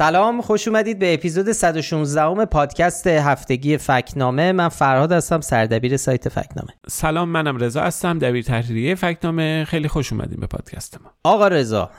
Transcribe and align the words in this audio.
سلام 0.00 0.40
خوش 0.40 0.68
اومدید 0.68 0.98
به 0.98 1.14
اپیزود 1.14 1.52
116 1.52 2.22
ام 2.22 2.44
پادکست 2.44 3.06
هفتگی 3.06 3.78
فکنامه. 3.78 4.52
من 4.52 4.68
فرهاد 4.68 5.12
هستم 5.12 5.40
سردبیر 5.40 5.96
سایت 5.96 6.28
فکنامه. 6.28 6.72
سلام 6.88 7.28
منم 7.28 7.56
رضا 7.56 7.82
هستم 7.82 8.18
دبیر 8.18 8.44
تحریریه 8.44 8.94
فکنامه. 8.94 9.64
خیلی 9.64 9.88
خوش 9.88 10.12
اومدید 10.12 10.40
به 10.40 10.46
پادکست 10.46 10.98
ما. 11.02 11.10
آقا 11.24 11.48
رضا 11.48 11.90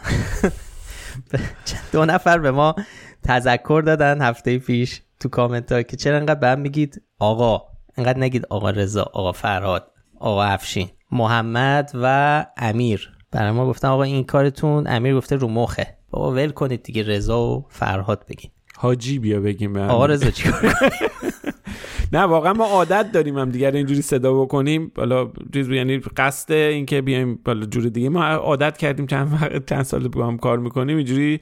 دو 1.91 2.05
نفر 2.05 2.37
به 2.37 2.51
ما 2.51 2.75
تذکر 3.23 3.83
دادن 3.85 4.21
هفته 4.21 4.57
پیش 4.57 5.01
تو 5.19 5.29
کامنت 5.29 5.71
ها 5.71 5.81
که 5.81 5.97
چرا 5.97 6.17
انقدر 6.17 6.39
به 6.39 6.47
هم 6.47 6.59
میگید؟ 6.59 7.01
آقا 7.19 7.61
انقدر 7.97 8.19
نگید 8.19 8.45
آقا 8.49 8.69
رضا 8.69 9.03
آقا 9.03 9.31
فرهاد 9.31 9.91
آقا 10.19 10.43
افشین 10.43 10.89
محمد 11.11 11.91
و 11.93 12.45
امیر. 12.57 13.09
برای 13.31 13.51
ما 13.51 13.67
گفتن 13.67 13.87
آقا 13.87 14.03
این 14.03 14.23
کارتون 14.23 14.87
امیر 14.87 15.15
گفته 15.15 15.35
رو 15.35 15.47
مخه. 15.47 16.00
بابا 16.11 16.31
ول 16.31 16.49
کنید 16.49 16.83
دیگه 16.83 17.03
رضا 17.03 17.41
و 17.43 17.65
فرهاد 17.69 18.25
بگین. 18.29 18.51
حاجی 18.77 19.19
بیا 19.19 19.39
بگیم 19.39 19.77
آقا 19.77 20.05
رضا 20.05 20.29
چیکار 20.29 20.73
نه 22.13 22.19
واقعا 22.19 22.53
ما 22.53 22.65
عادت 22.65 23.11
داریم 23.11 23.37
هم 23.37 23.49
دیگر 23.49 23.71
اینجوری 23.71 24.01
صدا 24.01 24.33
بکنیم 24.33 24.91
حالا 24.97 25.31
یعنی 25.53 25.97
قصد 26.17 26.51
اینکه 26.51 27.01
بیایم 27.01 27.39
بالا 27.45 27.65
جور 27.65 27.83
دیگه. 27.83 28.09
ما 28.09 28.23
عادت 28.25 28.77
کردیم 28.77 29.07
چند 29.07 29.65
چند 29.65 29.83
سال 29.83 30.07
با 30.07 30.27
هم 30.27 30.37
کار 30.37 30.59
می‌کنیم 30.59 30.97
اینجوری 30.97 31.39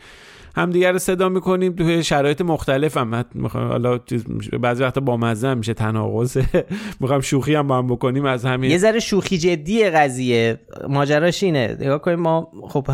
هم 0.55 0.69
دیگر 0.69 0.91
رو 0.91 0.97
صدا 0.99 1.29
می‌کنیم 1.29 1.73
توی 1.75 2.03
شرایط 2.03 2.41
مختلف 2.41 2.97
هم. 2.97 3.25
حالا 3.53 3.99
بعضی 4.61 4.83
وقتا 4.83 5.01
با 5.01 5.17
مزه 5.17 5.53
میشه 5.53 5.73
تناقضه 5.73 6.45
می‌خوام 6.99 7.21
شوخی 7.21 7.55
هم 7.55 7.67
با 7.67 7.77
هم 7.77 7.87
بکنیم 7.87 8.25
از 8.25 8.45
همین. 8.45 8.71
یه 8.71 8.77
ذره 8.77 8.99
شوخی 8.99 9.37
جدی 9.37 9.89
قضیه. 9.89 10.59
ماجراش 10.89 11.43
اینه. 11.43 11.77
نگاه 11.79 12.01
کنیم 12.01 12.19
ما 12.19 12.51
خب 12.69 12.87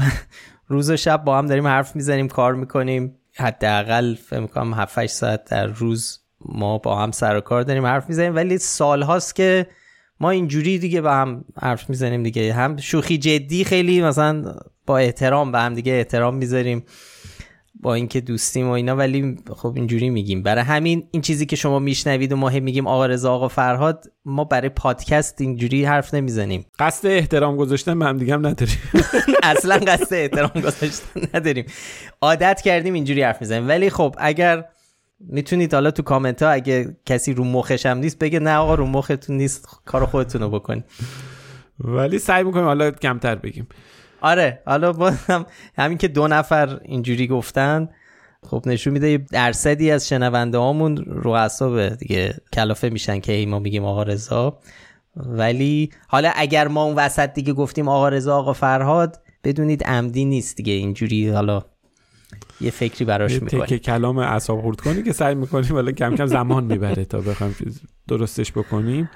روز 0.67 0.89
و 0.89 0.97
شب 0.97 1.23
با 1.23 1.37
هم 1.37 1.45
داریم 1.45 1.67
حرف 1.67 1.95
می‌زنیم 1.95 2.27
کار 2.27 2.55
می‌کنیم. 2.55 3.15
حداقل 3.35 4.15
فکر 4.15 4.39
می‌کنم 4.39 4.73
7 4.73 5.05
ساعت 5.05 5.45
در 5.45 5.67
روز 5.67 6.19
ما 6.45 6.77
با 6.77 6.95
هم 6.95 7.11
سر 7.11 7.37
و 7.37 7.41
کار 7.41 7.63
داریم 7.63 7.85
حرف 7.85 8.09
می‌زنیم. 8.09 8.35
ولی 8.35 8.57
سال 8.57 9.01
هاست 9.01 9.35
که 9.35 9.67
ما 10.19 10.29
اینجوری 10.29 10.79
دیگه 10.79 11.01
با 11.01 11.11
هم 11.11 11.45
حرف 11.61 11.89
می‌زنیم 11.89 12.23
دیگه. 12.23 12.53
هم 12.53 12.77
شوخی 12.77 13.17
جدی 13.17 13.63
خیلی 13.63 14.01
مثلا 14.01 14.55
با 14.85 14.97
احترام 14.97 15.51
به 15.51 15.59
هم 15.59 15.73
دیگه 15.73 15.93
احترام 15.93 16.35
می‌ذاریم. 16.35 16.83
با 17.85 17.93
اینکه 17.93 18.21
دوستیم 18.21 18.67
و 18.67 18.71
اینا 18.71 18.95
ولی 18.95 19.37
خب 19.55 19.73
اینجوری 19.75 20.09
میگیم. 20.09 20.43
برای 20.43 20.63
همین 20.63 21.07
این 21.11 21.21
چیزی 21.21 21.45
که 21.45 21.55
شما 21.55 21.79
میشنوید 21.79 22.31
و 22.31 22.35
ما 22.35 22.49
هم 22.49 22.63
میگیم 22.63 22.87
آقا 22.87 23.05
رضا 23.05 23.33
آقا 23.33 23.47
فرهاد 23.47 24.11
ما 24.25 24.43
برای 24.43 24.69
پادکست 24.69 25.41
اینجوری 25.41 25.85
حرف 25.85 26.13
نمی‌زنیم. 26.13 26.65
قصد 26.79 27.07
احترام 27.07 27.55
گذاشتن 27.55 27.99
به 27.99 28.05
هم 28.05 28.17
دیگه 28.17 28.33
هم 28.33 28.47
نداریم. 28.47 28.77
اصلا 29.43 29.77
قصد 29.77 30.13
احترام 30.13 30.61
گذاشتن 30.61 31.21
نداریم. 31.33 31.65
عادت 32.21 32.61
کردیم 32.61 32.93
اینجوری 32.93 33.21
حرف 33.21 33.41
می‌زنیم. 33.41 33.67
ولی 33.67 33.89
خب 33.89 34.15
اگر 34.17 34.65
می‌تونید 35.19 35.73
حالا 35.73 35.91
تو 35.91 36.03
کامنت 36.03 36.43
ها 36.43 36.49
اگه 36.49 36.97
کسی 37.05 37.33
رو 37.33 37.43
مخش 37.43 37.85
هم 37.85 37.97
نیست 37.97 38.19
بگه 38.19 38.39
نه 38.39 38.55
آقا 38.55 38.75
رو 38.75 38.85
مختون 38.85 39.37
نیست 39.37 39.67
کار 39.85 40.05
خودتون 40.05 40.41
رو 40.41 40.49
بکنید. 40.49 40.83
ولی 41.79 42.19
سعی 42.19 42.43
می‌کنیم 42.43 42.65
حالا 42.65 42.91
کمتر 42.91 43.35
بگیم. 43.35 43.67
آره 44.25 44.61
حالا 44.65 44.93
بازم 44.93 45.45
همین 45.77 45.97
که 45.97 46.07
دو 46.07 46.27
نفر 46.27 46.79
اینجوری 46.83 47.27
گفتن 47.27 47.89
خب 48.43 48.63
نشون 48.65 48.93
میده 48.93 49.09
یه 49.09 49.17
درصدی 49.17 49.91
از 49.91 50.07
شنونده 50.07 50.57
هامون 50.57 50.97
رو 50.97 51.29
اعصاب 51.31 51.89
دیگه 51.89 52.35
کلافه 52.53 52.89
میشن 52.89 53.19
که 53.19 53.33
ای 53.33 53.45
ما 53.45 53.59
میگیم 53.59 53.85
آقا 53.85 54.03
رضا. 54.03 54.59
ولی 55.15 55.89
حالا 56.07 56.31
اگر 56.35 56.67
ما 56.67 56.83
اون 56.83 56.95
وسط 56.95 57.33
دیگه 57.33 57.53
گفتیم 57.53 57.87
آقا 57.87 58.09
رضا 58.09 58.37
آقا 58.37 58.53
فرهاد 58.53 59.21
بدونید 59.43 59.83
عمدی 59.83 60.25
نیست 60.25 60.57
دیگه 60.57 60.73
اینجوری 60.73 61.29
حالا 61.29 61.65
یه 62.61 62.71
فکری 62.71 63.05
براش 63.05 63.41
می‌کنیم. 63.41 63.65
که 63.65 63.79
کلام 63.79 64.17
اعصاب 64.17 64.61
خورد 64.61 64.81
کنی 64.81 65.03
که 65.03 65.13
سعی 65.13 65.35
می‌کنیم 65.35 65.75
ولی 65.75 65.93
کم 65.93 66.15
کم 66.15 66.25
زمان 66.25 66.63
می‌بره 66.63 67.05
تا 67.05 67.19
بخوایم 67.21 67.55
درستش 68.07 68.51
بکنیم. 68.51 69.09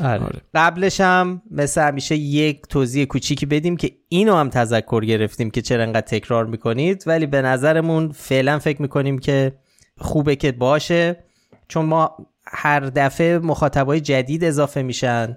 آره. 0.00 0.24
آره. 0.24 0.40
قبلش 0.54 1.00
هم 1.00 1.42
مثل 1.50 1.82
همیشه 1.82 2.16
یک 2.16 2.62
توضیح 2.68 3.04
کوچیکی 3.04 3.46
بدیم 3.46 3.76
که 3.76 3.92
اینو 4.08 4.34
هم 4.34 4.48
تذکر 4.48 5.04
گرفتیم 5.04 5.50
که 5.50 5.62
چرا 5.62 5.82
انقدر 5.82 6.06
تکرار 6.06 6.46
می‌کنید 6.46 7.04
ولی 7.06 7.26
به 7.26 7.42
نظرمون 7.42 8.12
فعلا 8.12 8.58
فکر 8.58 8.82
می‌کنیم 8.82 9.18
که 9.18 9.52
خوبه 9.98 10.36
که 10.36 10.52
باشه 10.52 11.24
چون 11.68 11.84
ما 11.84 12.16
هر 12.46 12.80
دفعه 12.80 13.38
مخاطبای 13.38 14.00
جدید 14.00 14.44
اضافه 14.44 14.82
میشن 14.82 15.36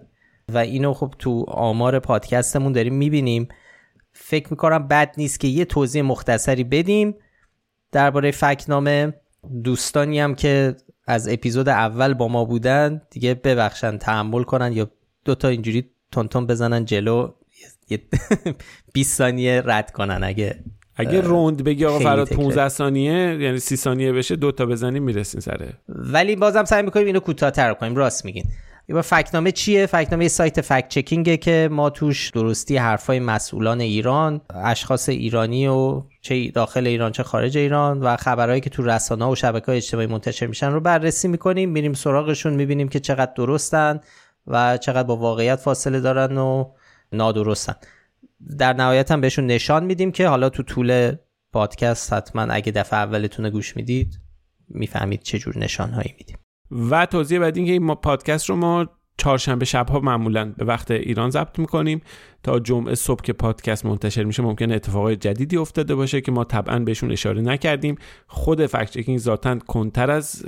و 0.50 0.58
اینو 0.58 0.94
خب 0.94 1.14
تو 1.20 1.46
آمار 1.48 2.00
پادکستمون 2.00 2.72
داریم 2.72 2.94
می‌بینیم 2.94 3.48
فکر 4.14 4.48
می‌کنم 4.52 4.88
بد 4.88 5.14
نیست 5.18 5.40
که 5.40 5.48
یه 5.48 5.66
توضیح 5.66 6.02
مختصری 6.02 6.64
بدیم 6.64 7.16
درباره 7.92 8.32
فکنامه 8.32 9.14
دوستانی 9.64 10.20
هم 10.20 10.36
که 10.36 10.76
از 11.12 11.28
اپیزود 11.28 11.70
اول 11.70 12.14
با 12.14 12.28
ما 12.28 12.46
بودن 12.46 13.02
دیگه 13.10 13.34
ببخشن 13.34 13.98
تحمل 13.98 14.44
کنن 14.44 14.74
یا 14.74 14.92
دوتا 15.26 15.48
اینجوری 15.48 15.90
تونتون 16.12 16.48
بزنن 16.48 16.86
جلو 16.86 17.34
یه 17.90 18.00
20 18.94 19.18
ثانیه 19.18 19.62
رد 19.66 19.92
کنن 19.92 20.24
اگه 20.24 20.64
اگه 20.96 21.22
روند 21.22 21.64
بگی 21.64 21.86
آقا 21.86 22.00
فراد 22.00 22.30
15 22.30 22.70
ثانیه 22.70 23.38
یعنی 23.40 23.60
30 23.60 23.76
ثانیه 23.76 24.12
بشه 24.14 24.36
دوتا 24.36 24.66
بزنیم 24.66 25.04
می‌رسین 25.04 25.42
سره 25.42 25.74
ولی 25.88 26.36
بازم 26.36 26.64
سعی 26.64 26.84
می‌کنیم 26.84 27.06
اینو 27.06 27.20
کوتاه‌تر 27.20 27.74
کنیم. 27.74 27.96
راست 27.96 28.26
میگین. 28.26 28.46
یه 28.90 29.02
فکنامه 29.02 29.52
چیه؟ 29.52 29.86
فکنامه 29.86 30.28
سایت 30.28 30.62
فکت 30.62 30.88
چکینگه 30.88 31.38
که 31.38 31.70
ما 31.72 31.90
توش 31.90 32.30
درستی 32.30 32.78
حرفای 32.78 33.20
مسئولان 33.20 33.82
ایران 33.82 34.42
اشخاص 34.50 35.10
ایرانی 35.10 35.68
و 35.68 36.04
چه 36.22 36.48
داخل 36.48 36.88
ایران 36.88 37.12
چه 37.12 37.24
خارج 37.24 37.58
ایران 37.58 38.00
و 38.00 38.18
خبرهایی 38.18 38.62
که 38.62 38.70
تو 38.70 38.84
رسانه 38.84 39.26
و 39.26 39.36
شبکه 39.36 39.66
های 39.66 39.78
اجتماعی 39.78 40.08
منتشر 40.08 40.48
میشن 40.48 40.72
رو 40.72 40.80
بررسی 40.80 41.28
می‌کنیم 41.28 41.70
میریم 41.70 41.94
سراغشون 41.94 42.54
می‌بینیم 42.54 42.90
که 42.90 43.00
چقدر 43.00 43.32
درستن 43.36 44.00
و 44.48 44.78
چقدر 44.78 45.04
با 45.04 45.18
واقعیت 45.18 45.56
فاصله 45.56 46.00
دارن 46.00 46.38
و 46.38 46.72
نادرستن. 47.12 47.76
در 48.58 48.74
نهایت 48.74 49.12
هم 49.12 49.22
بهشون 49.22 49.46
نشان 49.46 49.84
میدیم 49.84 50.12
که 50.12 50.28
حالا 50.28 50.50
تو 50.50 50.64
طول 50.64 51.16
پادکست 51.52 52.14
حتما 52.14 52.42
اگه 52.42 52.72
دفعه 52.72 53.00
اولتون 53.00 53.50
گوش 53.50 53.76
می‌دید 53.76 54.20
می‌فهمید 54.68 55.22
چه 55.22 55.40
جور 55.40 55.58
نشانهایی 55.58 56.16
میدیم. 56.18 56.38
و 56.72 57.06
توضیح 57.06 57.40
بعد 57.40 57.58
اینکه 57.58 57.72
این 57.72 57.96
پادکست 57.96 58.50
رو 58.50 58.56
ما 58.56 58.88
چهارشنبه 59.18 59.66
شبها 59.66 60.00
معمولا 60.00 60.54
به 60.58 60.66
وقت 60.66 60.92
ایران 60.92 61.30
ضبط 61.30 61.60
می‌کنیم. 61.60 62.02
تا 62.44 62.60
جمعه 62.60 62.96
صبح 62.96 63.22
که 63.22 63.34
پادکست 63.34 63.86
منتشر 63.86 64.24
میشه 64.24 64.44
ممکن 64.44 64.72
اتفاقای 64.72 65.16
جدیدی 65.16 65.58
افتاده 65.58 65.96
باشه 65.96 66.22
که 66.22 66.32
ما 66.32 66.44
طبعا 66.44 66.80
بهشون 66.80 67.12
اشاره 67.12 67.42
نکردیم. 67.42 67.96
خود 68.28 68.66
فکت 68.66 68.92
چکینگ 68.92 69.20
ذاتا 69.20 69.60
کنتر 69.60 70.12
از 70.12 70.46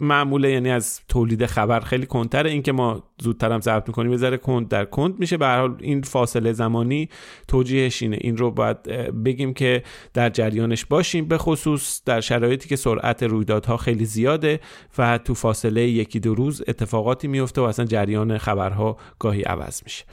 معموله 0.00 0.50
یعنی 0.50 0.70
از 0.70 1.00
تولید 1.08 1.46
خبر 1.46 1.80
خیلی 1.80 2.06
کنتر. 2.06 2.46
این 2.46 2.62
که 2.62 2.72
ما 2.72 3.02
زودتر 3.22 3.52
هم 3.52 3.60
ضبط 3.60 3.88
می‌کنیم 3.88 4.16
ذره 4.16 4.36
کند 4.36 4.68
در 4.68 4.84
کند 4.84 5.20
میشه. 5.20 5.36
به 5.36 5.46
هر 5.46 5.58
حال 5.60 5.76
این 5.80 6.02
فاصله 6.02 6.52
زمانی 6.52 7.08
توجیهش 7.48 8.02
اینه. 8.02 8.18
این 8.20 8.36
رو 8.36 8.50
باید 8.50 8.82
بگیم 9.24 9.54
که 9.54 9.82
در 10.14 10.30
جریانش 10.30 10.84
باشیم. 10.84 11.24
به 11.24 11.38
خصوص 11.38 12.02
در 12.04 12.20
شرایطی 12.20 12.68
که 12.68 12.76
سرعت 12.76 13.22
رویدادها 13.22 13.76
خیلی 13.76 14.04
زیاده 14.04 14.60
و 14.98 15.18
تو 15.18 15.34
فاصله 15.34 15.88
یکی 15.88 16.20
دو 16.20 16.34
روز 16.34 16.62
اتفاقاتی 16.68 17.28
میفته 17.28 17.60
و 17.60 17.64
اصلا 17.64 17.84
جریان 17.84 18.38
خبرها 18.38 18.96
گاهی 19.18 19.42
عوض 19.42 19.82
میشه. 19.84 20.04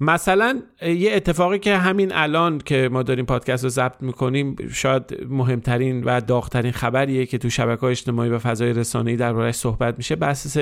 مثلا 0.00 0.62
یه 0.82 1.12
اتفاقی 1.12 1.58
که 1.58 1.76
همین 1.76 2.12
الان 2.14 2.58
که 2.58 2.88
ما 2.92 3.02
داریم 3.02 3.24
پادکست 3.24 3.64
رو 3.64 3.70
ضبط 3.70 4.02
می‌کنیم 4.02 4.56
شاید 4.72 5.26
مهمترین 5.28 6.04
و 6.04 6.20
داغترین 6.20 6.72
خبریه 6.72 7.26
که 7.26 7.38
تو 7.38 7.50
شبکه 7.50 7.84
اجتماعی 7.84 8.30
و 8.30 8.38
فضای 8.38 8.72
رسانه‌ای 8.72 9.16
دربارهش 9.16 9.54
صحبت 9.54 9.98
میشه 9.98 10.16
بحث 10.16 10.58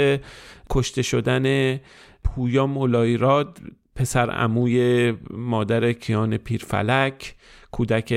کشته 0.71 1.03
شدن 1.03 1.77
پویا 2.25 2.67
مولایراد 2.67 3.59
پسر 3.97 4.31
عموی 4.31 5.15
مادر 5.31 5.93
کیان 5.93 6.37
پیرفلک 6.37 7.35
کودک 7.71 8.13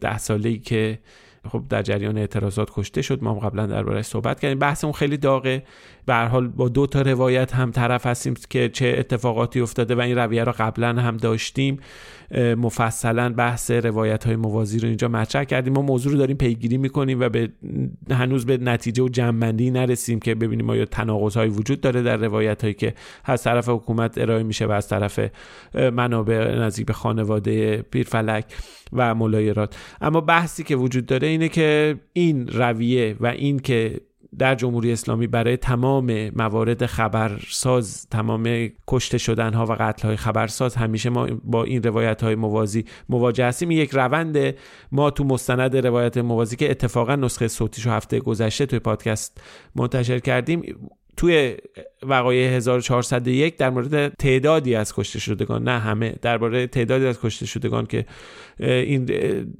ده 0.00 0.18
ساله‌ای 0.18 0.58
که 0.58 0.98
خب 1.48 1.62
در 1.68 1.82
جریان 1.82 2.18
اعتراضات 2.18 2.70
کشته 2.72 3.02
شد. 3.02 3.22
ما 3.22 3.34
قبلا 3.34 3.66
دربارش 3.66 4.04
صحبت 4.04 4.40
کردیم. 4.40 4.58
بحثمون 4.58 4.92
خیلی 4.92 5.16
داغه. 5.16 5.62
به 6.06 6.14
حال 6.14 6.48
با 6.48 6.68
دو 6.68 6.86
تا 6.86 7.02
روایت 7.02 7.54
هم 7.54 7.70
طرف 7.70 8.06
هستیم 8.06 8.34
که 8.50 8.68
چه 8.68 8.94
اتفاقاتی 8.98 9.60
افتاده 9.60 9.94
و 9.94 10.00
این 10.00 10.18
رویه 10.18 10.44
رو 10.44 10.52
قبلا 10.58 10.88
هم 10.88 11.16
داشتیم. 11.16 11.78
مفصلا 12.56 13.32
بحث 13.32 13.70
روایت 13.70 14.24
های 14.24 14.36
موازی 14.36 14.78
رو 14.78 14.88
اینجا 14.88 15.08
مطرح 15.08 15.44
کردیم. 15.44 15.72
ما 15.72 15.82
موضوع 15.82 16.12
رو 16.12 16.18
داریم 16.18 16.36
پیگیری 16.36 16.76
می‌کنیم 16.76 17.20
و 17.20 17.28
به 17.28 17.48
هنوز 18.10 18.46
به 18.46 18.56
نتیجه 18.56 19.02
و 19.02 19.08
جنبندی 19.08 19.70
نرسیم 19.70 20.20
که 20.20 20.34
ببینیم 20.34 20.70
آیا 20.70 20.84
تناقض 20.84 21.36
های 21.36 21.48
وجود 21.48 21.80
داره 21.80 22.02
در 22.02 22.16
روایت 22.16 22.62
هایی 22.62 22.74
که 22.74 22.94
از 23.24 23.42
طرف 23.42 23.68
حکومت 23.68 24.18
ارائه 24.18 24.42
میشه 24.42 24.66
و 24.66 24.70
از 24.70 24.88
طرف 24.88 25.20
منابع 25.74 26.54
نزدیک 26.54 26.86
به 26.86 26.92
خانواده 26.92 27.82
پیرفلک 27.82 28.44
و 28.92 29.14
ملایرات. 29.14 29.76
اما 30.00 30.20
بحثی 30.20 30.62
که 30.62 30.76
وجود 30.76 31.06
داره 31.06 31.28
اینه 31.28 31.48
که 31.48 31.96
این 32.12 32.48
رویه 32.48 33.16
و 33.20 33.26
این 33.26 33.58
که 33.58 34.00
در 34.38 34.54
جمهوری 34.54 34.92
اسلامی 34.92 35.26
برای 35.26 35.56
تمام 35.56 36.30
موارد 36.30 36.86
خبرساز 36.86 38.06
تمام 38.10 38.68
کشته 38.88 39.18
شدن 39.18 39.54
ها 39.54 39.66
و 39.66 39.72
قتل 39.72 40.08
های 40.08 40.16
خبرساز 40.16 40.74
همیشه 40.74 41.10
ما 41.10 41.26
با 41.44 41.64
این 41.64 41.82
روایت 41.82 42.22
های 42.22 42.34
موازی 42.34 42.84
مواجه 43.08 43.46
هستیم. 43.46 43.70
یک 43.70 43.90
روند 43.90 44.54
ما 44.92 45.10
تو 45.10 45.24
مستند 45.24 45.76
روایت 45.76 46.18
موازی 46.18 46.56
که 46.56 46.70
اتفاقا 46.70 47.16
نسخه 47.16 47.48
صوتیشو 47.48 47.90
هفته 47.90 48.20
گذشته 48.20 48.66
توی 48.66 48.78
پادکست 48.78 49.40
منتشر 49.74 50.18
کردیم. 50.18 50.62
توی 51.16 51.56
وقایع 52.08 52.48
1401 52.48 53.56
در 53.56 53.70
مورد 53.70 54.14
تعدادی 54.14 54.74
از 54.74 54.94
کشته 54.94 55.18
شدگان 55.18 55.62
نه 55.62 55.78
همه 55.78 56.14
درباره 56.22 56.66
تعدادی 56.66 57.06
از 57.06 57.20
کشته 57.20 57.46
شدگان 57.46 57.86
که 57.86 58.06
این 58.60 59.10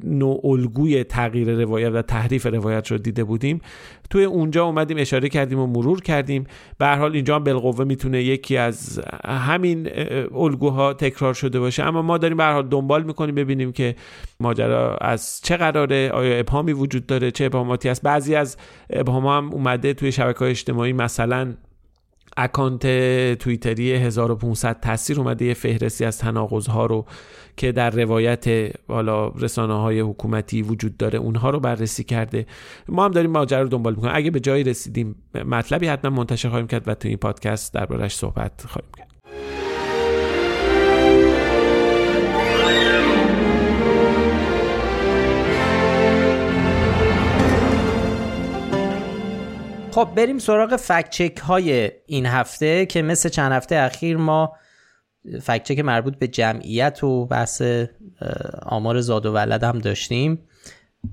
نوع 0.05 0.41
الگوی 0.45 1.05
تغییر 1.05 1.51
روایت 1.51 1.91
و 1.93 2.03
تحریف 2.03 2.47
روایت 2.47 2.91
رو 2.91 2.99
دیده 2.99 3.25
بودیم. 3.25 3.61
توی 4.11 4.25
اونجا 4.25 4.65
اومدیم 4.65 4.97
اشاره 4.99 5.29
کردیم 5.29 5.59
و 5.59 5.67
مرور 5.67 6.01
کردیم. 6.01 6.45
به 6.79 6.87
هر 6.87 6.97
حال 6.97 7.15
اینجا 7.15 7.39
بالقوه 7.39 7.85
می‌تونه 7.85 8.23
یکی 8.23 8.57
از 8.57 9.01
همین 9.25 9.89
الگوها 10.35 10.93
تکرار 10.93 11.35
شده 11.35 11.61
باشه. 11.61 11.83
اما 11.83 12.03
ما 12.03 12.19
داریم 12.19 12.37
به 12.37 12.43
هر 12.43 12.53
حال 12.53 12.69
دنبال 12.69 13.03
می‌کنیم 13.03 13.35
ببینیم 13.35 13.73
که 13.73 13.95
ماجرا 14.41 14.97
از 14.97 15.41
چه 15.43 15.57
قراره 15.57 16.11
آیا 16.11 16.39
ابهامی 16.39 16.73
وجود 16.73 17.07
داره 17.07 17.31
چه 17.31 17.45
ابهاماتی 17.45 17.89
هست 17.89 18.03
بعضی 18.03 18.35
از 18.35 18.57
ابهام 18.91 19.27
هم 19.27 19.53
اومده 19.53 19.95
توی 19.95 20.13
شبکه 20.13 20.39
های 20.39 20.51
اجتماعی 20.51 20.93
مثلا 20.93 21.55
اکانت 22.37 22.87
توییتری 23.39 23.93
1500 23.93 24.81
تاثیر 24.81 25.21
اومده. 25.21 25.45
یه 25.45 25.55
فهرستی 25.55 26.05
از 26.05 26.19
تناقض 26.19 26.67
ها 26.67 26.87
رو 26.87 27.07
که 27.57 27.73
در 27.73 27.91
روایت 27.91 28.45
حالا 28.89 29.29
رسانه 29.29 29.75
های 29.75 30.01
حکومتی 30.01 30.63
وجود 30.63 30.97
داره 30.97 31.19
اونها 31.19 31.51
رو 31.51 31.61
بررسی 31.61 32.05
کرده. 32.05 32.47
ما 32.89 33.05
هم 33.05 33.11
داریم 33.11 33.31
ماجرا 33.31 33.63
رو 33.63 33.69
دنبال 33.69 33.95
می‌کنیم. 33.95 34.13
اگه 34.17 34.31
به 34.31 34.41
جایی 34.41 34.65
رسیدیم 34.65 35.15
مطلبی 35.35 35.87
حتما 35.87 36.11
منتشر 36.11 36.49
خواهیم 36.49 36.67
کرد 36.67 36.89
و 36.89 36.95
تو 36.95 37.09
این 37.09 37.17
پادکست 37.17 37.75
دربارش 37.75 38.15
صحبت 38.15 38.65
خواهیم 38.67 38.91
کرد. 38.97 39.14
خب 49.95 50.09
بریم 50.17 50.39
سراغ 50.39 50.77
فکچک 50.77 51.39
های 51.39 51.91
این 52.07 52.27
هفته 52.27 52.87
که 52.87 53.03
مثل 53.03 53.29
چند 53.29 53.53
هفته 53.53 53.77
اخیر 53.77 54.17
ما 54.17 54.53
فکچک 55.43 55.79
مربوط 55.79 56.17
به 56.19 56.29
جمعیت 56.29 57.05
و 57.05 57.27
بحث 57.27 57.63
آمار 58.63 59.01
زاد 59.01 59.27
و 59.27 59.33
ولد 59.33 59.65
هم 59.65 59.79
داشتیم. 59.79 60.39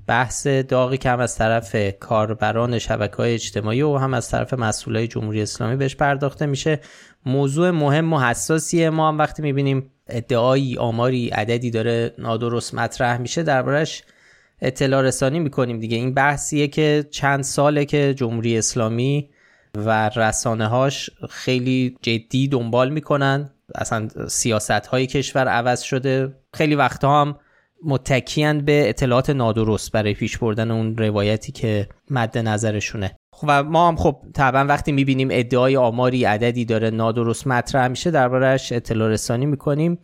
بحث 0.07 0.47
داغی 0.47 0.97
که 0.97 1.09
هم 1.09 1.19
از 1.19 1.35
طرف 1.35 1.75
کاربران 1.99 2.79
شبکه 2.79 3.15
های 3.15 3.33
اجتماعی 3.33 3.81
و 3.81 3.97
هم 3.97 4.13
از 4.13 4.29
طرف 4.29 4.53
مسئولای 4.53 5.07
جمهوری 5.07 5.41
اسلامی 5.41 5.75
بهش 5.75 5.95
پرداخته 5.95 6.45
میشه. 6.45 6.79
موضوع 7.25 7.71
مهم 7.71 8.13
و 8.13 8.19
حساسیه. 8.19 8.89
ما 8.89 9.07
هم 9.07 9.17
وقتی 9.17 9.41
می‌بینیم 9.41 9.91
ادعایی 10.07 10.77
آماری 10.77 11.29
عددی 11.29 11.71
داره 11.71 12.13
نادرست 12.17 12.75
مطرح 12.75 13.17
میشه 13.17 13.43
دربارش 13.43 14.03
اطلاع 14.61 15.01
رسانی 15.01 15.39
می‌کنیم 15.39 15.79
دیگه. 15.79 15.97
این 15.97 16.13
بحثیه 16.13 16.67
که 16.67 17.05
چند 17.11 17.43
ساله 17.43 17.85
که 17.85 18.13
جمهوری 18.13 18.57
اسلامی 18.57 19.29
و 19.75 20.09
رسانه 20.09 20.67
هاش 20.67 21.09
خیلی 21.29 21.97
جدی 22.01 22.47
دنبال 22.47 22.89
می‌کنن. 22.89 23.49
اصلا 23.75 24.07
سیاست 24.27 24.71
های 24.71 25.07
کشور 25.07 25.47
عوض 25.47 25.81
شده. 25.81 26.35
خیلی 26.53 26.75
وقتها 26.75 27.21
هم 27.21 27.35
متکیان 27.85 28.65
به 28.65 28.89
اطلاعات 28.89 29.29
نادرست 29.29 29.91
برای 29.91 30.13
پیش 30.13 30.37
بردن 30.37 30.71
اون 30.71 30.97
روایتی 30.97 31.51
که 31.51 31.87
مد 32.09 32.37
نظرشونه. 32.37 33.15
و 33.43 33.63
ما 33.63 33.87
هم 33.87 33.95
خب 33.95 34.17
طبعا 34.33 34.65
وقتی 34.65 34.91
می‌بینیم 34.91 35.27
ادعای 35.31 35.77
آماری 35.77 36.25
عددی 36.25 36.65
داره 36.65 36.89
نادرست 36.89 37.47
مطرح 37.47 37.87
میشه 37.87 38.11
دربارهش 38.11 38.71
اطلاع 38.71 39.09
رسانی 39.09 39.45
می‌کنیم. 39.45 39.99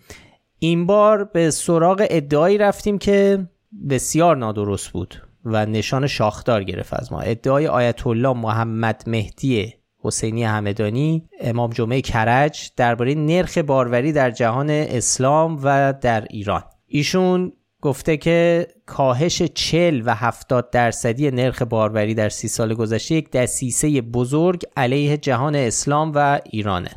این 0.59 0.86
بار 0.86 1.24
به 1.24 1.51
سراغ 1.51 2.07
ادعایی 2.09 2.57
رفتیم 2.57 2.98
که 2.98 3.48
بسیار 3.90 4.38
نادرست 4.38 4.90
بود 4.90 5.22
و 5.46 5.66
نشان 5.66 6.08
شاخدار 6.08 6.64
گرفت 6.64 6.94
از 6.94 7.12
ما. 7.12 7.19
ادعای 7.19 7.68
آیت 7.68 8.08
الله 8.08 8.34
محمد 8.34 9.04
مهدی 9.08 9.74
حسینی 10.00 10.44
همدانی 10.44 11.30
امام 11.42 11.69
جمعه 11.69 12.02
کرج 12.02 12.72
درباره 12.78 13.16
نرخ 13.16 13.58
باروری 13.58 14.12
در 14.12 14.31
جهان 14.31 14.69
اسلام 14.69 15.60
و 15.64 15.94
در 16.02 16.28
ایران. 16.30 16.64
ایشون 16.88 17.54
گفته 17.81 18.18
که 18.18 18.68
کاهش 18.86 19.42
40 19.42 20.02
و 20.06 20.16
70 20.16 20.69
درصدی 20.69 21.31
نرخ 21.31 21.62
باروری 21.62 22.14
در 22.14 22.30
سی 22.30 22.48
سال 22.48 22.74
گذشته 22.74 23.16
یک 23.16 23.31
دسیسه 23.31 24.02
بزرگ 24.02 24.64
علیه 24.78 25.18
جهان 25.18 25.56
اسلام 25.56 26.12
و 26.16 26.40
ایرانه. 26.46 26.92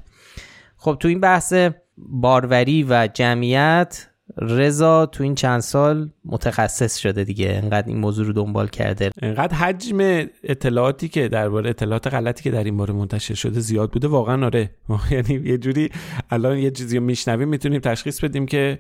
خب 0.77 0.97
تو 1.01 1.09
این 1.09 1.21
بحث 1.21 1.55
باروری 1.99 2.87
و 2.89 3.09
جمعیت 3.15 4.10
رضا 4.41 5.07
تو 5.07 5.23
این 5.23 5.35
چند 5.35 5.61
سال 5.61 6.11
متخصص 6.25 6.97
شده 6.97 7.25
دیگه. 7.25 7.61
انقدر 7.63 7.89
این 7.89 7.99
موضوع 7.99 8.27
رو 8.27 8.33
دنبال 8.33 8.69
کرده. 8.69 9.11
انقدر 9.23 9.55
حجم 9.55 10.27
اطلاعاتی 10.45 11.09
که 11.09 11.29
درباره 11.29 11.71
اطلاعات 11.71 12.07
غلطی 12.07 12.43
که 12.43 12.51
در 12.51 12.65
این 12.65 12.77
باره 12.77 12.95
منتشر 12.95 13.35
شده 13.35 13.61
زیاد 13.61 13.91
بوده. 13.91 14.09
واقعا 14.09 14.45
آره. 14.47 14.71
یعنی 15.11 15.49
یه 15.49 15.59
جوری 15.59 15.91
الان 16.31 16.59
یه 16.59 16.71
چیزی 16.71 16.99
رو 16.99 17.05
میشنویم 17.05 17.49
می‌تونیم 17.49 17.81
تشخیص 17.81 18.25
بدیم 18.25 18.47
که 18.47 18.79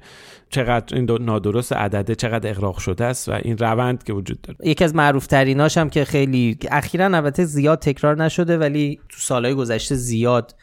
چقدر 0.50 0.96
این 0.96 1.10
نادرست 1.20 1.72
عدده 1.72 2.14
چقدر 2.14 2.50
اغراق 2.50 2.78
شده 2.78 3.04
است 3.04 3.28
و 3.28 3.32
این 3.32 3.58
روند 3.58 4.04
که 4.04 4.12
وجود 4.12 4.40
داره. 4.40 4.58
یکی 4.64 4.84
از 4.84 4.94
معروف 4.94 5.26
تریناش 5.26 5.78
هم 5.78 5.90
که 5.90 6.04
خیلی 6.04 6.58
اخیرا 6.70 7.04
البته 7.04 7.44
زیاد 7.44 7.78
تکرار 7.78 8.24
نشده 8.24 8.58
ولی 8.58 9.00
تو 9.08 9.16
سالهای 9.18 9.54
گذشته 9.54 9.94
زیاد 9.94 10.54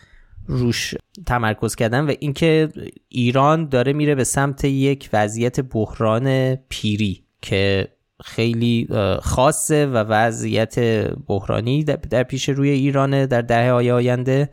روش 0.47 0.93
تمرکز 1.25 1.75
کردن 1.75 2.05
و 2.05 2.13
اینکه 2.19 2.69
ایران 3.09 3.69
داره 3.69 3.93
میره 3.93 4.15
به 4.15 4.23
سمت 4.23 4.65
یک 4.65 5.09
وضعیت 5.13 5.59
بحران 5.59 6.55
پیری 6.55 7.23
که 7.41 7.87
خیلی 8.23 8.87
خاصه 9.21 9.85
و 9.85 9.97
وضعیت 9.97 10.79
بحرانی 11.27 11.83
در 11.83 12.23
پیش 12.23 12.49
روی 12.49 12.69
ایرانه 12.69 13.27
در 13.27 13.41
دهه 13.41 13.71
های 13.71 13.91
آینده. 13.91 14.49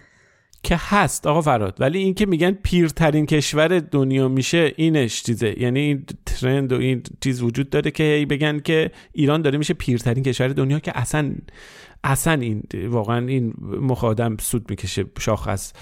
که 0.64 0.76
هست 0.78 1.26
آقا 1.26 1.40
فراد 1.40 1.76
ولی 1.80 1.98
اینکه 1.98 2.26
میگن 2.26 2.50
پیرترین 2.50 3.26
کشور 3.26 3.78
دنیا 3.78 4.28
میشه 4.28 4.72
اینش 4.76 5.22
چیزه. 5.22 5.54
یعنی 5.60 5.80
این 5.80 6.04
ترند 6.26 6.72
و 6.72 6.76
این 6.76 7.02
چیز 7.20 7.42
وجود 7.42 7.70
داره 7.70 7.90
که 7.90 8.26
بگن 8.30 8.60
که 8.60 8.90
ایران 9.12 9.42
داره 9.42 9.58
میشه 9.58 9.74
پیرترین 9.74 10.24
کشور 10.24 10.48
دنیا 10.48 10.78
که 10.78 10.98
اصلا 10.98 11.34
اصلا 12.04 12.32
این 12.32 12.62
واقعا 12.88 13.26
این 13.26 13.54
مخادم 13.60 14.36
سود 14.36 14.70
می‌کشه 14.70 15.04
شاخ 15.18 15.48
از 15.48 15.72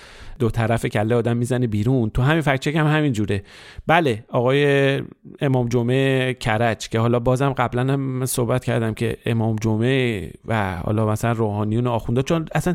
دو 0.43 0.51
طرف 0.51 0.87
کله 0.87 1.15
آدم 1.15 1.37
می‌زنه 1.37 1.67
بیرون. 1.67 2.11
تو 2.11 2.23
همین 2.23 2.41
فکچک 2.41 2.77
هم 2.77 2.87
همین 2.87 3.13
جوره. 3.13 3.43
بله 3.87 4.25
آقای 4.29 5.03
امام 5.41 5.69
جمعه 5.69 6.35
کرج 6.35 6.89
که 6.89 6.99
حالا 6.99 7.19
بازم 7.19 7.53
قبلا 7.53 7.93
هم 7.93 8.27
صحبت 8.27 8.65
کردم 8.65 8.95
که 8.95 9.17
امام 9.27 9.57
جمعه 9.57 10.31
و 10.45 10.77
حالا 10.77 11.07
مثلا 11.07 11.33
روحانیون 11.33 11.87
آخونده 11.87 12.23
چون 12.23 12.47
اصلا 12.55 12.75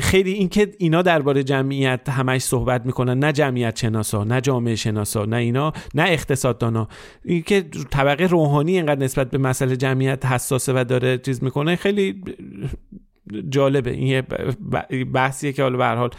خیلی 0.00 0.32
اینکه 0.32 0.72
اینا 0.78 1.02
درباره 1.02 1.42
جمعیت 1.42 2.08
همش 2.08 2.42
صحبت 2.42 2.86
می‌کنن 2.86 3.18
نه 3.18 3.32
جمعیت 3.32 3.78
شناسا 3.78 4.24
نه 4.24 4.40
جامعه 4.40 4.74
شناسا 4.74 5.24
نه 5.24 5.36
اینا 5.36 5.72
نه 5.94 6.04
اقتصاد 6.08 6.58
دانا 6.58 6.88
اینکه 7.24 7.64
طبقه 7.90 8.26
روحانی 8.26 8.76
اینقدر 8.76 9.00
نسبت 9.00 9.30
به 9.30 9.38
مسئله 9.38 9.76
جمعیت 9.76 10.26
حساسه 10.26 10.72
و 10.72 10.84
داره 10.84 11.18
چیز 11.18 11.44
می‌کنه 11.44 11.76
خیلی 11.76 12.22
جالبه. 13.48 13.90
این 13.90 14.22
بحثیه 15.12 15.52
که 15.52 15.62
حالا 15.62 15.78
به 15.78 15.86
حال 15.86 16.10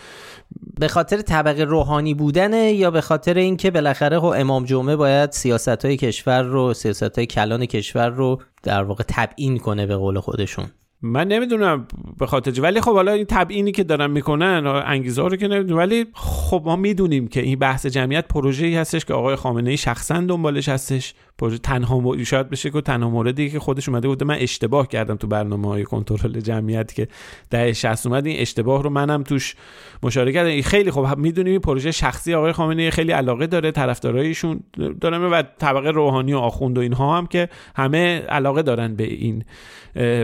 به 0.80 0.88
خاطر 0.88 1.22
طبقه 1.22 1.64
روحانی 1.64 2.14
بودنه 2.14 2.72
یا 2.72 2.92
به 2.92 3.02
خاطر 3.02 3.34
اینکه 3.34 3.72
بالاخره 3.72 4.20
خب 4.20 4.34
امام 4.38 4.66
جمعه 4.66 4.96
باید 4.96 5.32
سیاست 5.32 5.86
های 5.86 5.98
کشور 5.98 6.42
رو 6.42 6.74
سیاست 6.74 7.18
های 7.18 7.26
کلان 7.26 7.66
کشور 7.66 8.10
رو 8.10 8.42
در 8.64 8.84
واقع 8.84 9.04
تبیین 9.08 9.58
کنه 9.58 9.86
به 9.86 9.96
قول 9.96 10.20
خودشون؟ 10.20 10.66
من 11.02 11.28
نمی‌دونم 11.28 11.88
به 12.20 12.26
خاطر 12.26 12.62
ولی 12.62 12.82
خب 12.82 12.94
حالا 12.94 13.12
این 13.12 13.26
تبیینی 13.30 13.72
که 13.72 13.84
دارن 13.84 14.12
می‌کنن 14.12 14.68
انگیزه 14.86 15.22
رو 15.22 15.36
که 15.36 15.48
نمی‌دونم. 15.48 15.80
ولی 15.80 16.06
خب 16.14 16.62
ما 16.66 16.76
می‌دونیم 16.76 17.28
که 17.28 17.42
این 17.42 17.60
بحث 17.60 17.86
جمعیت 17.86 18.28
پروژه‌ای 18.28 18.76
هستش 18.76 19.06
که 19.06 19.14
آقای 19.14 19.36
خامنه 19.36 19.70
ای 19.70 19.78
شخصا 19.78 20.22
دنبالش 20.22 20.70
هستش. 20.70 21.14
پروژه 21.38 21.58
تنها 21.58 22.00
م... 22.00 22.24
شاید 22.24 22.50
بشه 22.50 22.70
که 22.70 22.82
تنها 22.82 23.10
موردی 23.10 23.50
که 23.50 23.60
خودش 23.60 23.90
اومده 23.90 24.08
بوده 24.08 24.26
من 24.26 24.36
اشتباه 24.36 24.88
کردم 24.88 25.16
تو 25.16 25.28
برنامه 25.28 25.68
های 25.68 25.84
کنترل 25.84 26.40
جمعیت 26.40 26.94
که 26.94 27.08
ده 27.50 27.74
60 27.74 28.08
اومد. 28.08 28.26
این 28.26 28.40
اشتباه 28.40 28.84
رو 28.84 28.90
منم 28.90 29.24
توش 29.24 29.56
مشارکت 30.04 30.34
کردم. 30.34 30.62
خیلی 30.62 30.92
خب 30.92 31.18
می‌دونیم 31.18 31.52
این 31.52 31.62
پروژه 31.62 31.92
شخصی 31.92 32.34
آقای 32.34 32.52
خامنه 32.52 32.82
ای 32.82 32.92
خیلی 32.92 33.12
علاقه 33.12 33.48
داره 33.48 33.72
طرفدارایشون 33.72 34.60
دارن 35.02 35.22
و 35.22 35.42
طبقه 35.42 35.90
روحانی 35.90 36.34
و 36.34 36.38
آخوند 36.38 36.78
و 36.78 36.82
اینها 36.82 37.18
هم 37.18 37.28
که 37.28 37.50
همه 37.76 38.20
علاقه 38.20 38.62
دارن 38.62 38.96
به 38.96 39.04
این 39.04 39.44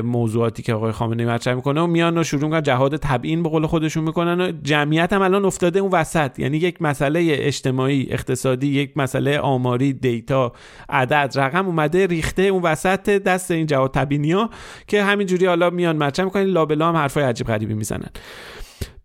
موضوعاتی 0.02 0.63
که 0.64 0.74
آقای 0.74 0.92
خامنه 0.92 1.24
ای 1.24 1.30
مطرح 1.30 1.54
می‌کنه 1.54 1.82
و 1.82 1.88
میان 1.88 2.18
و 2.18 2.24
شروع 2.24 2.44
می‌کنن 2.44 2.62
جهاد 2.62 2.98
تبیین 2.98 3.44
به 3.44 3.50
قول 3.50 3.66
خودشون 3.66 4.04
می‌کنن 4.04 4.42
و 4.42 4.52
جمعیت 4.64 5.14
هم 5.14 5.22
الان 5.22 5.46
افتاده 5.46 5.80
اون 5.80 5.92
وسط. 5.92 6.40
یعنی 6.40 6.58
یک 6.58 6.82
مسئله 6.82 7.36
اجتماعی 7.40 8.08
اقتصادی 8.10 8.68
یک 8.68 8.98
مسئله 8.98 9.40
آماری 9.40 9.94
دیتا 9.94 10.54
عدد 10.90 11.34
رقم 11.36 11.66
اومده 11.66 12.08
ریخته 12.08 12.42
اون 12.42 12.62
وسط 12.62 13.10
دست 13.10 13.52
این 13.52 13.66
جهاد 13.66 13.92
تبیینیا 13.92 14.50
که 14.88 15.04
همینجوری 15.04 15.46
حالا 15.46 15.70
میان 15.70 15.98
مطرح 15.98 16.26
می‌کنن 16.26 16.44
لابلا 16.44 16.90
هم 16.90 16.96
حرفای 16.96 17.24
عجیب 17.24 17.48
غریبی 17.48 17.74
می‌زنن. 17.74 18.10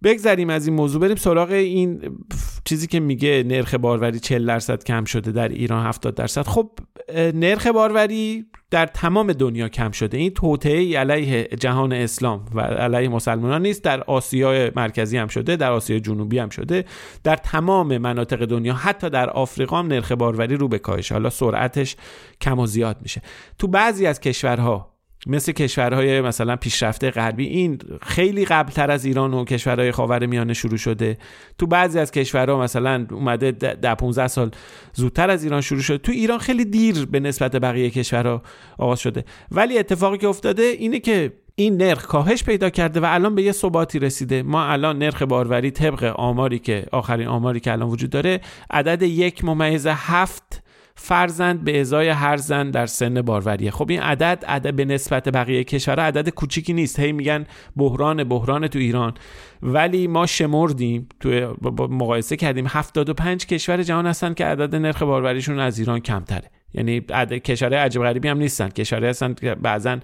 بگذریم 0.03 0.51
از 0.51 0.67
این 0.67 0.77
موضوع. 0.77 1.01
بریم 1.01 1.17
سراغ 1.17 1.51
این 1.51 2.19
چیزی 2.65 2.87
که 2.87 3.01
میگه 3.01 3.45
نرخ 3.47 3.75
باروری 3.75 4.21
40 4.21 4.47
درصد 4.47 4.85
کم 4.85 5.05
شده 5.05 5.33
در 5.33 5.49
ایران 5.49 5.87
70 5.87 6.15
درصد. 6.15 6.43
خب 6.43 6.71
نرخ 7.35 7.67
باروری 7.67 8.47
در 8.71 8.87
تمام 8.87 9.33
دنیا 9.33 9.69
کم 9.69 9.91
شده. 9.91 10.17
این 10.17 10.31
توطئه 10.31 10.99
علیه 10.99 11.49
جهان 11.61 11.93
اسلام 11.93 12.45
و 12.55 12.61
علیه 12.61 13.09
مسلمانان 13.09 13.63
نیست. 13.63 13.85
در 13.85 14.03
آسیای 14.03 14.73
مرکزی 14.77 15.17
هم 15.17 15.29
شده 15.29 15.57
در 15.57 15.73
آسیای 15.73 16.01
جنوبی 16.01 16.39
هم 16.39 16.49
شده. 16.49 16.85
در 17.25 17.37
تمام 17.37 17.99
مناطق 17.99 18.45
دنیا 18.45 18.75
حتی 18.75 19.11
در 19.11 19.31
آفریقا 19.31 19.79
هم 19.79 19.87
نرخ 19.87 20.13
باروری 20.13 20.57
رو 20.57 20.69
به 20.69 20.79
کاهش. 20.79 21.13
حالا 21.13 21.31
سرعتش 21.31 21.97
کم 22.41 22.59
و 22.59 22.67
زیاد 22.67 22.97
میشه. 23.03 23.23
تو 23.59 23.69
بعضی 23.69 24.07
از 24.07 24.21
کشورها 24.21 24.98
مثل 25.29 25.53
کشورهای 25.53 26.21
مثلا 26.21 26.57
پیشرفته 26.57 27.11
غربی 27.11 27.47
این 27.47 27.79
خیلی 28.03 28.45
قبلتر 28.45 28.91
از 28.91 29.05
ایران 29.05 29.35
و 29.35 29.45
کشورهای 29.45 29.93
خاور 29.93 30.27
میانه 30.27 30.55
شروع 30.55 30.77
شده. 30.77 31.19
تو 31.59 31.67
بعضی 31.67 31.99
از 31.99 32.11
کشورها 32.11 32.63
مثلا 32.63 33.07
اومده 33.11 33.51
در 33.53 33.95
15 33.95 34.29
سال 34.29 34.51
زودتر 34.93 35.31
از 35.31 35.45
ایران 35.45 35.61
شروع 35.61 35.81
شده. 35.81 35.99
تو 35.99 36.13
ایران 36.13 36.39
خیلی 36.39 36.65
دیر 36.65 37.07
به 37.07 37.21
نسبت 37.21 37.57
بقیه 37.57 37.91
کشورها 37.91 38.43
آغاز 38.79 39.01
شده. 39.01 39.25
ولی 39.51 39.79
اتفاقی 39.79 40.19
که 40.19 40.29
افتاده 40.29 40.63
اینه 40.63 40.99
که 40.99 41.33
این 41.55 41.77
نرخ 41.77 42.07
کاهش 42.07 42.45
پیدا 42.45 42.71
کرده 42.71 43.01
و 43.01 43.05
الان 43.09 43.35
به 43.35 43.43
یه 43.43 43.53
ثباتی 43.53 43.99
رسیده. 43.99 44.43
ما 44.43 44.65
الان 44.65 44.99
نرخ 44.99 45.23
باروری 45.23 45.71
طبق 45.71 46.05
آماری 46.17 46.59
که 46.59 46.87
آخرین 46.93 47.27
آماری 47.27 47.61
که 47.61 47.73
الان 47.73 47.89
وجود 47.89 48.11
داره 48.11 48.41
عدد 48.71 49.03
یک 49.03 49.45
ممیز 49.45 49.87
هفت 49.87 50.63
فرزند 51.01 51.65
به 51.65 51.81
ازای 51.81 52.09
هر 52.09 52.37
زن 52.37 52.71
در 52.71 52.87
سن 52.87 53.23
باروریه. 53.23 53.71
خب 53.71 53.91
این 53.91 54.01
عدد 54.01 54.45
عدد 54.49 54.75
به 54.75 54.85
نسبت 54.85 55.29
بقیه 55.29 55.65
کشورها 55.65 56.05
عدد 56.05 56.29
کوچیکی 56.29 56.73
نیست. 56.73 57.01
هی 57.01 57.13
میگن 57.13 57.47
بحران 57.77 58.25
بحران 58.25 58.69
تو 58.69 58.79
ایران. 58.79 59.15
ولی 59.63 60.07
ما 60.07 60.27
شمردیم 60.27 61.09
تو 61.21 61.57
مقایسه 61.91 62.37
کردیم. 62.37 62.67
75 62.69 63.47
کشور 63.47 63.83
جهان 63.83 64.07
هستن 64.07 64.35
که 64.35 64.45
عدد 64.45 64.75
نرخ 64.75 65.03
باروریشون 65.03 65.59
از 65.59 65.79
ایران 65.79 66.01
کمتره. 66.01 66.51
یعنی 66.75 67.01
کشورهای 67.45 67.79
عجیب 67.79 68.03
غریبی 68.03 68.29
هم 68.29 68.39
نیستن. 68.39 68.69
کشورهای 68.69 69.11
هستن 69.11 69.35
بعضا 69.63 69.99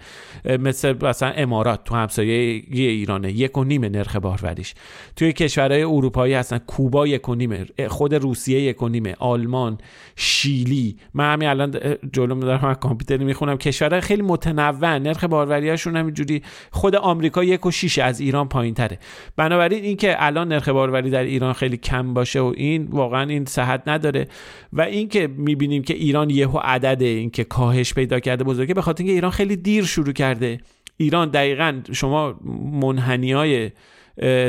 مثل 0.45 1.07
مثلا 1.07 1.31
امارات 1.31 1.85
تو 1.85 1.95
همسایه 1.95 2.63
ایرانه. 2.71 3.33
یک 3.33 3.59
و 3.59 3.65
نیم 3.65 3.85
نرخ 3.85 4.17
باروریش. 4.17 4.75
توی 5.17 5.33
کشورهای 5.33 5.83
اروپایی 5.83 6.35
هستن. 6.35 6.59
کوبا 6.59 7.07
یک 7.07 7.29
و 7.29 7.35
نیمه 7.35 7.67
خود 7.89 8.15
روسیه 8.15 8.61
یک 8.61 8.83
و 8.83 8.89
نیمه 8.89 9.15
آلمان 9.19 9.79
شیلی. 10.17 10.97
من 11.15 11.33
همین 11.33 11.49
الان 11.49 11.75
جلو 12.13 12.41
دارم 12.41 12.61
من 12.63 12.75
کامپیوتر 12.75 13.25
می‌خونم. 13.25 13.57
کشورهای 13.57 14.01
خیلی 14.01 14.23
متنوع. 14.23 14.99
نرخ 14.99 15.25
باروریاشون 15.25 15.97
همینجوری. 15.97 16.43
خود 16.71 16.97
آمریکا 16.97 17.45
یک 17.45 17.67
و 17.67 17.71
شیش. 17.71 17.99
از 17.99 18.21
ایران 18.21 18.49
پایین 18.49 18.75
تره 18.75 18.99
بنابراین 19.37 19.85
اینکه 19.85 20.17
الان 20.19 20.49
نرخ 20.49 20.69
باروری 20.69 21.11
در 21.11 21.23
ایران 21.23 21.53
خیلی 21.53 21.77
کم 21.77 22.15
باشه 22.15 22.41
و 22.41 22.53
این 22.57 22.89
واقعا 22.91 23.29
این 23.29 23.45
صحت 23.45 23.83
نداره. 23.87 24.27
و 24.73 24.81
اینکه 24.81 25.27
می‌بینیم 25.27 25.83
که 25.83 25.95
ایران 25.95 26.31
یه 26.31 26.47
و 26.55 26.59
عدد 26.59 27.03
اینکه 27.03 27.45
کاهش 27.45 27.95
پیدا 27.95 28.21
کرده 28.21 28.45
بزرگه 28.45 28.75
به 28.75 28.83
خاطر 28.83 29.03
اینکه 29.03 29.13
ایران 29.13 29.31
خیلی 29.31 29.57
دیر 29.57 29.85
شروع 29.85 30.13
کرده. 30.13 30.59
ایران 30.97 31.31
دقیقا 31.31 31.81
شما 31.93 32.41
منحنی 32.73 33.33
های 33.33 33.71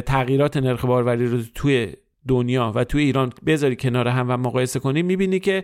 تغییرات 0.06 0.58
نرخ 0.58 0.86
باروری 0.86 1.28
رو 1.28 1.40
توی 1.56 1.94
دنیا 2.28 2.72
و 2.76 2.84
توی 2.84 3.04
ایران 3.04 3.34
بذاری 3.46 3.76
کنار 3.76 4.08
هم 4.08 4.30
و 4.30 4.38
مقایسه 4.38 4.80
کنی 4.80 5.02
می‌بینی 5.02 5.40
که 5.40 5.64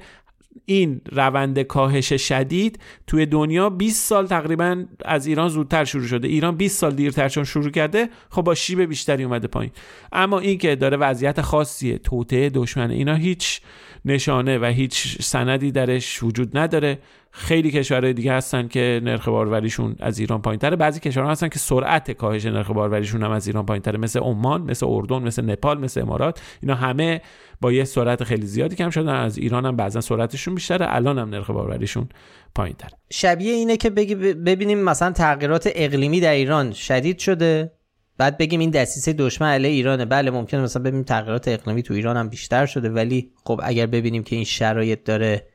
این 0.66 1.02
روند 1.12 1.60
کاهش 1.60 2.14
شدید 2.14 2.80
توی 3.08 3.26
دنیا 3.26 3.70
20 3.70 4.06
سال 4.06 4.28
تقریبا 4.28 4.86
از 5.06 5.28
ایران 5.28 5.50
زودتر 5.50 5.86
شروع 5.86 6.08
شده. 6.08 6.28
ایران 6.28 6.56
20 6.56 6.80
سال 6.80 6.96
دیرتر 6.96 7.30
چون 7.30 7.44
شروع 7.44 7.70
کرده 7.70 8.10
خب 8.30 8.42
با 8.42 8.56
شیب 8.56 8.82
بیشتری 8.82 9.24
اومده 9.24 9.48
پایین. 9.48 9.72
اما 10.12 10.40
این 10.40 10.58
که 10.58 10.76
داره 10.76 10.98
وضعیت 10.98 11.42
خاصیه 11.42 11.98
توطعه 11.98 12.50
دشمنه 12.50 12.94
اینا 12.94 13.16
هیچ 13.16 13.62
نشانه 14.06 14.58
و 14.58 14.66
هیچ 14.66 15.22
سندی 15.22 15.72
درش 15.72 16.24
وجود 16.24 16.58
نداره. 16.58 17.00
خیلی 17.34 17.72
کشورهای 17.72 18.14
دیگه 18.14 18.34
هستن 18.34 18.68
که 18.68 19.02
نرخ 19.04 19.28
باروریشون 19.28 19.96
از 20.00 20.20
ایران 20.20 20.42
پایینتره. 20.42 20.76
بعضی 20.76 21.00
کشورها 21.00 21.32
هستن 21.32 21.50
که 21.50 21.60
سرعت 21.60 22.12
کاهش 22.12 22.46
نرخ 22.46 22.72
باروریشون 22.72 23.24
هم 23.24 23.32
از 23.32 23.48
ایران 23.48 23.66
پایینتره. 23.66 23.98
مثل 23.98 24.20
عمان 24.20 24.62
مثل 24.62 24.86
اردن 24.90 25.18
مثل 25.18 25.46
نپال 25.46 25.80
مثل 25.80 26.02
امارات. 26.02 26.42
اینا 26.62 26.76
همه 26.76 27.22
با 27.62 27.72
یه 27.72 27.84
سرعت 27.84 28.24
خیلی 28.24 28.46
زیادی 28.46 28.76
کم 28.76 28.90
شدن. 28.90 29.16
از 29.16 29.38
ایران 29.38 29.66
هم 29.66 29.76
بعضا 29.76 30.02
سرعتشون 30.02 30.56
بیشتره. 30.56 30.96
الان 30.96 31.20
هم 31.20 31.30
نرخ 31.30 31.50
باروریشون 31.50 32.10
پایینتره. 32.56 32.92
شبیه 33.12 33.54
اینه 33.54 33.78
که 33.78 33.90
ببینیم 33.90 34.84
مثلا 34.84 35.12
تغییرات 35.12 35.70
اقلیمی 35.76 36.20
در 36.20 36.34
ایران 36.34 36.72
شدید 36.72 37.20
شده. 37.20 37.72
بعد 38.18 38.38
بگیم 38.38 38.60
این 38.60 38.70
دسیسه 38.70 39.14
دشمن 39.14 39.48
علیه 39.48 39.72
ایرانه. 39.72 40.06
بله 40.06 40.32
ممکنه 40.32 40.62
مثلا 40.62 40.82
ببینیم 40.82 41.04
تغییرات 41.04 41.48
اقلیمی 41.48 41.84
تو 41.84 41.94
ایران 41.94 42.18
هم 42.18 42.30
بیشتر 42.30 42.66
شده. 42.66 42.90
ولی 42.90 43.32
خب 43.44 43.62
اگر 43.64 43.86
ببینیم 43.86 44.24
که 44.24 44.36
این 44.36 44.46
شرایط 44.46 45.04
داره 45.04 45.51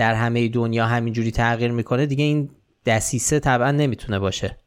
در 0.00 0.14
همه 0.14 0.48
دنیا 0.48 0.86
همینجوری 0.86 1.30
تغییر 1.30 1.70
می‌کنه 1.70 2.06
دیگه 2.06 2.24
این 2.24 2.50
دسیسه 2.86 3.40
طبعا 3.40 3.70
نمی‌تونه 3.70 4.18
باشه. 4.18 4.58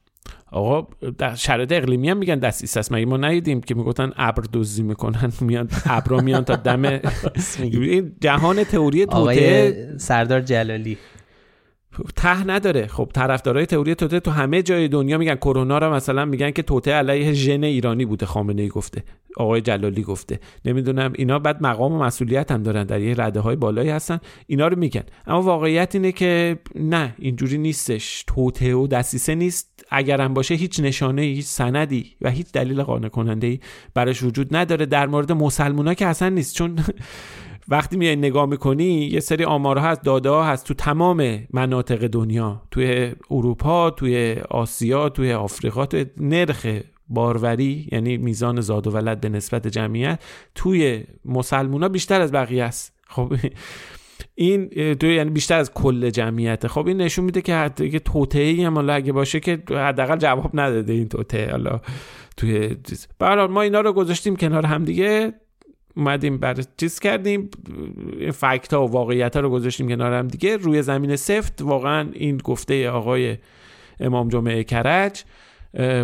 آقا 0.52 0.88
در 1.18 1.36
شرایط 1.36 1.72
اقلیمی 1.72 2.10
هم 2.10 2.18
میگن 2.18 2.40
دسیسه 2.40 2.80
است. 2.80 2.92
مگه 2.92 3.06
ما 3.06 3.18
ندیدیم 3.18 3.62
که 3.62 3.76
می‌گفتن 3.76 4.12
ابر 4.18 4.44
دزدی 4.54 4.84
می‌کنن 4.84 5.32
میان 5.42 5.70
ابرا 5.86 6.18
میان 6.18 6.44
تا 6.44 6.56
دم؟ 6.56 6.86
این 7.62 8.16
جهان 8.22 8.64
تئوری 8.64 9.06
توته 9.06 9.96
سردار 9.98 10.42
جلالی. 10.42 10.98
ته 12.16 12.44
نداره. 12.44 12.88
خب 12.88 13.10
طرفدارای 13.14 13.66
تئوری 13.66 13.96
توته 13.96 14.20
تو 14.20 14.32
همه 14.32 14.62
جای 14.62 14.88
دنیا 14.88 15.18
میگن 15.18 15.36
کرونا 15.36 15.78
رو 15.78 15.94
مثلا 15.94 16.26
میگن 16.26 16.52
که 16.52 16.62
توته 16.62 16.92
علیه 16.92 17.34
ژن 17.34 17.64
ایرانی 17.64 18.06
بوده 18.06 18.26
خامنه 18.26 18.62
ای 18.62 18.68
گفته 18.68 19.04
آقای 19.38 19.62
جلالی 19.62 20.04
گفته. 20.04 20.40
نمی‌دونم 20.66 21.14
اینا 21.16 21.40
بعد 21.40 21.64
مقام 21.64 21.94
و 21.94 22.00
مسئولیت 22.00 22.52
هم 22.52 22.64
دارن 22.64 22.84
در 22.84 23.02
یه 23.02 23.16
رده 23.18 23.40
های 23.40 23.56
بالایی 23.56 23.90
هستن. 23.90 24.20
اینا 24.48 24.68
رو 24.68 24.80
میگن. 24.80 25.04
اما 25.28 25.42
واقعیت 25.42 25.96
اینه 25.96 26.12
که 26.12 26.60
نه 26.76 27.16
اینجوری 27.20 27.58
نیستش. 27.58 28.24
توته 28.28 28.76
و 28.76 28.88
دستیسه 28.88 29.36
نیست. 29.36 29.86
اگرم 29.90 30.34
باشه 30.34 30.56
هیچ 30.56 30.80
نشانه 30.80 31.22
هیچ 31.22 31.46
سندی 31.46 32.16
و 32.22 32.30
هیچ 32.30 32.48
دلیل 32.54 32.84
قانع 32.84 33.08
کننده 33.08 33.48
ای 33.48 33.60
براش 33.94 34.24
وجود 34.24 34.56
نداره. 34.56 34.86
در 34.86 35.08
مورد 35.08 35.32
مسلمونا 35.32 35.94
که 35.94 36.06
اصلا 36.06 36.30
نیست. 36.30 36.56
چون 36.56 36.80
وقتی 37.68 37.98
میای 37.98 38.16
نگاه 38.16 38.46
می‌کنی 38.46 39.06
یه 39.06 39.20
سری 39.20 39.44
آمارها 39.44 39.90
هست 39.90 40.04
داده 40.04 40.30
ها 40.30 40.44
هست 40.44 40.66
تو 40.66 40.74
تمام 40.74 41.48
مناطق 41.54 42.08
دنیا 42.08 42.62
توی 42.72 43.14
اروپا 43.32 43.90
توی 43.90 44.36
آسیا 44.50 45.10
توی 45.10 45.34
آفریقا 45.34 45.86
توی 45.86 46.06
نرخ 46.18 46.68
باروری 47.08 47.90
یعنی 47.92 48.18
میزان 48.18 48.62
زاد 48.62 48.88
و 48.88 48.92
ولد 48.92 49.22
به 49.22 49.30
نسبت 49.30 49.68
جمعیت 49.68 50.24
توی 50.56 51.04
مسلمونا 51.26 51.90
بیشتر 51.90 52.22
از 52.22 52.32
بقیه 52.32 52.64
است. 52.64 52.94
خب 53.08 53.34
این 54.36 54.70
تو 54.94 55.08
یعنی 55.08 55.30
بیشتر 55.30 55.60
از 55.60 55.74
کل 55.74 56.10
جمعیت 56.10 56.68
خب 56.68 56.88
این 56.88 56.98
نشون 56.98 57.26
میده 57.26 57.42
که 57.42 57.56
حتی 57.56 57.90
که 57.90 58.00
توطئه 58.00 58.68
هم 58.68 58.90
اگه 58.90 59.12
باشه 59.12 59.40
که 59.40 59.64
حداقل 59.70 60.18
جواب 60.18 60.52
نداده 60.54 60.94
این 60.94 61.10
توطئه 61.10 61.52
حالا 61.52 61.82
توی 62.38 62.76
به 63.18 63.48
ما 63.48 63.62
اینا 63.62 63.82
رو 63.82 63.94
گذاشتیم 63.94 64.36
کنار 64.36 64.66
هم 64.66 64.86
دیگه. 64.86 65.34
اومدیم 65.98 66.38
بر 66.38 66.58
چیز 66.78 67.00
کردیم 67.00 67.50
فکت 68.34 68.74
ها 68.74 68.88
و 68.88 68.92
واقعیت 68.92 69.36
ها 69.36 69.42
رو 69.42 69.50
گذاشتیم 69.50 69.90
کنار 69.90 70.14
هم 70.14 70.28
دیگه. 70.28 70.58
روی 70.58 70.82
زمین 70.82 71.16
سفت 71.16 71.62
واقعا 71.62 72.10
این 72.14 72.38
گفته 72.38 72.90
آقای 72.90 73.38
امام 74.00 74.30
جمعه 74.30 74.64
کرج 74.64 75.24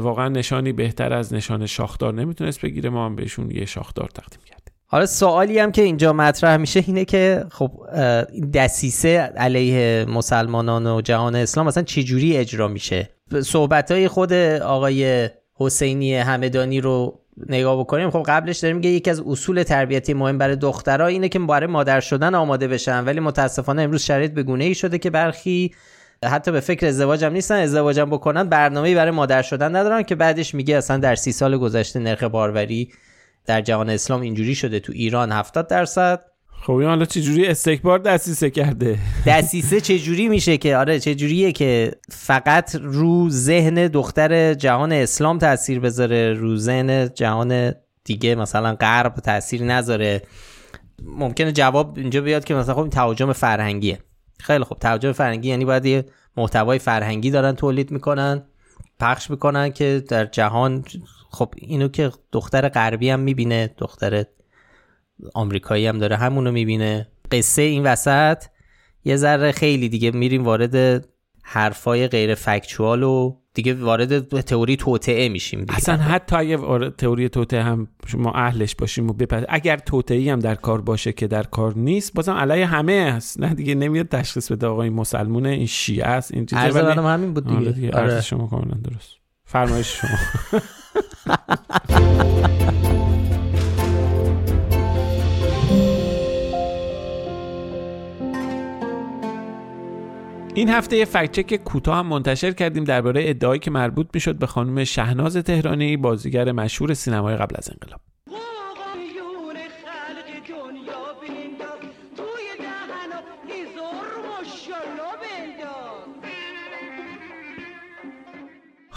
واقعا 0.01 0.29
نشانی 0.29 0.71
بهتر 0.71 1.13
از 1.13 1.33
نشان 1.33 1.65
شاخدار 1.65 2.13
نمی‌تونست 2.13 2.61
بگیره. 2.61 2.89
ما 2.89 3.05
هم 3.05 3.15
بهشون 3.15 3.51
یه 3.51 3.65
شاخدار 3.65 4.07
تقدیم 4.07 4.39
کردیم. 4.45 4.73
حالا 4.91 5.05
سوالی 5.05 5.59
هم 5.59 5.71
که 5.71 5.81
اینجا 5.81 6.13
مطرح 6.13 6.57
میشه 6.57 6.83
اینه 6.87 7.05
که 7.05 7.45
خب 7.51 7.71
دسیسه 8.53 9.17
علیه 9.17 10.05
مسلمانان 10.09 10.87
و 10.87 11.01
جهان 11.01 11.35
اسلام 11.35 11.67
مثلا 11.67 11.83
چجوری 11.83 12.37
اجرا 12.37 12.67
میشه؟ 12.67 13.09
صحبت 13.43 13.91
های 13.91 14.07
خود 14.07 14.33
آقای 14.33 15.29
حسینی 15.55 16.15
همدانی 16.15 16.81
رو 16.81 17.19
نگاه 17.49 17.79
بکنیم 17.79 18.09
خب 18.09 18.23
قبلش 18.27 18.57
داریم 18.57 18.77
میگه 18.77 18.89
یکی 18.89 19.09
از 19.09 19.19
اصول 19.19 19.63
تربیتی 19.63 20.13
مهم 20.13 20.37
برای 20.37 20.55
دخترها 20.55 21.07
اینه 21.07 21.29
که 21.29 21.39
برای 21.39 21.67
مادر 21.67 21.99
شدن 21.99 22.35
آماده 22.35 22.67
بشن 22.67 23.03
ولی 23.03 23.19
متاسفانه 23.19 23.81
امروز 23.81 24.01
شرایط 24.01 24.31
به 24.31 24.43
گونه 24.43 24.63
ای 24.63 24.75
شده 24.75 24.97
که 24.97 25.09
برخی 25.09 25.73
حتی 26.25 26.51
به 26.51 26.59
فکر 26.59 26.87
ازدواج 26.87 27.23
هم 27.23 27.33
نیستن 27.33 27.55
ازدواج 27.55 27.99
هم 27.99 28.09
بکنن 28.09 28.43
برنامه‌ای 28.43 28.95
برای 28.95 29.11
مادر 29.11 29.41
شدن 29.41 29.75
ندارن 29.75 30.03
که 30.03 30.15
بعدش 30.15 30.55
میگه 30.55 30.75
اصلا 30.75 30.97
در 30.97 31.15
سی 31.15 31.31
سال 31.31 31.57
گذشته 31.57 31.99
نرخ 31.99 32.23
باروری 32.23 32.91
در 33.45 33.61
جهان 33.61 33.89
اسلام 33.89 34.21
اینجوری 34.21 34.55
شده 34.55 34.79
تو 34.79 34.93
ایران 34.95 35.31
70 35.31 35.67
درصد. 35.67 36.28
خب 36.61 36.73
این 36.73 36.89
حالا 36.89 37.05
چجوری 37.05 37.47
استکبار 37.47 37.99
دستیسه 37.99 38.49
کرده؟ 38.49 38.99
دستیسه 39.27 39.81
چجوری 39.81 40.27
میشه 40.27 40.57
که؟ 40.57 40.77
آره 40.77 40.99
چجوریه 40.99 41.51
که 41.51 41.91
فقط 42.09 42.75
رو 42.75 43.29
ذهن 43.29 43.87
دختر 43.87 44.53
جهان 44.53 44.91
اسلام 44.91 45.37
تاثیر 45.37 45.79
بذاره 45.79 46.33
رو 46.33 46.57
ذهن 46.57 47.09
جهان 47.13 47.73
دیگه 48.03 48.35
مثلا 48.35 48.75
غرب 48.75 49.15
تاثیر 49.15 49.63
نذاره. 49.63 50.21
ممکنه 51.03 51.51
جواب 51.51 51.97
اینجا 51.97 52.21
بیاد 52.21 52.43
که 52.43 52.55
مثلا 52.55 52.73
خب 52.73 52.81
این 52.81 52.89
تهاجم 52.89 53.33
فرهنگیه. 53.33 53.99
خیلی 54.39 54.63
خب 54.63 54.77
تهاجم 54.79 55.11
فرهنگی 55.11 55.49
یعنی 55.49 55.65
باید 55.65 55.85
یه 55.85 56.05
محتوای 56.37 56.79
فرهنگی 56.79 57.31
دارن 57.31 57.55
تولید 57.55 57.91
می‌کنن 57.91 58.43
پخش 58.99 59.29
می‌کنن 59.29 59.71
که 59.71 60.03
در 60.09 60.25
جهان 60.25 60.83
خب 61.31 61.53
اینو 61.57 61.87
که 61.87 62.11
دختر 62.31 62.69
غربی 62.69 63.09
هم 63.09 63.19
می‌بینه 63.19 63.69
دختر 63.77 64.25
آمریکایی 65.33 65.87
هم 65.87 65.97
داره 65.97 66.15
همونو 66.15 66.51
می‌بینه 66.51 67.07
قصه 67.31 67.61
این 67.61 67.83
وسط 67.83 68.43
یه 69.05 69.15
ذره 69.15 69.51
خیلی 69.51 69.89
دیگه 69.89 70.11
میریم 70.11 70.43
وارد 70.43 71.05
حرفای 71.43 72.07
غیر 72.07 72.35
فکچوال 72.35 73.03
و 73.03 73.35
دیگه 73.53 73.73
وارد 73.73 74.41
تئوری 74.41 74.77
توطعه 74.77 75.29
میشیم 75.29 75.59
دیگه. 75.59 75.75
اصلا 75.75 75.97
حتی 75.97 76.35
اگه 76.35 76.89
تئوری 76.89 77.29
توطعه 77.29 77.63
هم 77.63 77.87
ما 78.13 78.31
اهلش 78.31 78.75
باشیم 78.75 79.09
و 79.09 79.13
بپس 79.13 79.43
اگر 79.49 79.77
توطعه 79.77 80.31
هم 80.31 80.39
در 80.39 80.55
کار 80.55 80.81
باشه 80.81 81.13
که 81.13 81.27
در 81.27 81.43
کار 81.43 81.77
نیست 81.77 82.13
بازم 82.13 82.33
علیه 82.33 82.65
همه 82.65 83.13
هست 83.15 83.39
نه 83.39 83.53
دیگه 83.53 83.75
نمیاد 83.75 84.07
تشخیص 84.07 84.51
بده 84.51 84.67
آقا 84.67 84.83
این 84.83 84.93
مسلمونه 84.93 85.49
این 85.49 85.65
شیعه 85.65 86.07
است 86.07 86.33
این 86.33 86.45
چیزا 86.45 86.61
ولی 86.61 87.01
همین 87.01 87.33
بود 87.33 87.47
دیگه, 87.47 87.71
دیگه. 87.71 87.91
آره. 87.91 88.21
شما 88.21 88.47
کاملا 88.47 88.77
درست 88.83 89.09
فرمایش 89.45 90.01
شما 90.01 90.09
این 100.55 100.69
هفته 100.69 100.97
یه 100.97 101.05
فکچک 101.05 101.55
کوتاه 101.55 101.97
هم 101.97 102.07
منتشر 102.07 102.51
کردیم 102.51 102.83
درباره 102.83 103.23
ادعایی 103.25 103.59
که 103.59 103.71
مربوط 103.71 104.07
می‌شد 104.13 104.35
به 104.35 104.47
خانم 104.47 104.83
شهناز 104.83 105.37
تهرانی 105.37 105.97
بازیگر 105.97 106.51
مشهور 106.51 106.93
سینمای 106.93 107.35
قبل 107.35 107.55
از 107.57 107.69
انقلاب. 107.69 108.01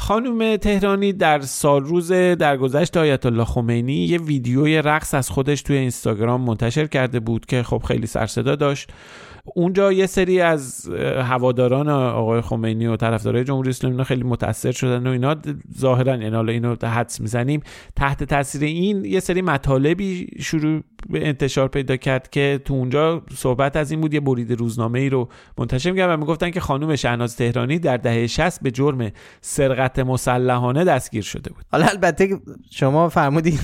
خانم 0.03 0.57
تهرانی 0.57 1.13
در 1.13 1.41
سال 1.41 1.85
روز 1.85 2.13
درگذشت 2.13 2.97
آیت 2.97 3.27
الله 3.27 3.45
خمینی 3.45 4.05
یه 4.05 4.19
ویدیوی 4.19 4.83
رقص 4.83 5.15
از 5.15 5.31
خودش 5.31 5.63
توی 5.63 5.77
اینستاگرام 5.77 6.41
منتشر 6.41 6.87
کرده 6.87 7.21
بود 7.21 7.47
که 7.47 7.63
خب 7.63 7.83
خیلی 7.89 8.07
سرصدا 8.07 8.57
داشت. 8.57 8.93
اونجا 9.55 9.93
یه 9.93 10.07
سری 10.07 10.41
از 10.41 10.89
هواداران 11.23 11.89
آقای 11.89 12.41
خمینی 12.41 12.87
و 12.87 12.97
طرفدارای 12.97 13.45
جمهوری 13.45 13.71
اسلامی 13.71 13.95
اینا 13.95 14.05
خیلی 14.05 14.23
متاثر 14.23 14.73
شدن 14.73 15.07
و 15.07 15.11
اینا. 15.11 15.37
ظاهرا 15.79 16.13
این 16.13 16.35
حالا 16.35 16.53
اینو 16.53 16.77
حدس 16.83 17.21
می‌زنیم. 17.21 17.61
تحت 17.97 18.25
تاثیر 18.25 18.63
این 18.63 19.05
یه 19.05 19.21
سری 19.21 19.43
مطالبی 19.43 20.27
شروع 20.41 20.81
به 21.11 21.29
انتشار 21.29 21.69
پیدا 21.69 21.97
کرد 21.97 22.31
که 22.31 22.61
تو 22.65 22.75
اونجا 22.75 23.23
صحبت 23.35 23.77
از 23.77 23.91
این 23.91 24.01
بود. 24.01 24.15
یه 24.15 24.21
برید 24.21 24.53
روزنامه 24.53 24.99
ای 24.99 25.09
رو 25.09 25.29
منتشر 25.59 25.91
می‌کردن 25.91 26.15
و 26.15 26.17
می‌گفتن 26.17 26.51
که 26.51 26.61
خانم 26.61 26.97
شهناز 26.97 27.37
تهرانی 27.37 27.79
در 27.79 27.97
دهه 27.97 28.27
60 28.27 28.63
به 28.63 28.71
جرم 28.71 29.11
سرقت 29.41 29.92
مسلحانه 29.99 30.85
دستگیر 30.85 31.23
شده 31.23 31.53
بود. 31.53 31.65
حالا 31.73 31.87
البته 31.87 32.39
شما 32.71 33.09
فرمودید 33.09 33.61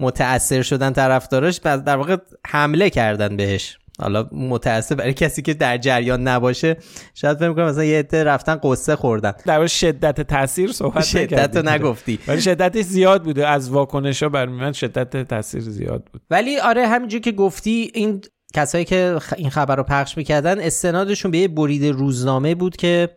متاثر 0.00 0.62
شدن 0.62 0.92
طرفداراش 0.92 1.56
در 1.58 1.96
واقع 1.96 2.16
حمله 2.46 2.90
کردن 2.90 3.36
بهش. 3.36 3.78
حالا 4.00 4.28
متاسف 4.32 4.92
برای 4.92 5.14
کسی 5.14 5.42
که 5.42 5.54
در 5.54 5.78
جریان 5.78 6.28
نباشه 6.28 6.76
شاید 7.14 7.38
فکر 7.38 7.52
کنم 7.52 7.64
مثلا 7.64 7.84
یه 7.84 7.98
عده 7.98 8.24
رفتن 8.24 8.60
قصه 8.62 8.96
خوردن. 8.96 9.32
در 9.46 9.66
شدت 9.66 10.20
تاثیر 10.20 10.72
صحبت 10.72 11.04
شدت 11.04 11.56
رو 11.56 11.68
نگفتی. 11.68 12.18
ولی 12.28 12.40
شدتش 12.40 12.84
زیاد 12.84 13.24
بوده. 13.24 13.48
از 13.48 13.70
واکنش 13.70 14.22
ها 14.22 14.28
بر 14.28 14.46
من 14.46 14.72
شدت 14.72 15.28
تاثیر 15.28 15.60
زیاد 15.60 16.04
بود. 16.12 16.22
ولی 16.30 16.58
آره 16.58 16.86
همینجور 16.86 17.20
که 17.20 17.32
گفتی 17.32 17.90
این 17.94 18.20
کسایی 18.54 18.84
که 18.84 19.18
این 19.36 19.50
خبر 19.50 19.76
رو 19.76 19.82
پخش 19.82 20.16
می‌کردن 20.16 20.60
استنادشون 20.60 21.30
به 21.30 21.38
یه 21.38 21.48
برید 21.48 21.84
روزنامه 21.84 22.54
بود 22.54 22.76
که 22.76 23.08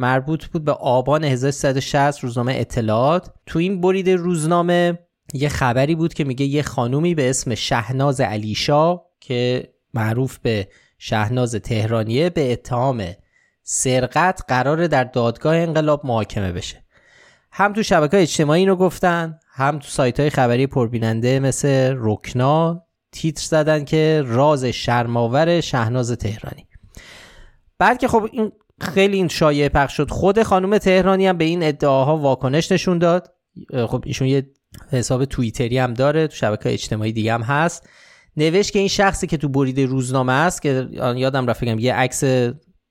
مربوط 0.00 0.46
بود 0.46 0.64
به 0.64 0.72
آبان 0.72 1.24
1360 1.24 2.20
روزنامه 2.20 2.54
اطلاعات. 2.56 3.30
تو 3.46 3.58
این 3.58 3.80
برید 3.80 4.10
روزنامه 4.10 4.98
یه 5.34 5.48
خبری 5.48 5.94
بود 5.94 6.14
که 6.14 6.24
میگه 6.24 6.46
یه 6.46 6.62
خانومی 6.62 7.14
به 7.14 7.30
اسم 7.30 7.54
شهناز 7.54 8.20
علیشا 8.20 9.00
که 9.20 9.68
معروف 9.94 10.38
به 10.38 10.68
شهناز 10.98 11.54
تهرانیه 11.54 12.30
به 12.30 12.52
اتهام 12.52 13.04
سرقت 13.62 14.40
قرار 14.48 14.86
در 14.86 15.04
دادگاه 15.04 15.56
انقلاب 15.56 16.06
محاکمه 16.06 16.52
بشه. 16.52 16.84
هم 17.52 17.72
تو 17.72 17.82
شبکه 17.82 18.22
اجتماعی 18.22 18.66
رو 18.66 18.76
گفتن 18.76 19.38
هم 19.52 19.78
تو 19.78 19.88
سایت 19.88 20.20
های 20.20 20.30
خبری 20.30 20.66
پربیننده 20.66 21.40
مثل 21.40 21.94
رکنا 21.98 22.82
تیتر 23.12 23.42
زدن 23.42 23.84
که 23.84 24.22
راز 24.26 24.64
شرماور 24.64 25.60
شهناز 25.60 26.12
تهرانی. 26.12 26.66
بعد 27.78 27.98
که 27.98 28.08
خب 28.08 28.28
این 28.32 28.52
خیلی 28.80 29.16
این 29.16 29.28
شایعه 29.28 29.68
پخش 29.68 29.96
شد. 29.96 30.10
خود 30.10 30.42
خانم 30.42 30.78
تهرانی 30.78 31.26
هم 31.26 31.38
به 31.38 31.44
این 31.44 31.62
ادعاها 31.62 32.16
واکنش 32.16 32.72
نشون 32.72 32.98
داد. 32.98 33.34
خب 33.88 34.02
ایشون 34.06 34.28
یه 34.28 34.50
حساب 34.90 35.24
توییتری 35.24 35.78
هم 35.78 35.94
داره 35.94 36.26
تو 36.26 36.36
شبکه 36.36 36.72
اجتماعی 36.72 37.12
دیگه 37.12 37.34
هم 37.34 37.42
هست. 37.42 37.88
نوشت 38.36 38.72
که 38.72 38.78
این 38.78 38.88
شخصی 38.88 39.26
که 39.26 39.36
تو 39.36 39.48
برید 39.48 39.80
روزنامه 39.80 40.32
است 40.32 40.62
که 40.62 40.88
یادم 41.16 41.46
رفت 41.46 41.64
بگم 41.64 41.78
یه 41.78 41.94
عکس 41.94 42.24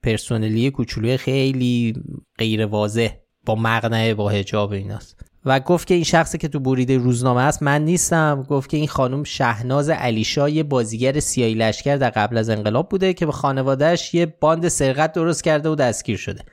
پرسونلی 0.03 0.71
کوچولوی 0.71 1.17
خیلی 1.17 1.93
غیر 2.37 2.65
واضح 2.65 3.09
با 3.45 3.55
مقنعه 3.55 4.13
با 4.13 4.29
حجاب 4.29 4.71
ایناست. 4.71 5.28
و 5.45 5.59
گفت 5.59 5.87
که 5.87 5.93
این 5.93 6.03
شخصی 6.03 6.37
که 6.37 6.47
تو 6.47 6.59
برید 6.59 6.91
روزنامه 6.91 7.41
است 7.41 7.63
من 7.63 7.85
نیستم. 7.85 8.45
گفت 8.49 8.69
که 8.69 8.77
این 8.77 8.87
خانم 8.87 9.23
شهناز 9.23 9.89
علیشا 9.89 10.49
یه 10.49 10.63
بازیگر 10.63 11.19
سیایی 11.19 11.53
لشکر 11.53 11.95
در 11.95 12.09
قبل 12.09 12.37
از 12.37 12.49
انقلاب 12.49 12.89
بوده 12.89 13.13
که 13.13 13.25
به 13.25 13.31
خانوادهش 13.31 14.13
یه 14.13 14.25
باند 14.25 14.67
سرقت 14.67 15.13
درست 15.13 15.43
کرده 15.43 15.69
و 15.69 15.75
دستگیر 15.75 16.17
شده. 16.17 16.43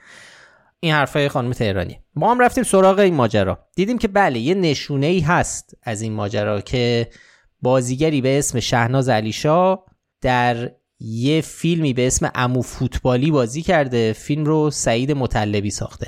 این 0.79 0.93
حرفای 0.93 1.29
خانم 1.29 1.53
تهرانی. 1.53 1.99
ما 2.15 2.31
هم 2.31 2.39
رفتیم 2.39 2.63
سراغ 2.63 2.99
این 2.99 3.13
ماجرا. 3.13 3.59
دیدیم 3.75 3.97
که 3.97 4.07
بله 4.07 4.39
یه 4.39 4.53
نشونه 4.53 5.05
ای 5.05 5.19
هست 5.19 5.77
از 5.83 6.01
این 6.01 6.13
ماجرا 6.13 6.61
که 6.61 7.09
بازیگری 7.61 8.21
به 8.21 8.39
اسم 8.39 8.59
شهناز 8.59 9.09
علیشا 9.09 9.79
در 10.21 10.71
یه 10.99 11.41
فیلمی 11.41 11.93
به 11.93 12.07
اسم 12.07 12.31
امو 12.35 12.61
فوتبالی 12.61 13.31
بازی 13.31 13.61
کرده. 13.61 14.13
فیلم 14.13 14.45
رو 14.45 14.71
سعید 14.71 15.11
مطلبی 15.11 15.71
ساخته. 15.71 16.07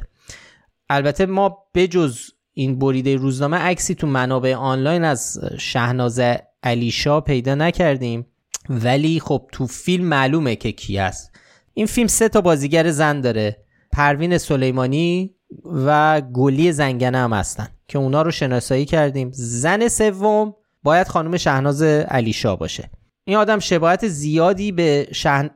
البته 0.89 1.25
ما 1.25 1.57
بجز 1.75 2.19
این 2.59 2.79
بریده 2.79 3.15
روزنامه 3.15 3.57
عکسی 3.57 3.95
تو 3.95 4.07
منابع 4.07 4.55
آنلاین 4.55 5.03
از 5.03 5.39
شهناز 5.57 6.21
علیشا 6.63 7.21
پیدا 7.21 7.55
نکردیم. 7.55 8.25
ولی 8.69 9.19
خب 9.19 9.49
تو 9.51 9.67
فیلم 9.67 10.05
معلومه 10.05 10.55
که 10.55 10.71
کی 10.71 10.97
هست. 10.97 11.31
این 11.73 11.85
فیلم 11.85 12.07
سه 12.07 12.29
تا 12.29 12.41
بازیگر 12.41 12.91
زن 12.91 13.21
داره. 13.21 13.57
پروین 13.91 14.37
سلیمانی 14.37 15.35
و 15.65 16.21
گلی 16.21 16.71
زنگنه 16.71 17.17
هم 17.17 17.33
هستن 17.33 17.67
که 17.87 17.99
اونا 17.99 18.21
رو 18.21 18.31
شناسایی 18.31 18.85
کردیم. 18.85 19.29
زن 19.33 19.87
سوم 19.87 20.55
باید 20.83 21.07
خانم 21.07 21.37
شهناز 21.37 21.81
علیشا 21.81 22.55
باشه. 22.55 22.89
این 23.23 23.37
آدم 23.37 23.59
شباهت 23.59 24.07
زیادی 24.07 24.71
به 24.71 25.07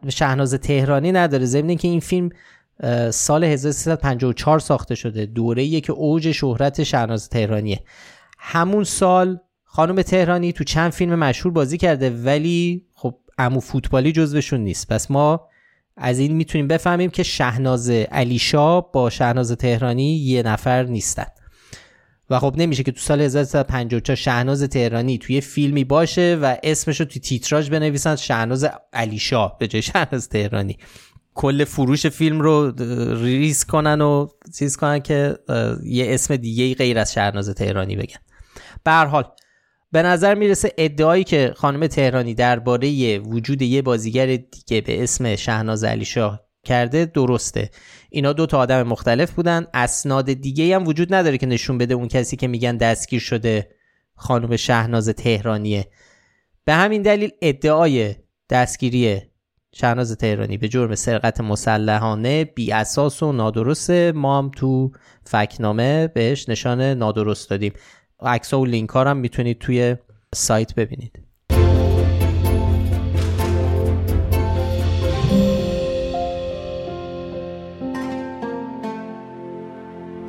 شهناز 0.10 0.54
تهرانی 0.54 1.12
نداره. 1.12 1.46
ضمن 1.46 1.76
که 1.76 1.88
این 1.88 2.00
فیلم 2.00 2.30
سال 3.12 3.44
1354 3.44 4.60
ساخته 4.60 4.96
شده. 4.96 5.26
دوره 5.26 5.82
که 5.82 5.94
اوج 5.94 6.32
شهرت 6.32 6.84
شهناز 6.84 7.30
تهرانیه. 7.30 7.80
همون 8.40 8.84
سال 8.84 9.40
خانم 9.64 10.02
تهرانی 10.02 10.54
تو 10.54 10.64
چند 10.64 10.92
فیلم 10.92 11.16
مشهور 11.16 11.54
بازی 11.54 11.78
کرده 11.78 12.10
ولی 12.10 12.86
خب 12.96 13.16
امو 13.38 13.60
فوتبالی 13.60 14.12
جزوشون 14.12 14.60
نیست. 14.60 14.88
پس 14.88 15.12
ما 15.12 15.48
از 15.98 16.20
این 16.20 16.36
می‌تونیم 16.36 16.68
بفهمیم 16.68 17.10
که 17.10 17.24
شهناز 17.24 17.90
علیشا 17.90 18.82
با 18.82 19.10
شهناز 19.10 19.52
تهرانی 19.52 20.16
یه 20.18 20.44
نفر 20.44 20.84
نیستن. 20.84 21.26
و 22.30 22.40
خب 22.40 22.54
نمیشه 22.58 22.84
که 22.84 22.92
تو 22.92 23.00
سال 23.00 23.22
1354 23.22 24.16
شهناز 24.16 24.64
تهرانی 24.64 25.18
توی 25.18 25.42
فیلمی 25.42 25.84
باشه 25.84 26.40
و 26.42 26.58
اسمش 26.64 27.00
رو 27.00 27.06
توی 27.06 27.22
تیتراژ 27.22 27.70
بنویسن 27.70 28.16
شهناز 28.16 28.68
علیشاه 28.94 29.58
به 29.60 29.68
جای 29.68 29.82
شهناز 29.82 30.30
تهرانی. 30.30 30.78
کل 31.36 31.64
فروش 31.64 32.08
فیلم 32.08 32.42
رو 32.42 32.72
ریس 33.24 33.66
کنن 33.66 34.02
و 34.02 34.28
چیز 34.58 34.78
کنن 34.78 35.00
که 35.00 35.38
یه 35.84 36.06
اسم 36.14 36.36
دیگه 36.36 36.76
غیر 36.76 37.00
از 37.00 37.14
شهرناز 37.14 37.50
تهرانی 37.50 37.96
بگن. 37.96 38.20
به 38.84 38.92
حال 38.92 39.26
به 39.92 40.02
نظر 40.02 40.36
می‌رسه 40.36 40.74
ادعایی 40.78 41.24
که 41.24 41.54
خانم 41.56 41.88
تهرانی 41.88 42.34
درباره 42.34 43.20
وجود 43.20 43.62
یه 43.62 43.82
بازیگر 43.82 44.26
دیگه 44.26 44.82
به 44.82 45.04
اسم 45.04 45.36
شهناز 45.36 45.84
علیشاه 45.84 46.42
کرده 46.64 47.06
درسته. 47.06 47.70
اینا 48.10 48.34
دو 48.34 48.46
تا 48.46 48.60
آدم 48.60 48.84
مختلف 48.84 49.32
بودن. 49.32 49.66
اسناد 49.74 50.34
دیگه 50.34 50.76
هم 50.76 50.88
وجود 50.88 51.14
نداره 51.14 51.38
که 51.38 51.46
نشون 51.46 51.78
بده 51.78 51.94
اون 51.94 52.08
کسی 52.08 52.38
که 52.38 52.48
میگن 52.48 52.78
دستگیر 52.78 53.20
شده 53.20 53.70
خانم 54.16 54.56
شهناز 54.56 55.10
تهرانیه. 55.10 55.88
به 56.66 56.74
همین 56.74 57.02
دلیل 57.02 57.32
ادعای 57.42 58.16
دستگیری 58.50 59.22
شهناز 59.76 60.18
تهرانی 60.18 60.58
به 60.58 60.68
جرم 60.68 60.96
سرقت 60.96 61.42
مسلحانه 61.42 62.46
بی 62.46 62.72
اساس 62.72 63.24
و 63.24 63.32
نادرسته 63.32 64.12
ما 64.12 64.38
هم 64.38 64.52
تو 64.56 64.92
فکنامه 65.24 66.08
بهش 66.08 66.50
نشان 66.50 66.82
نادرست 66.82 67.50
دادیم. 67.50 67.74
عکس 68.22 68.54
و 68.54 68.66
لینک 68.66 68.90
ها 68.90 69.04
هم 69.04 69.18
می‌تونید 69.18 69.60
توی 69.60 69.96
سایت 70.36 70.76
ببینید. 70.76 71.20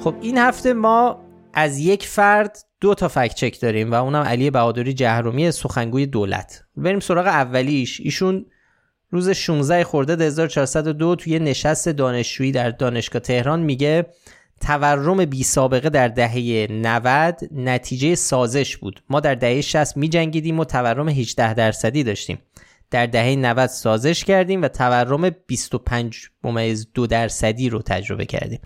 خب 0.01 0.15
این 0.21 0.39
هفته 0.39 0.73
ما 0.73 1.25
از 1.55 1.79
یک 1.79 2.07
فرد 2.07 2.59
دو 2.81 2.95
تا 2.95 3.09
فکت 3.09 3.35
چک 3.35 3.61
داریم 3.61 3.93
و 3.93 3.95
اونم 3.95 4.23
علی 4.23 4.51
بهادری 4.51 4.95
جهرومی 4.95 5.51
سخنگوی 5.51 6.07
دولت. 6.07 6.65
بریم 6.77 7.01
سراغ 7.01 7.27
اولیش. 7.27 8.01
ایشون 8.01 8.47
روز 9.15 9.31
16 9.31 9.85
خرداد 9.85 10.21
1402 10.21 11.17
توی 11.17 11.39
نشست 11.39 11.89
دانشجویی 11.89 12.53
در 12.53 12.71
دانشگاه 12.71 13.23
تهران 13.23 13.61
میگه 13.61 14.07
تورم 14.61 15.25
بی 15.25 15.43
سابقه 15.43 15.89
در 15.89 16.09
دهه 16.09 16.67
90 16.71 17.39
نتیجه 17.53 18.15
سازش 18.15 18.77
بود. 18.77 19.03
ما 19.11 19.21
در 19.21 19.35
دهه 19.35 19.61
60 19.61 19.97
می 19.97 20.09
جنگیدیم 20.09 20.61
و 20.61 20.65
تورم 20.65 21.09
18 21.09 21.55
درصدی 21.55 22.05
داشتیم. 22.05 22.39
در 22.91 23.07
دهه 23.07 23.37
90 23.37 23.67
سازش 23.67 24.25
کردیم 24.25 24.63
و 24.63 24.69
تورم 24.69 25.31
25 25.47 26.29
ممیز 26.45 26.89
دو 26.95 27.07
درصدی 27.07 27.69
رو 27.69 27.83
تجربه 27.83 28.27
کردیم. 28.27 28.61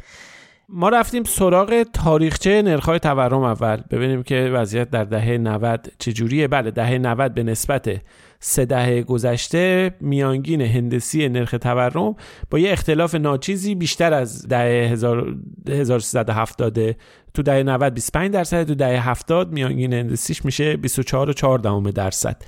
ما 0.68 0.88
رفتیم 0.88 1.24
سراغ 1.24 1.82
تاریخچه 1.92 2.62
نرخ‌های 2.62 2.98
تورم 2.98 3.42
اول. 3.42 3.82
ببینیم 3.90 4.22
که 4.22 4.50
وضعیت 4.54 4.90
در 4.90 5.04
دهه 5.04 5.38
90 5.38 5.88
چجوریه. 5.98 6.48
بله 6.48 6.70
دهه 6.70 6.98
90 6.98 7.34
به 7.34 7.42
نسبت 7.42 8.00
سه 8.40 8.64
دهه 8.64 9.02
گذشته 9.02 9.94
میانگین 10.00 10.60
هندسی 10.60 11.28
نرخ 11.28 11.50
تورم 11.50 12.16
با 12.50 12.58
یه 12.58 12.72
اختلاف 12.72 13.14
ناچیزی 13.14 13.74
بیشتر 13.74 14.14
از 14.14 14.48
دهه 14.48 14.96
1370 15.68 16.96
تو 17.34 17.42
دهه 17.42 17.62
90 17.62 17.94
25 17.94 18.30
درصد 18.30 18.66
تو 18.66 18.74
دهه 18.74 19.08
70 19.08 19.52
میانگین 19.52 19.92
هندسیش 19.92 20.44
میشه 20.44 20.76
24 20.76 21.30
و 21.30 21.32
4 21.32 21.58
درصد. 21.90 22.42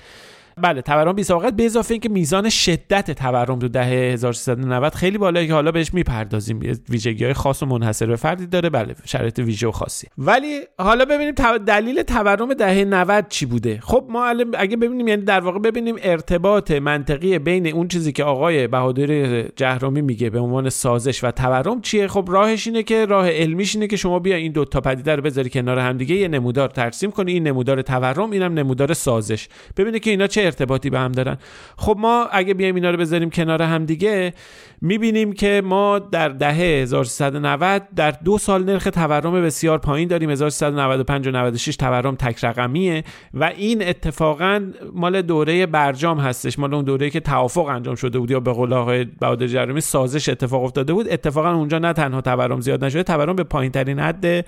بله 0.58 0.82
تورم 0.82 1.12
بی 1.12 1.22
سابقت 1.22 1.52
به 1.52 1.64
اضافه 1.64 1.94
اینکه 1.94 2.08
میزان 2.08 2.48
شدت 2.48 3.10
تورم 3.10 3.58
تو 3.58 3.68
دهه 3.68 4.12
1390 4.12 4.94
خیلی 4.94 5.18
بالایی 5.18 5.46
که 5.46 5.52
حالا 5.54 5.70
بهش 5.70 5.94
می‌پردازیم. 5.94 6.60
ویژگی 6.88 7.24
های 7.24 7.34
خاص 7.34 7.62
و 7.62 7.66
منحصر 7.66 8.06
به 8.06 8.16
فردی 8.16 8.46
داره. 8.46 8.70
بله 8.70 8.94
شرایط 9.04 9.38
ویژه 9.38 9.68
و 9.68 9.70
خاصی. 9.70 10.06
ولی 10.18 10.60
حالا 10.78 11.04
ببینیم 11.04 11.34
دلیل 11.66 12.02
تورم 12.02 12.54
دهه 12.54 12.84
90 12.84 13.28
چی 13.28 13.46
بوده؟ 13.46 13.78
خب 13.82 14.04
ما 14.08 14.26
اگه 14.58 14.76
ببینیم 14.76 15.08
یعنی 15.08 15.22
در 15.22 15.40
واقع 15.40 15.58
ببینیم 15.58 15.96
ارتباط 16.02 16.70
منطقی 16.70 17.38
بین 17.38 17.66
اون 17.66 17.88
چیزی 17.88 18.12
که 18.12 18.24
آقای 18.24 18.66
بهادر 18.66 19.42
جهرومی 19.42 20.02
میگه 20.02 20.30
به 20.30 20.38
عنوان 20.38 20.68
سازش 20.68 21.24
و 21.24 21.30
تورم 21.30 21.80
چیه؟ 21.80 22.08
خب 22.08 22.28
راهش 22.28 22.66
اینه 22.66 22.82
که 22.82 23.06
راه 23.06 23.30
علمیش 23.30 23.74
اینه 23.74 23.86
که 23.86 23.96
شما 23.96 24.18
بیا 24.18 24.36
این 24.36 24.52
دو 24.52 24.64
تا 24.64 24.80
پدیده 24.80 25.16
رو 25.16 25.22
بذاری 25.22 25.50
کنار 25.50 25.78
همدیگه 25.78 26.14
یه 26.14 26.28
نمودار 26.28 26.68
ترسیم 26.68 27.10
کنی. 27.10 27.32
این 27.32 27.46
نمودار 27.46 27.82
تورم 27.82 28.30
اینم 28.30 28.54
نمودار 28.54 28.94
سازش. 28.94 29.48
ببینه 29.76 29.98
که 29.98 30.10
اینا 30.10 30.26
چه 30.26 30.49
ارتباطی 30.50 30.90
به 30.90 30.98
هم 30.98 31.12
دارن. 31.12 31.36
خب 31.76 31.96
ما 31.98 32.28
اگه 32.32 32.54
بیایم 32.54 32.74
اینا 32.74 32.90
رو 32.90 32.96
بذاریم 32.96 33.30
کنار 33.30 33.62
هم 33.62 33.84
دیگه 33.84 34.32
می‌بینیم 34.80 35.32
که 35.32 35.62
ما 35.64 35.98
در 35.98 36.28
دهه 36.28 36.54
1390 36.54 37.82
در 37.96 38.10
دو 38.10 38.38
سال 38.38 38.64
نرخ 38.64 38.84
تورم 38.84 39.42
بسیار 39.42 39.78
پایین 39.78 40.08
داریم. 40.08 40.30
1395 40.30 41.28
و 41.28 41.30
96 41.30 41.76
تورم 41.76 42.16
تک 42.16 42.44
رقمیه 42.44 43.04
و 43.34 43.44
این 43.44 43.88
اتفاقا 43.88 44.72
مال 44.94 45.22
دوره 45.22 45.66
برجام 45.66 46.18
هستش. 46.18 46.58
مال 46.58 46.74
اون 46.74 46.84
دوره 46.84 47.10
که 47.10 47.20
توافق 47.20 47.66
انجام 47.66 47.94
شده 47.94 48.18
بود 48.18 48.30
یا 48.30 48.40
به 48.40 48.52
قول 48.52 48.72
آقای 48.72 49.04
بهادر 49.04 49.46
جرمی 49.46 49.80
سازش 49.80 50.28
اتفاق 50.28 50.64
افتاده 50.64 50.92
بود. 50.92 51.06
اتفاقا 51.12 51.54
اونجا 51.54 51.78
نه 51.78 51.92
تنها 51.92 52.20
تورم 52.20 52.60
زیاد 52.60 52.84
نشده 52.84 53.02
تورم 53.02 53.36
به 53.36 53.44
پایین 53.44 53.72
ترین 53.72 53.98
حد 53.98 54.46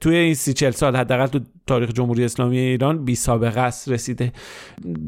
توی 0.00 0.16
این 0.16 0.34
سی 0.34 0.52
چل 0.52 0.70
سال 0.70 0.96
حداقل 0.96 1.26
تو 1.26 1.40
تاریخ 1.66 1.90
جمهوری 1.92 2.24
اسلامی 2.24 2.58
ایران 2.58 3.04
بی 3.04 3.14
سابقه 3.14 3.60
است 3.60 3.88
رسیده. 3.88 4.32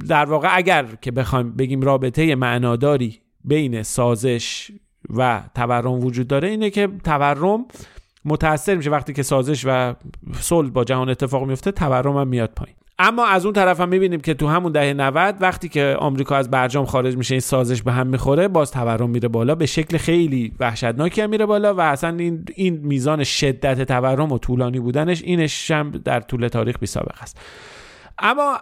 در 0.09 0.25
واقع 0.25 0.49
اگر 0.57 0.87
که 1.01 1.11
بخوایم 1.11 1.51
بگیم 1.51 1.83
رابطه 1.83 2.35
معناداری 2.35 3.21
بین 3.45 3.83
سازش 3.83 4.71
و 5.11 5.43
تورم 5.55 6.05
وجود 6.05 6.27
داره 6.27 6.49
اینه 6.49 6.71
که 6.71 6.89
تورم 7.05 7.65
متاثر 8.25 8.75
میشه. 8.75 8.91
وقتی 8.91 9.13
که 9.13 9.23
سازش 9.23 9.65
و 9.67 9.95
صلح 10.41 10.71
با 10.71 10.85
جهان 10.85 11.09
اتفاق 11.09 11.47
میفته 11.47 11.73
تورم 11.73 12.17
هم 12.17 12.29
میاد 12.29 12.51
پایین. 12.57 12.77
اما 12.99 13.27
از 13.27 13.45
اون 13.45 13.55
طرف 13.55 13.81
هم 13.81 13.89
می‌بینیم 13.89 14.21
که 14.21 14.35
تو 14.35 14.49
همون 14.49 14.73
دهه 14.73 14.93
90 14.93 15.37
وقتی 15.41 15.69
که 15.69 15.97
آمریکا 15.99 16.37
از 16.37 16.51
برجام 16.51 16.85
خارج 16.87 17.17
میشه 17.17 17.35
این 17.35 17.41
سازش 17.41 17.83
به 17.83 17.93
هم 17.93 18.07
می‌خوره 18.07 18.49
باز 18.49 18.71
تورم 18.71 19.11
میره 19.11 19.29
بالا 19.29 19.55
به 19.55 19.67
شکل 19.67 19.97
خیلی 19.99 20.53
وحشتناکی 20.61 21.21
هم 21.21 21.31
میره 21.31 21.47
بالا 21.47 21.75
و 21.75 21.81
اصلا 21.81 22.17
این, 22.19 22.45
این 22.55 22.81
میزان 22.83 23.25
شدت 23.25 23.83
تورم 23.83 24.33
و 24.33 24.39
طولانی 24.39 24.81
بودنش 24.81 25.23
اینش 25.23 25.71
هم 25.71 25.91
در 25.91 26.21
طول 26.21 26.49
تاریخ 26.49 26.79
بی 26.79 26.87
سابقه 26.87 27.23
است. 27.23 27.41
اما 28.19 28.59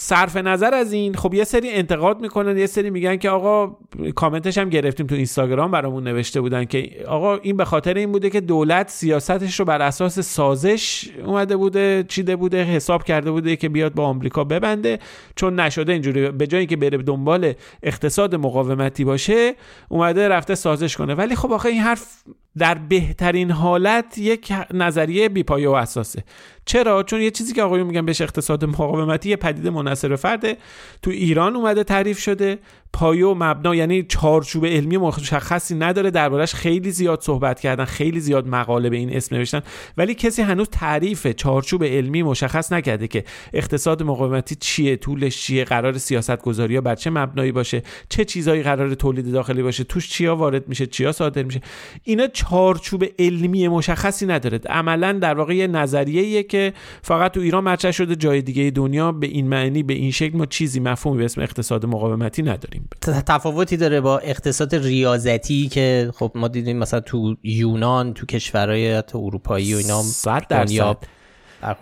صرف 0.00 0.36
نظر 0.36 0.74
از 0.74 0.92
این 0.92 1.14
خب 1.14 1.34
یه 1.34 1.44
سری 1.44 1.70
انتقاد 1.70 2.20
می‌کنن 2.20 2.58
یه 2.58 2.66
سری 2.66 2.90
میگن 2.90 3.16
که 3.16 3.30
آقا 3.30 3.76
کامنتش 4.14 4.58
هم 4.58 4.68
گرفتیم 4.68 5.06
تو 5.06 5.14
اینستاگرام 5.14 5.70
برامون 5.70 6.04
نوشته 6.04 6.40
بودن 6.40 6.64
که 6.64 7.04
آقا 7.08 7.36
این 7.36 7.56
به 7.56 7.64
خاطر 7.64 7.94
این 7.94 8.12
بوده 8.12 8.30
که 8.30 8.40
دولت 8.40 8.90
سیاستش 8.90 9.60
رو 9.60 9.64
بر 9.64 9.82
اساس 9.82 10.20
سازش 10.20 11.10
اومده 11.24 11.56
بوده 11.56 12.04
چیده 12.08 12.36
بوده 12.36 12.64
حساب 12.64 13.04
کرده 13.04 13.30
بوده 13.30 13.56
که 13.56 13.68
بیاد 13.68 13.94
با 13.94 14.04
آمریکا 14.04 14.44
ببنده. 14.44 14.98
چون 15.36 15.60
نشده 15.60 15.92
اینجوری 15.92 16.30
به 16.30 16.46
جایی 16.46 16.66
که 16.66 16.76
بره 16.76 16.98
دنبال 16.98 17.52
اقتصاد 17.82 18.34
مقاومتی 18.34 19.04
باشه 19.04 19.54
اومده 19.88 20.28
رفته 20.28 20.54
سازش 20.54 20.96
کنه. 20.96 21.14
ولی 21.14 21.36
خب 21.36 21.52
آخه 21.52 21.68
این 21.68 21.80
حرف 21.80 22.22
در 22.58 22.74
بهترین 22.74 23.50
حالت 23.50 24.18
یک 24.18 24.52
نظریه 24.74 25.28
بیپایه 25.28 25.68
و 25.68 25.72
اساسه 25.72 26.24
چرا؟ 26.66 27.02
چون 27.02 27.20
یه 27.20 27.30
چیزی 27.30 27.52
که 27.52 27.62
آقایون 27.62 27.86
میگن 27.86 28.06
بهش 28.06 28.20
اقتصاد 28.20 28.64
مقاومتی 28.64 29.28
یه 29.28 29.36
پدیده 29.36 29.70
منحصر 29.70 30.16
فرده. 30.16 30.56
تو 31.02 31.10
ایران 31.10 31.56
اومده 31.56 31.84
تعریف 31.84 32.18
شده. 32.18 32.58
پایه 32.92 33.26
و 33.26 33.34
مبنا 33.38 33.74
یعنی 33.74 34.02
چارچوب 34.02 34.66
علمی 34.66 34.96
مشخصی 34.96 35.74
نداره. 35.74 36.10
دربارش 36.10 36.54
خیلی 36.54 36.90
زیاد 36.90 37.20
صحبت 37.20 37.60
کردن 37.60 37.84
خیلی 37.84 38.20
زیاد 38.20 38.48
مقاله 38.48 38.90
به 38.90 38.96
این 38.96 39.16
اسم 39.16 39.36
نوشتن. 39.36 39.60
ولی 39.96 40.14
کسی 40.14 40.42
هنوز 40.42 40.68
تعریف 40.70 41.26
چارچوب 41.26 41.84
علمی 41.84 42.22
مشخص 42.22 42.72
نکرده 42.72 43.08
که 43.08 43.24
اقتصاد 43.52 44.02
مقاومتی 44.02 44.54
چیه 44.54 44.96
طولش 44.96 45.42
چیه 45.42 45.64
قرار 45.64 45.98
سیاست 45.98 46.42
گذاری 46.42 46.80
بر 46.80 46.94
چه 46.94 47.10
مبنایی 47.10 47.52
باشه 47.52 47.82
چه 48.08 48.24
چیزایی 48.24 48.62
قرار 48.62 48.94
تولید 48.94 49.32
داخلی 49.32 49.62
باشه 49.62 49.84
توش 49.84 50.08
چیا 50.08 50.36
وارد 50.36 50.68
میشه 50.68 50.86
چیا 50.86 51.12
صادر 51.12 51.42
میشه. 51.42 51.60
اینا 52.04 52.26
چارچوب 52.26 53.04
علمی 53.18 53.68
مشخصی 53.68 54.26
نداره. 54.26 54.60
عملا 54.68 55.12
در 55.12 55.34
واقع 55.34 55.54
یه 55.54 55.66
نظریه 55.66 56.42
که 56.54 56.72
فقط 57.02 57.32
تو 57.32 57.40
ایران 57.40 57.64
مطرح 57.64 57.90
شده 57.90 58.16
جای 58.16 58.42
دیگه 58.42 58.70
دنیا 58.70 59.12
به 59.12 59.26
این 59.26 59.48
معنی 59.48 59.82
به 59.82 59.94
این 59.94 60.10
شکل 60.10 60.38
ما 60.38 60.46
چیزی 60.46 60.80
مفهومی 60.80 61.18
به 61.18 61.24
اسم 61.24 61.40
اقتصاد 61.40 61.86
مقاومتی 61.86 62.42
نداریم. 62.42 62.88
تفاوتی 63.26 63.76
داره 63.76 64.00
با 64.00 64.18
اقتصاد 64.18 64.74
ریاضتی 64.74 65.68
که 65.68 66.10
خب 66.14 66.32
ما 66.34 66.48
دیدیم 66.48 66.78
مثلا 66.78 67.00
تو 67.00 67.36
یونان 67.42 68.14
تو 68.14 68.26
کشورهای 68.26 69.02
اروپایی 69.14 69.74
و 69.74 69.76
اینا 69.76 70.02
100 70.02 70.46
درصد. 70.48 70.96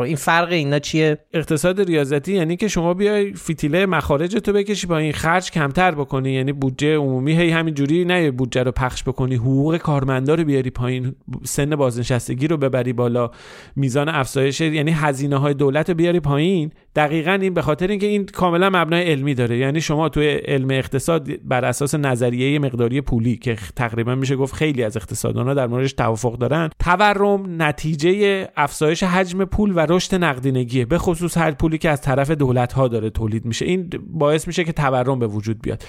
این 0.01 0.16
فرق 0.16 0.53
اینا 0.53 0.79
چیه؟ 0.79 1.18
اقتصاد 1.33 1.81
ریاضتی 1.81 2.35
یعنی 2.35 2.57
که 2.57 2.68
شما 2.68 2.95
بیای 2.95 3.33
فیتیله 3.33 3.87
مخارج 3.87 4.37
تو 4.37 4.53
بکشی 4.53 4.87
با 4.87 4.99
این 4.99 5.12
خرج 5.12 5.51
کمتر 5.51 5.90
بکنی. 5.90 6.33
یعنی 6.33 6.53
بودجه 6.53 6.97
عمومی 6.97 7.33
هی 7.33 7.51
همین 7.51 7.75
جوری 7.75 8.05
نه 8.05 8.31
بودجه 8.31 8.62
رو 8.62 8.73
پخش 8.73 9.03
بکنی 9.03 9.35
حقوق 9.35 9.77
کارمندا 9.77 10.35
رو 10.35 10.45
بیاری 10.45 10.71
پایین 10.71 11.14
سن 11.45 11.77
بازنشستگی 11.77 12.49
رو 12.49 12.57
ببری 12.57 12.92
بالا 12.92 13.31
میزان 13.77 14.09
افزایش 14.09 14.61
یعنی 14.61 14.90
هزینه 14.90 15.37
های 15.37 15.55
دولت 15.55 15.88
رو 15.88 15.95
بیاری 15.95 16.21
پایین. 16.21 16.71
دقیقا 16.96 17.33
این 17.33 17.55
به 17.55 17.62
خاطر 17.62 17.87
اینکه 17.87 18.07
این 18.07 18.26
کاملا 18.26 18.70
مبنای 18.70 19.02
علمی 19.02 19.35
داره. 19.35 19.59
یعنی 19.59 19.81
شما 19.81 20.09
توی 20.09 20.28
علم 20.28 20.70
اقتصاد 20.70 21.28
بر 21.44 21.64
اساس 21.64 21.94
نظریه 21.94 22.59
مقداری 22.59 23.00
پولی 23.00 23.37
که 23.37 23.57
تقریبا 23.76 24.14
میشه 24.14 24.37
گفت 24.37 24.55
خیلی 24.55 24.83
از 24.83 24.96
اقتصاددانا 24.96 25.55
در 25.55 25.66
موردش 25.66 25.92
توافق 25.92 26.38
دارن 26.38 26.70
تورم 26.78 27.62
نتیجه 27.62 28.48
افزایش 28.57 29.02
حجم 29.02 29.44
پول 29.44 29.72
و 29.76 29.87
رشد 29.88 30.14
نقدینگیه 30.14 30.85
به 30.85 30.98
خصوص 30.98 31.38
هر 31.38 31.50
پولی 31.50 31.78
که 31.78 31.90
از 31.90 32.00
طرف 32.00 32.31
دولت 32.31 32.72
ها 32.72 32.88
داره 32.88 33.11
تولید 33.11 33.44
میشه. 33.44 33.64
این 33.64 33.90
باعث 34.07 34.46
میشه 34.46 34.64
که 34.64 34.72
تورم 34.72 35.18
به 35.18 35.26
وجود 35.26 35.62
بیاد. 35.62 35.85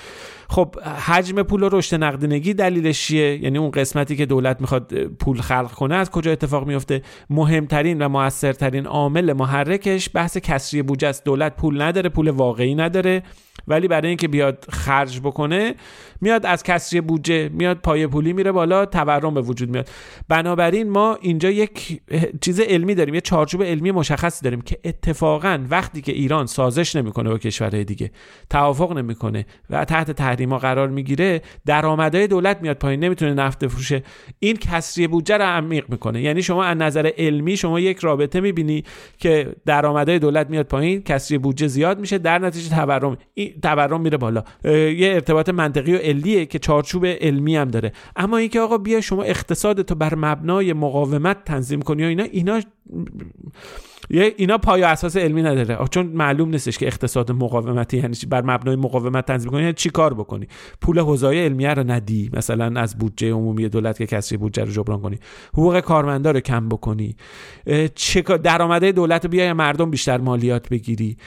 خب 0.49 0.75
حجم 1.05 1.43
پول 1.43 1.63
و 1.63 1.69
رشد 1.71 2.03
نقدینگی 2.03 2.53
دلیلش 2.53 3.07
چیه؟ 3.07 3.43
یعنی 3.43 3.57
اون 3.57 3.71
قسمتی 3.71 4.15
که 4.15 4.25
دولت 4.25 4.61
می‌خواد 4.61 4.93
پول 5.03 5.41
خلق 5.41 5.71
کنه 5.71 5.95
از 5.95 6.09
کجا 6.09 6.31
اتفاق 6.31 6.67
میفته؟ 6.67 7.01
مهمترین 7.29 8.01
و 8.01 8.09
موثرترین 8.09 8.85
عامل 8.85 9.33
محرکش 9.33 10.09
بحث 10.13 10.37
کسری 10.37 10.81
بودجه 10.81 11.07
است. 11.07 11.25
دولت 11.25 11.55
پول 11.55 11.81
نداره 11.81 12.09
پول 12.09 12.29
واقعی 12.29 12.75
نداره. 12.75 13.23
ولی 13.67 13.87
برای 13.87 14.07
اینکه 14.07 14.27
بیاد 14.27 14.65
خرج 14.69 15.19
بکنه 15.19 15.75
میاد 16.21 16.45
از 16.45 16.63
کسری 16.63 17.01
بودجه 17.01 17.49
میاد 17.49 17.77
پای 17.77 18.07
پولی 18.07 18.33
میره 18.33 18.51
بالا 18.51 18.85
تورم 18.85 19.33
به 19.33 19.41
وجود 19.41 19.69
میاد. 19.69 19.89
بنابراین 20.27 20.89
ما 20.89 21.17
اینجا 21.21 21.49
یک 21.49 22.01
چیز 22.41 22.59
علمی 22.59 22.95
داریم 22.95 23.13
یه 23.15 23.21
چارچوب 23.21 23.63
علمی 23.63 23.91
مشخصی 23.91 24.43
داریم 24.43 24.61
که 24.61 24.79
اتفاقا 24.83 25.65
وقتی 25.69 26.01
که 26.01 26.11
ایران 26.11 26.45
سازش 26.45 26.95
نمی‌کنه 26.95 27.29
با 27.29 27.37
کشورهای 27.37 27.83
دیگه 27.83 28.11
توافق 28.49 28.97
نمی‌کنه 28.97 29.45
و 29.69 29.85
تحت 29.85 30.11
تحریما 30.11 30.57
قرار 30.57 30.89
می‌گیره 30.89 31.41
درآمدهای 31.65 32.27
دولت 32.27 32.61
میاد 32.61 32.77
پایین 32.77 32.99
نمی‌تونه 32.99 33.33
نفت 33.33 33.65
بفروشه. 33.65 34.03
این 34.39 34.55
کسری 34.57 35.07
بودجه 35.07 35.37
رو 35.37 35.43
عمیق 35.43 35.89
می‌کنه. 35.89 36.21
یعنی 36.21 36.41
شما 36.43 36.63
از 36.63 36.77
نظر 36.77 37.11
علمی 37.17 37.57
شما 37.57 37.79
یک 37.79 37.99
رابطه 37.99 38.39
می‌بینی 38.39 38.83
که 39.17 39.55
درآمدهای 39.65 40.19
دولت 40.19 40.49
میاد 40.49 40.65
پایین 40.65 41.01
کسری 41.01 41.37
بودجه 41.37 41.67
زیاد 41.67 41.99
میشه 41.99 42.17
در 42.17 42.39
نتیجه 42.39 42.75
تورم. 42.75 43.17
تورم 43.61 44.01
میره 44.01 44.17
بالا. 44.17 44.43
یه 44.63 45.11
ارتباط 45.13 45.49
منطقی 45.49 45.93
و 45.93 45.97
علیه 45.97 46.45
که 46.45 46.59
چارچوب 46.59 47.05
علمی 47.05 47.55
هم 47.55 47.67
داره. 47.67 47.91
اما 48.15 48.37
اینکه 48.37 48.59
آقا 48.59 48.77
بیا 48.77 49.01
شما 49.01 49.23
اقتصادتو 49.23 49.95
بر 49.95 50.15
مبنای 50.15 50.73
مقاومت 50.73 51.43
تنظیم 51.45 51.81
کنی 51.81 52.03
و 52.03 52.07
اینا 52.07 52.23
اینا 52.23 52.61
اینا 54.09 54.57
پای 54.57 54.83
اساس 54.83 55.17
علمی 55.17 55.41
نداره. 55.41 55.77
چون 55.91 56.05
معلوم 56.05 56.49
نیستش 56.49 56.77
که 56.77 56.87
اقتصاد 56.87 57.31
مقاومتی 57.31 57.97
یعنی 57.97 58.15
بر 58.29 58.41
مبنای 58.41 58.75
مقاومت 58.75 59.25
تنظیم 59.25 59.51
کنی 59.51 59.61
یعنی 59.61 59.73
چی 59.73 59.89
کار 59.89 60.13
بکنی؟ 60.13 60.47
پول 60.81 60.99
حوزه 60.99 61.27
علمیه 61.27 61.73
رو 61.73 61.91
ندی. 61.91 62.29
مثلا 62.33 62.81
از 62.81 62.97
بودجه 62.97 63.31
عمومی 63.31 63.69
دولت 63.69 63.97
که 63.97 64.05
کسری 64.05 64.37
بودجه 64.37 64.63
رو 64.63 64.71
جبران 64.71 65.01
کنی. 65.01 65.19
حقوق 65.53 65.79
کارمندا 65.79 66.31
رو 66.31 66.39
کم 66.39 66.69
بکنی. 66.69 67.15
چه 67.95 68.21
درآمده 68.21 68.91
دولت 68.91 69.25
رو 69.25 69.31
بیای 69.31 69.53
مردم 69.53 69.91
بیشتر 69.91 70.17
مالیات 70.17 70.69
بگیری. 70.69 71.17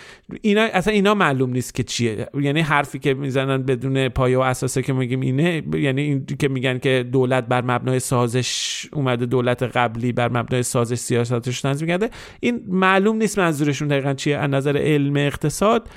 اینا 0.42 0.62
اصلا 0.72 0.92
اینا 0.92 1.14
معلوم 1.14 1.50
نیست 1.50 1.74
که 1.74 1.82
چیه. 1.82 2.28
یعنی 2.40 2.60
حرفی 2.60 2.98
که 2.98 3.14
می‌زنن 3.14 3.62
بدون 3.62 4.08
پایه 4.08 4.38
و 4.38 4.40
اساسه 4.40 4.82
که 4.82 4.92
میگیم 4.92 5.20
اینه. 5.20 5.62
یعنی 5.74 6.02
این 6.02 6.26
که 6.38 6.48
میگن 6.48 6.78
که 6.78 7.08
دولت 7.12 7.46
بر 7.46 7.62
مبنای 7.62 8.00
سازش 8.00 8.86
اومده 8.92 9.26
دولت 9.26 9.62
قبلی 9.62 10.12
بر 10.12 10.28
مبنای 10.28 10.62
سازش 10.62 10.98
سیاستش 10.98 11.60
تنظیم 11.60 11.88
کرده. 11.88 12.10
این 12.40 12.65
معلوم 12.66 13.16
نیست 13.16 13.38
منظورشون 13.38 13.88
دقیقا 13.88 14.14
چیه 14.14 14.36
از 14.36 14.50
نظر 14.50 14.76
علم 14.76 15.16
اقتصاد. 15.16 15.88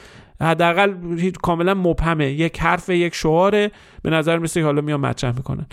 حداقل 0.41 0.93
کاملا 1.43 1.73
مبهمه. 1.73 2.31
یک 2.31 2.59
حرف 2.59 2.89
یک 2.89 3.15
شعاره. 3.15 3.71
به 4.03 4.09
نظر 4.09 4.39
مثل 4.39 4.61
حالا 4.61 4.81
میان 4.81 4.99
مطرح 4.99 5.35
می‌کنن. 5.35 5.65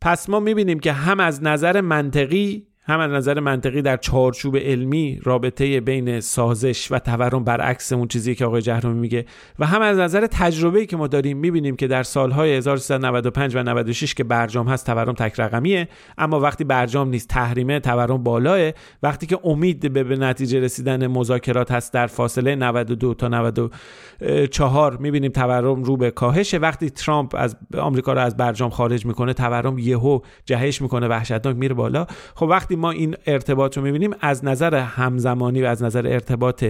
پس 0.00 0.28
ما 0.28 0.40
می‌بینیم 0.40 0.80
که 0.80 0.92
هم 0.92 1.20
از 1.20 1.42
نظر 1.42 1.80
منطقی 1.80 2.66
هم 2.82 3.00
از 3.00 3.10
نظر 3.10 3.40
منطقی 3.40 3.82
در 3.82 3.96
چارچوب 3.96 4.56
علمی 4.56 5.20
رابطه 5.22 5.80
بین 5.80 6.20
سازش 6.20 6.92
و 6.92 6.98
تورم 6.98 7.44
برعکس 7.44 7.92
اون 7.92 8.08
چیزی 8.08 8.34
که 8.34 8.44
آقای 8.44 8.62
جهرومی 8.62 9.00
میگه 9.00 9.24
و 9.58 9.66
هم 9.66 9.82
از 9.82 9.98
نظر 9.98 10.26
تجربه‌ای 10.26 10.86
که 10.86 10.96
ما 10.96 11.06
داریم 11.06 11.36
می‌بینیم 11.36 11.76
که 11.76 11.86
در 11.86 12.02
سالهای 12.02 12.56
1395 12.56 13.56
و 13.56 13.62
96 13.62 14.14
که 14.14 14.24
برجام 14.24 14.68
هست 14.68 14.86
تورم 14.86 15.12
تک 15.12 15.40
رقمیه 15.40 15.88
اما 16.18 16.40
وقتی 16.40 16.64
برجام 16.64 17.08
نیست 17.08 17.28
تحریمه 17.28 17.80
تورم 17.80 18.22
بالاه. 18.22 18.70
وقتی 19.02 19.26
که 19.26 19.38
امید 19.44 19.92
به, 19.92 20.02
نتیجه 20.02 20.60
رسیدن 20.60 21.06
مذاکرات 21.06 21.70
هست 21.70 21.92
در 21.92 22.06
فاصله 22.06 22.54
92 22.54 23.14
تا 23.14 23.28
94 23.28 24.96
می‌بینیم 24.96 25.32
تورم 25.32 25.82
رو 25.82 25.96
به 25.96 26.10
کاهشه. 26.10 26.58
وقتی 26.58 26.90
ترامپ 26.90 27.34
از 27.38 27.56
آمریکا 27.78 28.12
رو 28.12 28.20
از 28.20 28.36
برجام 28.36 28.70
خارج 28.70 29.06
می‌کنه 29.06 29.32
تورم 29.32 29.78
یهو 29.78 30.20
جهش 30.44 30.82
می‌کنه 30.82 31.08
وحشتناک 31.08 31.56
میره 31.56 31.74
بالا. 31.74 32.06
خب 32.34 32.46
وقتی 32.46 32.76
ما 32.80 32.90
این 32.90 33.16
ارتباط 33.26 33.76
رو 33.76 33.82
می‌بینیم 33.84 34.10
از 34.20 34.44
نظر 34.44 34.74
همزمانی 34.74 35.62
و 35.62 35.66
از 35.66 35.82
نظر 35.82 36.06
ارتباط 36.06 36.64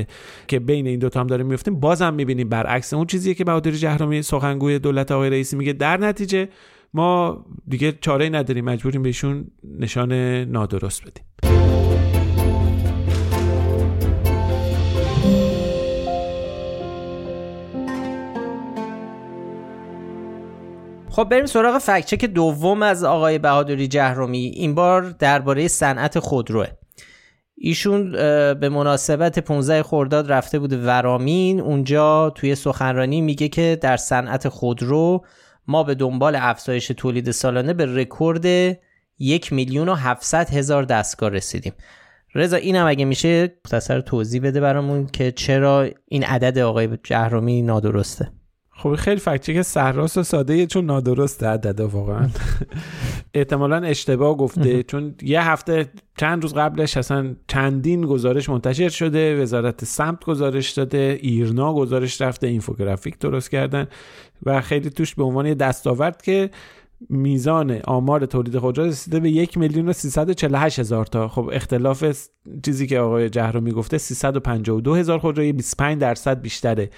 که 0.48 0.58
بین 0.58 0.86
این 0.86 0.98
دوتا 0.98 1.20
هم 1.20 1.26
داریم 1.26 1.46
میفتیم 1.46 1.80
بازم 1.80 2.14
می‌بینیم 2.14 2.48
برعکس. 2.48 2.94
اون 2.94 3.06
چیزی 3.06 3.34
که 3.34 3.44
بهادری 3.44 3.76
جهرومی 3.76 4.22
سخنگوی 4.22 4.78
دولت 4.78 5.12
آقای 5.12 5.30
رئیسی 5.30 5.56
میگه 5.56 5.72
در 5.72 5.96
نتیجه 5.96 6.48
ما 6.94 7.44
دیگه 7.68 7.92
چاره 7.92 8.28
نداریم 8.28 8.64
مجبوریم 8.64 9.02
بهشون 9.02 9.44
نشان 9.78 10.12
نادرست 10.44 11.02
بدیم. 11.02 11.69
خب 21.20 21.28
بریم 21.28 21.46
سراغ 21.46 21.78
فکچک 21.78 22.24
دوم 22.24 22.82
از 22.82 23.04
آقای 23.04 23.38
بهادری 23.38 23.88
جهرومی. 23.88 24.38
این 24.38 24.74
بار 24.74 25.02
درباره 25.02 25.68
صنعت 25.68 26.18
خودروه. 26.18 26.66
ایشون 27.54 28.12
به 28.54 28.68
مناسبت 28.68 29.38
15 29.38 29.82
خرداد 29.82 30.32
رفته 30.32 30.58
بود 30.58 30.72
ورامین. 30.72 31.60
اونجا 31.60 32.30
توی 32.30 32.54
سخنرانی 32.54 33.20
میگه 33.20 33.48
که 33.48 33.78
در 33.80 33.96
صنعت 33.96 34.48
خودرو 34.48 35.24
ما 35.66 35.82
به 35.82 35.94
دنبال 35.94 36.36
افزایش 36.36 36.86
تولید 36.86 37.30
سالانه 37.30 37.72
به 37.72 37.86
رکورد 37.86 38.46
یک 39.18 39.52
میلیون 39.52 39.88
و 39.88 39.94
هفتصد 39.94 40.50
هزار 40.50 40.82
دستگاه 40.82 41.30
رسیدیم. 41.30 41.72
رضا 42.34 42.56
اینم 42.56 42.86
اگه 42.86 43.04
میشه 43.04 43.54
مختصر 43.64 44.00
توضیح 44.00 44.42
بده 44.42 44.60
برامون 44.60 45.06
که 45.06 45.32
چرا 45.32 45.86
این 46.08 46.24
عدد 46.24 46.58
آقای 46.58 46.98
جهرومی 47.04 47.62
نادرسته. 47.62 48.39
خب 48.82 48.94
خیلی 48.94 49.20
فکت 49.20 49.44
که 49.44 49.62
سهراس 49.62 50.16
و 50.16 50.22
ساده 50.22 50.66
چون 50.66 50.84
نادرسته 50.84 51.46
عدد 51.46 51.80
واقعا. 51.80 52.28
احتمالا 53.34 53.76
اشتباه 53.76 54.36
گفته 54.36 54.82
چون 54.82 55.14
یه 55.22 55.42
هفته 55.42 55.86
چند 56.18 56.42
روز 56.42 56.54
قبلش 56.54 56.96
اصلا 56.96 57.36
چندین 57.48 58.06
گزارش 58.06 58.48
منتشر 58.48 58.88
شده 58.88 59.42
وزارت 59.42 59.84
سمت 59.84 60.24
گزارش 60.24 60.70
داده 60.70 61.18
ایرنا 61.22 61.74
گزارش 61.74 62.20
رفته 62.20 62.46
اینفوگرافیک 62.46 63.18
درست 63.18 63.50
کردن 63.50 63.86
و 64.46 64.60
خیلی 64.60 64.90
توش 64.90 65.14
به 65.14 65.24
عنوان 65.24 65.54
دستاورد 65.54 66.22
که 66.22 66.50
میزان 67.08 67.80
آمار 67.84 68.26
تولید 68.26 68.58
خودرو 68.58 68.84
رسیده 68.84 69.20
به 69.20 69.30
یک 69.30 69.58
میلیون 69.58 69.88
و 69.88 69.92
هزار 70.78 71.06
تا. 71.06 71.28
خب 71.28 71.50
اختلاف 71.52 72.04
چیزی 72.64 72.86
که 72.86 72.98
آقای 72.98 73.30
جهرومی 73.30 73.72
گفته 73.72 73.98
352 73.98 74.94
هزار 74.94 75.18
خودرو 75.18 75.52
25 75.52 76.00
درصد 76.00 76.40
بیشتره. 76.40 76.90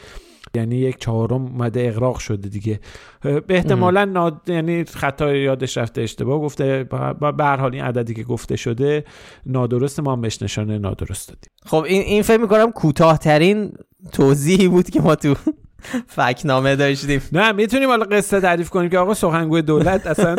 یعنی 0.54 0.76
یک 0.76 0.98
چهارم 0.98 1.42
اومده 1.42 1.88
اغراق 1.88 2.18
شده 2.18 2.48
دیگه. 2.48 2.80
به 3.22 3.44
احتمالا 3.48 4.04
ناد... 4.04 4.40
یعنی 4.46 4.84
خطا 4.84 5.34
یادش 5.34 5.78
رفته 5.78 6.00
اشتباه 6.00 6.40
گفته. 6.40 6.84
با 7.20 7.32
به 7.32 7.44
هر 7.44 7.56
حال 7.56 7.74
این 7.74 7.84
عددی 7.84 8.14
که 8.14 8.22
گفته 8.22 8.56
شده 8.56 9.04
نادرست 9.46 10.00
ما 10.00 10.12
هم 10.12 10.20
بهش 10.20 10.42
نشانه 10.42 10.78
نادرست 10.78 11.28
دادیم. 11.28 11.50
خب 11.66 11.84
این 11.88 12.02
این 12.02 12.22
فکر 12.22 12.40
می‌کنم 12.40 12.72
کوتاهترین 12.72 13.72
توضیحی 14.12 14.68
بود 14.68 14.90
که 14.90 15.00
ما 15.00 15.14
تو 15.14 15.34
فکنامه 16.16 16.76
داشتیم. 16.76 17.22
نه 17.32 17.52
می‌تونیم 17.52 17.88
حالا 17.88 18.04
قصه 18.04 18.40
تعریف 18.40 18.70
کنیم 18.70 18.90
که 18.90 18.98
آقا 18.98 19.14
سخنگوی 19.14 19.62
دولت 19.62 20.06
اصلا 20.06 20.36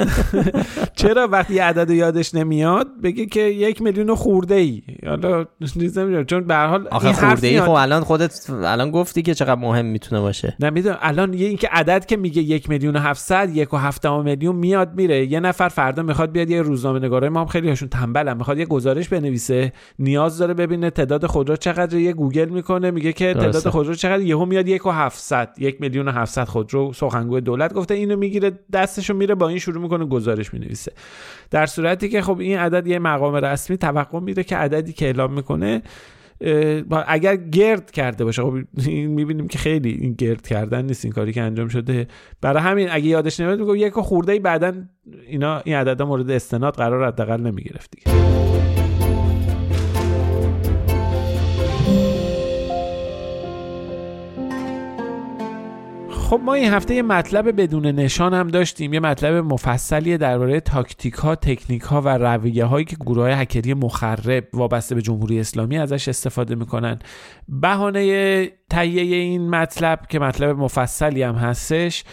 چرا 0.95 1.27
وقتی 1.27 1.59
عدد 1.59 1.89
یادش 1.89 2.35
نمیاد 2.35 2.87
بگه 3.03 3.25
که 3.25 3.41
یک 3.41 3.81
میلیون 3.81 4.15
خورده 4.15 4.55
ای 4.55 4.81
حالا 5.07 5.45
نمی‌دونم 5.75 6.25
چون 6.25 6.43
به 6.43 6.53
هر 6.53 6.67
حال 6.67 6.87
آخه 6.87 7.13
خورده 7.13 7.47
ای 7.47 7.61
خب 7.61 7.69
الان 7.69 8.03
خودت 8.03 8.49
الان 8.49 8.91
گفتی 8.91 9.21
که 9.21 9.33
چقدر 9.33 9.55
مهم 9.61 9.85
می‌تونه 9.85 10.21
باشه. 10.21 10.55
نه 10.59 10.69
می‌دونم 10.69 10.97
الان 11.01 11.33
یه 11.33 11.47
اینکه 11.47 11.69
عدد 11.71 12.05
که 12.05 12.17
میگه 12.17 12.41
یک 12.41 12.69
میلیون 12.69 12.95
و 12.95 12.99
هفتصد 12.99 13.49
یک 13.53 13.73
و 13.73 13.77
هفته 13.77 14.21
میلیون 14.21 14.55
میاد 14.55 14.95
میره. 14.95 15.25
یه 15.25 15.39
نفر 15.39 15.69
فردا 15.69 16.03
می‌خواد 16.03 16.31
بیاد 16.31 16.49
یه 16.49 16.61
روزنامه 16.61 16.99
نگارای 16.99 17.29
ما 17.29 17.39
هم 17.39 17.47
خیلی 17.47 17.69
هاشون 17.69 17.89
تنبلن. 17.89 18.37
می‌خواد 18.37 18.57
یه 18.57 18.65
گزارش 18.65 19.09
بنویسه 19.09 19.73
نیاز 19.99 20.37
داره 20.37 20.53
ببینه 20.53 20.89
تعداد 20.89 21.25
خودرو 21.25 21.55
چقدر 21.55 21.97
یه 21.97 22.13
گوگل 22.13 22.49
می‌کنه 22.49 22.91
میگه 22.91 23.13
که 23.13 23.33
تعداد 23.33 23.69
خودرو 23.69 23.93
چقدر. 23.93 24.21
یهو 24.21 24.45
میاد 24.45 24.67
یک 24.67 24.85
و 24.85 24.89
700 24.89 25.32
یک 25.57 25.81
میلیون 25.81 26.07
و 26.07 26.11
700 26.11 26.43
خودرو 26.43 26.93
سخنگوی 26.93 27.41
دولت 27.41 27.73
گفته 27.73 27.93
اینو 27.93 28.15
می‌گیره 28.15 28.51
دستشو 28.73 29.13
میره 29.13 29.35
با 29.35 29.47
این 29.47 29.59
شروع 29.59 29.81
می‌کنه 29.81 30.05
گزارش 30.05 30.53
می‌نویسه. 30.53 30.91
در 31.51 31.65
صورتی 31.65 32.09
که 32.09 32.21
خب 32.21 32.39
این 32.39 32.57
عدد 32.57 32.87
یه 32.87 32.99
مقام 32.99 33.35
رسمی 33.35 33.77
توقع 33.77 34.19
میره 34.19 34.43
که 34.43 34.55
عددی 34.55 34.93
که 34.93 35.05
اعلام 35.05 35.33
می‌کنه 35.33 35.81
اگر 37.07 37.35
گرد 37.35 37.91
کرده 37.91 38.23
باشه 38.23 38.41
خب 38.41 38.57
می‌بینیم 38.85 39.47
که 39.47 39.57
خیلی 39.57 39.89
این 39.89 40.13
گرد 40.13 40.47
کردن 40.47 40.85
نیست 40.85 41.05
این 41.05 41.13
کاری 41.13 41.33
که 41.33 41.41
انجام 41.41 41.67
شده. 41.67 42.07
برای 42.41 42.63
همین 42.63 42.87
اگه 42.91 43.05
یادش 43.05 43.39
نمیاد 43.39 43.59
میگم 43.59 43.75
یک 43.75 43.93
خورده 43.93 44.31
ای 44.31 44.39
بعدا 44.39 44.73
اینا 45.27 45.59
این 45.59 45.75
عددا 45.75 46.05
مورد 46.05 46.31
استناد 46.31 46.75
قرار 46.75 47.07
حداقل 47.07 47.41
نمی‌گرفت 47.41 47.91
دیگه. 47.91 48.62
خب 56.33 56.41
ما 56.43 56.53
این 56.53 56.73
هفته 56.73 56.95
یه 56.95 57.01
مطلب 57.01 57.61
بدون 57.61 57.85
نشان 57.85 58.33
هم 58.33 58.47
داشتیم. 58.47 58.93
یه 58.93 58.99
مطلب 58.99 59.33
مفصلی 59.33 60.17
درباره 60.17 60.59
تاکتیک 60.59 61.13
ها 61.13 61.35
تکنیک 61.35 61.81
ها 61.81 62.01
و 62.01 62.17
رویه 62.17 62.65
هایی 62.65 62.85
که 62.85 62.95
گروه 62.95 63.23
های 63.23 63.33
هکری 63.33 63.73
مخرب 63.73 64.47
وابسته 64.53 64.95
به 64.95 65.01
جمهوری 65.01 65.39
اسلامی 65.39 65.77
ازش 65.77 66.07
استفاده 66.07 66.55
می‌کنن. 66.55 66.99
بهانه 67.47 68.51
تهیه 68.73 69.15
این 69.15 69.49
مطلب 69.49 69.99
که 70.09 70.19
مطلب 70.19 70.57
مفصلی 70.57 71.23
هم 71.23 71.35
هستش 71.35 72.03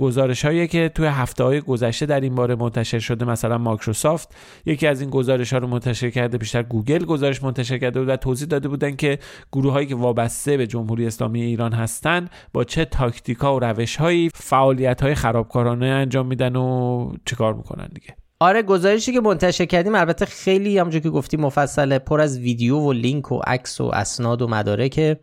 گزارش 0.00 0.44
هایی 0.44 0.68
که 0.68 0.90
توی 0.94 1.06
هفته 1.06 1.44
های 1.44 1.60
گذشته 1.60 2.06
در 2.06 2.20
این 2.20 2.34
باره 2.34 2.54
منتشر 2.54 2.98
شده 2.98 3.24
مثلا 3.24 3.58
مایکروسافت 3.58 4.34
یکی 4.66 4.86
از 4.86 5.00
این 5.00 5.10
گزارش 5.10 5.52
ها 5.52 5.58
رو 5.58 5.66
منتشر 5.66 6.10
کرده 6.10 6.38
بیشتر 6.38 6.62
گوگل 6.62 7.04
گزارش 7.04 7.42
منتشر 7.42 7.78
کرده 7.78 8.00
بود 8.00 8.08
و 8.08 8.16
توضیح 8.16 8.48
داده 8.48 8.68
بودن 8.68 8.96
که 8.96 9.18
گروه 9.52 9.72
هایی 9.72 9.86
که 9.86 9.94
وابسته 9.94 10.56
به 10.56 10.66
جمهوری 10.66 11.06
اسلامی 11.06 11.42
ایران 11.42 11.72
هستن 11.72 12.28
با 12.52 12.64
چه 12.64 12.84
تاکتیک 12.84 13.38
ها 13.38 13.56
و 13.56 13.60
روش 13.60 13.96
هایی 13.96 14.30
فعالیت 14.34 15.02
های 15.02 15.14
خرابکارانه 15.14 15.86
انجام 15.86 16.26
میدن 16.26 16.56
و 16.56 17.12
چیکار 17.24 17.54
می‌کنن 17.54 17.88
دیگه. 17.94 18.14
آره 18.40 18.62
گزارشی 18.62 19.12
که 19.12 19.20
منتشر 19.20 19.64
کردیم 19.64 19.94
البته 19.94 20.26
خیلی 20.26 20.78
همونجور 20.78 21.00
که 21.00 21.10
گفتی 21.10 21.36
مفصله 21.36 21.98
پر 21.98 22.20
از 22.20 22.38
ویدیو 22.38 22.76
و 22.78 22.92
لینک 22.92 23.32
و 23.32 23.40
عکس 23.46 23.80
و 23.80 23.84
اسناد 23.84 24.42
و 24.42 24.48
مدارکه 24.48 25.16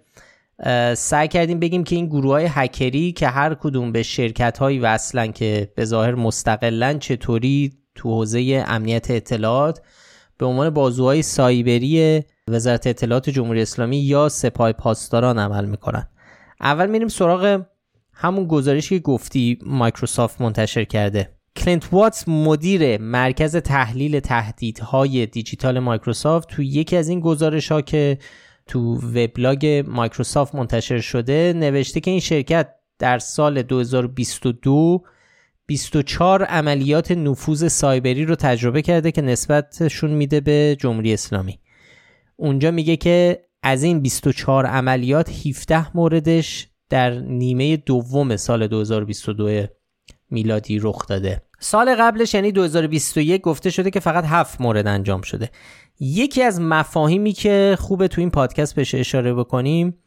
سعی 0.98 1.28
کردیم 1.28 1.60
بگیم 1.60 1.84
که 1.84 1.96
این 1.96 2.06
گروه 2.06 2.32
های 2.32 2.48
هکری 2.50 3.12
که 3.12 3.28
هر 3.28 3.54
کدوم 3.54 3.92
به 3.92 4.04
شرکت 4.04 4.58
هایی 4.58 4.80
وصلن 4.80 5.32
که 5.32 5.72
به 5.76 5.86
ظاهر 5.86 6.16
مستقلن 6.16 7.00
چطوری 7.00 7.74
تو 7.96 8.10
حوزه 8.10 8.64
امنیت 8.68 9.12
اطلاعات 9.12 9.82
به 10.38 10.46
عنوان 10.46 10.70
بازوهای 10.70 11.22
سایبری 11.22 12.24
وزارت 12.50 12.88
اطلاعات 12.88 13.30
جمهوری 13.30 13.62
اسلامی 13.62 13.98
یا 13.98 14.30
سپاه 14.30 14.72
پاسداران 14.72 15.40
عمل 15.40 15.66
می‌کنن. 15.66 16.08
اول 16.62 16.90
میریم 16.90 17.08
سراغ 17.08 17.62
همون 18.14 18.48
گزارشی 18.48 18.96
که 18.96 19.04
گفتی 19.04 19.60
مایکروسافت 19.66 20.42
منتشر 20.42 20.84
کرده. 20.84 21.30
کلینت 21.56 21.94
واتس 21.94 22.28
مدیر 22.28 22.98
مرکز 22.98 23.56
تحلیل 23.56 24.20
تهدیدهای 24.20 25.26
دیجیتال 25.26 25.80
مایکروسافت 25.80 26.50
تو 26.50 26.64
یکی 26.64 26.98
از 26.98 27.10
این 27.10 27.20
گزارش 27.20 27.72
ها 27.72 27.82
که 27.82 28.18
تو 28.68 28.96
وبلاگ 28.96 29.84
مایکروسافت 29.88 30.56
منتشر 30.56 31.00
شده 31.00 31.54
نوشته 31.56 32.00
که 32.00 32.12
این 32.12 32.20
شرکت 32.20 32.76
در 33.00 33.20
سال 33.20 33.62
2022 33.62 35.04
24 35.66 36.44
عملیات 36.44 37.12
نفوذ 37.12 37.68
سایبری 37.68 38.26
رو 38.26 38.36
تجربه 38.36 38.82
کرده 38.82 39.12
که 39.12 39.22
نسبتشون 39.22 40.12
میده 40.12 40.40
به 40.40 40.78
جمهوری 40.80 41.14
اسلامی. 41.14 41.60
اونجا 42.36 42.72
میگه 42.72 42.96
که 42.98 43.46
از 43.64 43.84
این 43.84 44.00
24 44.00 44.66
عملیات 44.66 45.48
17 45.48 45.98
موردش 45.98 46.68
در 46.90 47.20
نیمه 47.20 47.78
دوم 47.78 48.38
سال 48.38 48.68
2022 48.68 49.68
میلادی 50.30 50.80
رخ 50.80 51.08
داده. 51.08 51.42
سال 51.66 51.96
قبلش 51.96 52.34
یعنی 52.34 52.52
2021 52.52 53.42
گفته 53.42 53.70
شده 53.70 53.92
که 53.92 54.00
فقط 54.00 54.26
7 54.26 54.62
مورد 54.62 54.88
انجام 54.88 55.22
شده. 55.22 55.50
یکی 56.00 56.44
از 56.44 56.62
مفاهیمی 56.62 57.34
که 57.34 57.78
خوبه 57.80 58.08
تو 58.08 58.22
این 58.22 58.30
پادکست 58.30 58.76
بهش 58.76 58.96
اشاره 58.96 59.34
بکنیم 59.34 59.98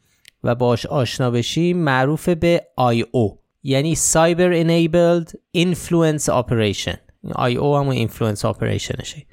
و 0.43 0.55
باش 0.55 0.85
آشنا 0.85 1.31
بشیم 1.31 1.77
معروف 1.77 2.29
به 2.29 2.67
IO 2.79 3.37
یعنی 3.63 3.95
Cyber 3.95 4.63
Enabled 4.63 5.33
Influence 5.57 6.25
Operation. 6.25 6.97
IO 7.29 7.63
همون 7.79 8.07
Influence 8.07 8.41
Operationشه. 8.41 9.25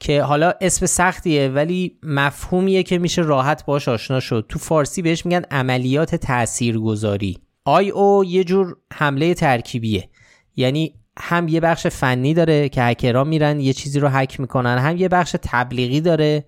که 0.00 0.22
حالا 0.22 0.52
اسم 0.60 0.86
سختیه 0.86 1.48
ولی 1.48 1.98
مفهومیه 2.02 2.82
که 2.82 2.98
میشه 2.98 3.22
راحت 3.22 3.66
باش 3.66 3.88
آشنا 3.88 4.20
شد. 4.20 4.46
تو 4.48 4.58
فارسی 4.58 5.02
بهش 5.02 5.26
میگن 5.26 5.42
عملیات 5.50 6.14
تاثیرگذاری 6.14 7.38
IO 7.68 8.26
یه 8.26 8.44
جور 8.44 8.76
حمله 8.92 9.34
ترکیبیه. 9.34 10.08
یعنی 10.56 10.94
هم 11.18 11.48
یه 11.48 11.60
بخش 11.60 11.86
فنی 11.86 12.34
داره 12.34 12.68
که 12.68 12.82
هکرها 12.82 13.24
میرن 13.24 13.60
یه 13.60 13.72
چیزی 13.72 14.00
رو 14.00 14.08
هک 14.08 14.40
می‌کنن 14.40 14.78
هم 14.78 14.96
یه 14.96 15.08
بخش 15.08 15.36
تبلیغی 15.42 16.00
داره 16.00 16.44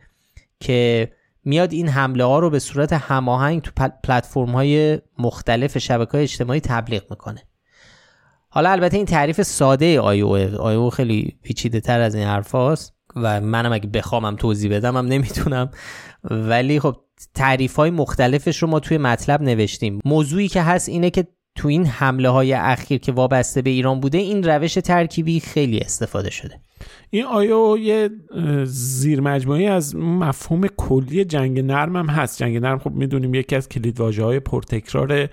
که 0.60 1.10
میاد 1.44 1.72
این 1.72 1.88
حمله 1.88 2.24
ها 2.24 2.38
رو 2.38 2.50
به 2.50 2.58
صورت 2.58 2.92
هماهنگ 2.92 3.62
تو 3.62 3.70
پلتفرم 4.04 4.50
های 4.50 4.98
مختلف 5.18 5.78
شبکه 5.78 6.12
های 6.12 6.22
اجتماعی 6.22 6.60
تبلیغ 6.60 7.02
می‌کنه. 7.10 7.42
حالا 8.48 8.70
البته 8.70 8.96
این 8.96 9.06
تعریف 9.06 9.42
ساده 9.42 10.00
آیو 10.00 10.28
آیو 10.60 10.90
خیلی 10.90 11.38
پیچیده 11.42 11.80
تر 11.80 12.00
از 12.00 12.14
این 12.14 12.26
حرف 12.26 12.50
هاست 12.50 12.94
و 13.16 13.40
منم 13.40 13.72
اگه 13.72 13.86
بخوامم 13.86 14.36
توضیح 14.36 14.76
بدم 14.76 14.96
هم 14.96 15.06
نمی‌تونم. 15.06 15.70
ولی 16.24 16.80
خب 16.80 16.96
تعریف 17.34 17.76
های 17.76 17.90
مختلفش 17.90 18.62
رو 18.62 18.68
ما 18.68 18.80
توی 18.80 18.98
مطلب 18.98 19.42
نوشتیم. 19.42 20.00
موضوعی 20.04 20.48
که 20.48 20.62
هست 20.62 20.88
اینه 20.88 21.10
که 21.10 21.26
تو 21.56 21.68
این 21.68 21.86
حمله 21.86 22.28
های 22.28 22.52
اخیر 22.52 22.98
که 22.98 23.12
وابسته 23.12 23.62
به 23.62 23.70
ایران 23.70 24.00
بوده 24.00 24.18
این 24.18 24.42
روش 24.42 24.74
ترکیبی 24.74 25.40
خیلی 25.40 25.78
استفاده 25.78 26.30
شده. 26.30 26.60
این 27.10 27.24
آیا 27.24 27.76
یه 27.80 28.10
زیر 28.64 29.20
مجموعی 29.20 29.66
از 29.66 29.96
مفهوم 29.96 30.66
کلی 30.66 31.24
جنگ 31.24 31.60
نرم 31.60 31.96
هم 31.96 32.06
هست. 32.06 32.38
جنگ 32.38 32.56
نرم 32.56 32.78
خب 32.78 32.90
می‌دونیم 32.90 33.34
یکی 33.34 33.56
از 33.56 33.68
کلیدواژه 33.68 34.24
های 34.24 34.40
پرتکرار 34.40 35.28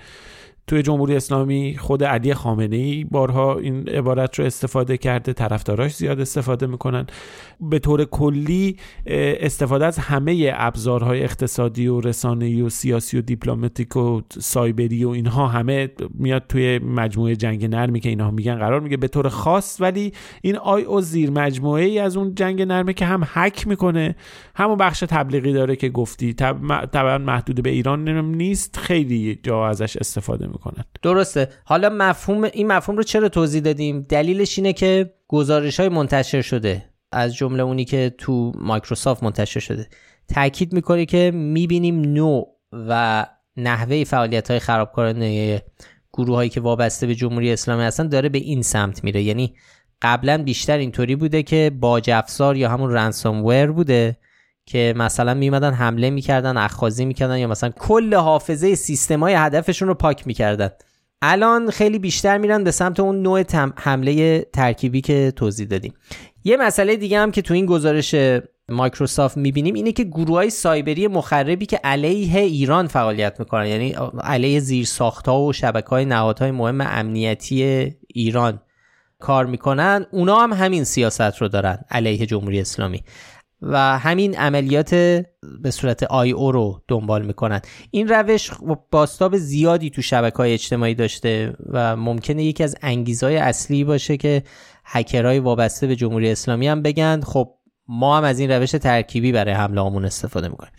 توی 0.67 0.82
جمهوری 0.82 1.15
اسلامی 1.15 1.78
خود 1.78 2.04
علی 2.04 2.34
خامنه 2.34 2.76
ای 2.76 3.04
بارها 3.04 3.58
این 3.58 3.89
عبارت 3.89 4.39
رو 4.39 4.45
استفاده 4.45 4.97
کرده 4.97 5.34
طرفداراش 5.34 5.95
زیاد 5.95 6.19
استفاده 6.19 6.67
می‌کنن. 6.67 7.08
به 7.60 7.80
طور 7.80 8.06
کلی 8.06 8.78
استفاده 9.06 9.86
از 9.86 9.97
همه 9.97 10.52
ابزارهای 10.54 11.23
اقتصادی 11.23 11.88
و 11.88 12.02
رسانه‌ای 12.02 12.62
و 12.62 12.69
سیاسی 12.69 13.17
و 13.17 13.21
دیپلماتیک 13.21 13.95
و 13.95 14.21
سایبری 14.39 15.06
و 15.06 15.10
اینها 15.10 15.47
همه 15.47 15.89
میاد 16.13 16.43
توی 16.49 16.80
مجموعه 16.80 17.36
جنگ 17.36 17.65
نرمی 17.65 17.99
که 17.99 18.10
اینها 18.10 18.32
میگن 18.32 18.56
قرار 18.56 18.80
میگه. 18.80 18.97
به 18.97 19.08
طور 19.08 19.30
خاص 19.30 19.82
ولی 19.82 20.13
این 20.41 20.58
آی 20.58 20.84
او 20.84 21.02
زیر 21.02 21.32
مجموعه 21.32 21.84
ای 21.84 21.99
از 21.99 22.17
اون 22.17 22.36
جنگ 22.36 22.62
نرمه 22.62 22.93
که 22.93 23.06
هم 23.06 23.23
حک 23.34 23.67
می‌کنه 23.67 24.15
همون 24.56 24.78
بخش 24.78 24.99
تبلیغی 24.99 25.54
داره 25.54 25.76
که 25.76 25.89
گفتی. 25.89 26.34
طبعا 26.34 27.17
محدود 27.17 27.63
به 27.63 27.69
ایران 27.69 28.10
نیست. 28.36 28.78
خیلی 28.78 29.39
جا 29.43 29.67
ازش 29.67 29.97
استفاده 29.97 30.52
می‌کنن. 30.53 30.83
درسته. 31.01 31.49
حالا 31.65 31.89
مفهوم 31.89 32.43
این 32.43 32.67
مفهوم 32.67 32.97
رو 32.97 33.03
چرا 33.03 33.29
توضیح 33.29 33.61
دادیم؟ 33.61 34.01
دلیلش 34.01 34.57
اینه 34.57 34.73
که 34.73 35.13
گزارش 35.27 35.79
های 35.79 35.89
منتشر 35.89 36.41
شده. 36.41 36.85
از 37.11 37.35
جمله 37.35 37.63
اونی 37.63 37.85
که 37.85 38.15
تو 38.17 38.51
مایکروسافت 38.55 39.23
منتشر 39.23 39.59
شده. 39.59 39.87
تاکید 40.35 40.73
می‌کنه 40.73 41.05
که 41.05 41.31
می‌بینیم 41.33 42.01
نوع 42.01 42.57
و 42.71 43.25
نحوه 43.57 44.03
فعالیت 44.03 44.51
های 44.51 44.59
خرابکارانه 44.59 45.61
گروه 46.13 46.35
هایی 46.35 46.49
که 46.49 46.61
وابسته 46.61 47.07
به 47.07 47.15
جمهوری 47.15 47.53
اسلامی 47.53 47.83
هستن 47.83 48.07
داره 48.07 48.29
به 48.29 48.37
این 48.37 48.61
سمت 48.61 49.03
میره. 49.03 49.21
یعنی 49.21 49.55
قبلا 50.01 50.43
بیشتر 50.43 50.77
اینطوری 50.77 51.15
بوده 51.15 51.43
که 51.43 51.71
باج 51.79 52.09
افزار 52.09 52.57
یا 52.57 52.69
همون 52.69 52.91
رنسوم 52.91 53.67
بوده 53.71 54.17
که 54.65 54.93
مثلا 54.97 55.34
میمدن 55.34 55.73
حمله 55.73 56.10
می‌کردن 56.10 56.58
اخخازی 56.58 57.06
می‌کردن 57.06 57.38
یا 57.38 57.47
مثلا 57.47 57.69
کل 57.69 58.13
حافظه 58.13 58.76
سیستم 58.76 59.19
های 59.19 59.34
هدفشون 59.34 59.88
رو 59.88 59.93
پاک 59.93 60.28
می‌کردن. 60.28 60.69
الان 61.21 61.69
خیلی 61.69 61.99
بیشتر 61.99 62.38
میرن 62.38 62.63
به 62.63 62.71
سمت 62.71 62.99
اون 62.99 63.21
نوع 63.21 63.43
حمله 63.78 64.41
ترکیبی 64.54 65.02
که 65.02 65.34
توضیح 65.36 65.67
دادیم. 65.67 65.93
یه 66.43 66.58
مسئله 66.58 66.95
دیگه 66.95 67.19
هم 67.19 67.32
که 67.32 67.41
تو 67.41 67.54
این 67.54 67.65
گزارش 67.65 68.15
مایکروسافت 68.69 69.38
می‌بینیم 69.38 69.73
اینه 69.73 69.91
که 69.91 70.04
گروه 70.04 70.38
های 70.38 70.49
سایبری 70.49 71.08
مخربی 71.08 71.65
که 71.65 71.80
علیه 71.84 72.39
ایران 72.39 72.88
فعالیت 72.88 73.39
می‌کنن 73.39 73.67
یعنی 73.67 73.95
علیه 74.23 74.60
زیر 74.60 74.89
ها 75.26 75.41
و 75.41 75.54
شبکه 75.54 75.88
های 75.88 76.06
نهادهای 76.06 76.52
مهم 76.52 76.82
امنیتی 76.82 77.91
ایران 78.08 78.60
کار 79.19 79.45
می‌کنن 79.45 80.06
اونا 80.12 80.39
هم 80.39 80.54
همین 80.54 80.84
سیاست 80.84 81.38
رو 81.38 81.47
دارن 81.47 81.78
علیه 81.91 82.26
جمهوری 82.26 82.60
اسلامی. 82.60 83.04
و 83.65 83.99
همین 83.99 84.36
عملیات 84.36 84.95
به 85.62 85.71
صورت 85.71 86.04
آی 86.04 86.32
او 86.32 86.52
رو 86.52 86.82
دنبال 86.88 87.26
می‌کنن. 87.26 87.62
این 87.91 88.08
روش 88.08 88.52
باستاب 88.91 89.38
زیادی 89.38 89.89
تو 89.89 90.02
شبکه 90.02 90.38
های 90.38 90.54
اجتماعی 90.54 90.95
داشته 90.95 91.54
و 91.69 91.95
ممکنه 91.95 92.43
یکی 92.43 92.63
از 92.63 92.76
انگیزهای 92.82 93.38
اصلی 93.38 93.84
باشه 93.84 94.17
که 94.17 94.43
هکرهای 94.86 95.39
وابسته 95.39 95.88
به 95.88 95.95
جمهوری 95.95 96.32
اسلامی 96.32 96.67
هم 96.67 96.82
بگن 96.82 97.21
خب 97.21 97.49
ما 97.88 98.17
هم 98.17 98.23
از 98.23 98.39
این 98.39 98.52
روش 98.52 98.71
ترکیبی 98.71 99.32
برای 99.32 99.54
حمله 99.54 99.86
همون 99.86 100.06
استفاده 100.06 100.47
می‌کنیم. 100.47 100.73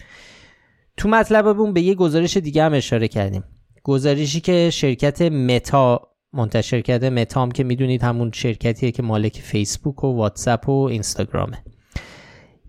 تو 0.97 1.09
مطلبمون 1.09 1.73
به 1.73 1.81
یه 1.81 1.95
گزارش 1.95 2.37
دیگه 2.37 2.65
هم 2.65 2.75
اشاره 2.75 3.09
کردیم. 3.09 3.45
گزارشی 3.83 4.41
که 4.41 4.71
شرکت 4.71 5.23
متا 5.23 6.09
منتشر 6.33 6.81
کرده 6.81 7.11
متا 7.11 7.43
هم 7.43 7.51
که 7.51 7.65
می‌دونید 7.65 8.03
همون 8.03 8.31
شرکتیه 8.35 8.91
که 8.91 9.03
مالک 9.03 9.41
فیسبوک 9.41 10.05
و 10.05 10.17
واتساپ 10.17 10.69
و 10.69 10.83
اینستاگرامه. 10.83 11.65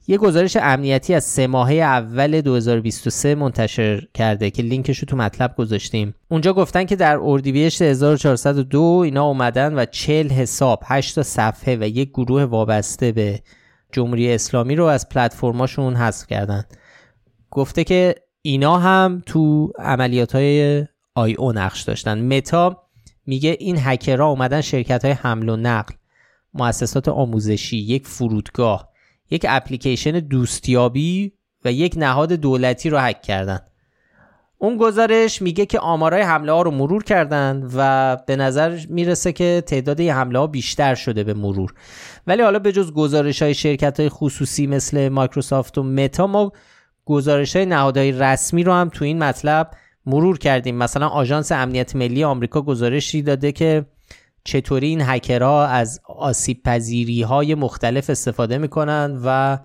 یه 0.07 0.17
گزارش 0.17 0.57
امنیتی 0.61 1.13
از 1.13 1.23
سه 1.23 1.47
ماهه 1.47 1.75
اول 1.75 2.41
2023 2.41 3.35
منتشر 3.35 4.07
کرده 4.13 4.51
که 4.51 4.63
لینکش 4.63 4.99
رو 4.99 5.05
تو 5.05 5.17
مطلب 5.17 5.55
گذاشتیم. 5.57 6.15
اونجا 6.29 6.53
گفتن 6.53 6.85
که 6.85 6.95
در 6.95 7.17
اردیبهشت 7.21 7.81
1402 7.81 8.81
اینا 8.81 9.25
اومدن 9.25 9.73
و 9.73 9.85
40 9.85 10.29
حساب 10.29 10.83
8 10.85 11.15
تا 11.15 11.23
صفحه 11.23 11.75
و 11.75 11.83
یک 11.83 12.09
گروه 12.09 12.43
وابسته 12.43 13.11
به 13.11 13.39
جمهوری 13.91 14.33
اسلامی 14.33 14.75
رو 14.75 14.85
از 14.85 15.09
پلتفرماشون 15.09 15.95
حذف 15.95 16.27
کردن. 16.27 16.63
گفته 17.51 17.83
که 17.83 18.15
اینا 18.41 18.77
هم 18.77 19.21
تو 19.25 19.71
عملیات 19.79 20.35
های 20.35 20.85
آی 21.15 21.33
او 21.33 21.51
نقش 21.51 21.81
داشتن. 21.81 22.37
متا 22.37 22.83
میگه 23.25 23.57
این 23.59 23.77
هکرها 23.79 24.27
اومدن 24.27 24.61
شرکت 24.61 25.05
های 25.05 25.13
حمل 25.13 25.49
و 25.49 25.55
نقل 25.55 25.93
مؤسسات 26.53 27.07
آموزشی 27.07 27.77
یک 27.77 28.07
فرودگاه 28.07 28.94
یک 29.29 29.45
اپلیکیشن 29.49 30.11
دوستیابی 30.11 31.33
و 31.65 31.71
یک 31.71 31.93
نهاد 31.97 32.33
دولتی 32.33 32.89
رو 32.89 32.97
هک 32.97 33.21
کردن. 33.21 33.59
اون 34.57 34.77
گزارش 34.77 35.41
میگه 35.41 35.65
که 35.65 35.79
آمارای 35.79 36.21
حمله 36.21 36.51
ها 36.51 36.61
رو 36.61 36.71
مرور 36.71 37.03
کردن 37.03 37.69
و 37.75 38.17
به 38.27 38.35
نظر 38.35 38.79
می‌رسه 38.89 39.31
که 39.31 39.63
تعداد 39.67 39.99
این 39.99 40.11
حمله 40.11 40.39
ها 40.39 40.47
بیشتر 40.47 40.95
شده 40.95 41.23
به 41.23 41.33
مرور. 41.33 41.73
ولی 42.27 42.41
حالا 42.41 42.59
به 42.59 42.71
جز 42.71 42.93
گزارش 42.93 43.41
های 43.41 43.53
شرکت 43.53 43.99
های 43.99 44.09
خصوصی 44.09 44.67
مثل 44.67 45.09
مایکروسافت 45.09 45.77
و 45.77 45.83
متا 45.83 46.27
ما 46.27 46.51
گزارش 47.05 47.55
های 47.55 47.65
نهادهای 47.65 48.11
رسمی 48.11 48.63
رو 48.63 48.73
هم 48.73 48.89
تو 48.89 49.05
این 49.05 49.19
مطلب 49.23 49.71
مرور 50.05 50.37
کردیم. 50.37 50.75
مثلا 50.75 51.07
آژانس 51.07 51.51
امنیت 51.51 51.95
ملی 51.95 52.23
آمریکا 52.23 52.61
گزارشی 52.61 53.21
داده 53.21 53.51
که 53.51 53.85
چطوری 54.45 54.87
این 54.87 55.01
هکرها 55.01 55.65
از 55.65 56.01
آسیب 56.05 56.63
پذیری 56.63 57.21
های 57.21 57.55
مختلف 57.55 58.09
استفاده 58.09 58.57
می‌کنن 58.57 59.21
و 59.25 59.57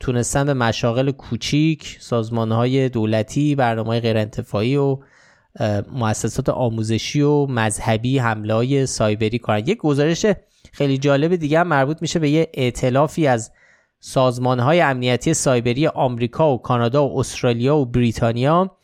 تونستن 0.00 0.44
به 0.44 0.54
مشاغل 0.54 1.10
کوچیک 1.10 1.96
سازمان 2.00 2.52
های 2.52 2.88
دولتی 2.88 3.54
برنامه 3.54 4.00
غیر 4.00 4.16
انتفاعی 4.16 4.76
و 4.76 4.98
مؤسسات 5.92 6.48
آموزشی 6.48 7.20
و 7.20 7.46
مذهبی 7.46 8.18
حمله 8.18 8.54
های 8.54 8.86
سایبری 8.86 9.38
کنن. 9.38 9.58
یک 9.58 9.78
گزارش 9.78 10.26
خیلی 10.72 10.98
جالب 10.98 11.36
دیگه 11.36 11.62
مربوط 11.62 12.02
میشه 12.02 12.18
به 12.18 12.30
یه 12.30 12.48
اعتلافی 12.54 13.26
از 13.26 13.52
سازمان 14.00 14.60
های 14.60 14.80
امنیتی 14.80 15.34
سایبری 15.34 15.86
آمریکا 15.86 16.54
و 16.54 16.62
کانادا 16.62 17.08
و 17.08 17.18
استرالیا 17.18 17.76
و 17.76 17.86
بریتانیا 17.86 18.76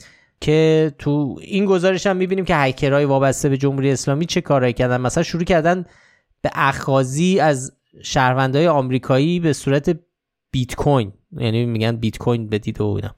که 0.45 0.93
تو 0.99 1.39
این 1.43 1.65
گزارش 1.65 2.07
هم 2.07 2.17
می‌بینیم 2.17 2.45
که 2.45 2.57
هکرهای 2.57 3.05
وابسته 3.05 3.49
به 3.49 3.57
جمهوری 3.57 3.91
اسلامی 3.91 4.27
چه 4.27 4.41
کارهایی 4.41 4.73
کردن. 4.73 5.01
مثلا 5.01 5.23
شروع 5.23 5.45
کردن 5.45 5.85
به 6.43 6.51
اخازی 6.55 7.41
از 7.41 7.73
شهروندهای 8.03 8.69
آمریکایی 8.69 9.41
به 9.41 9.53
صورت 9.53 9.97
بیت 10.51 10.75
کوین. 10.75 11.13
یعنی 11.39 11.67
میگن 11.67 11.97
بیت 11.97 12.19
کوین 12.19 12.49
بدید 12.49 12.81
و 12.81 12.87
اینا. 12.87 13.15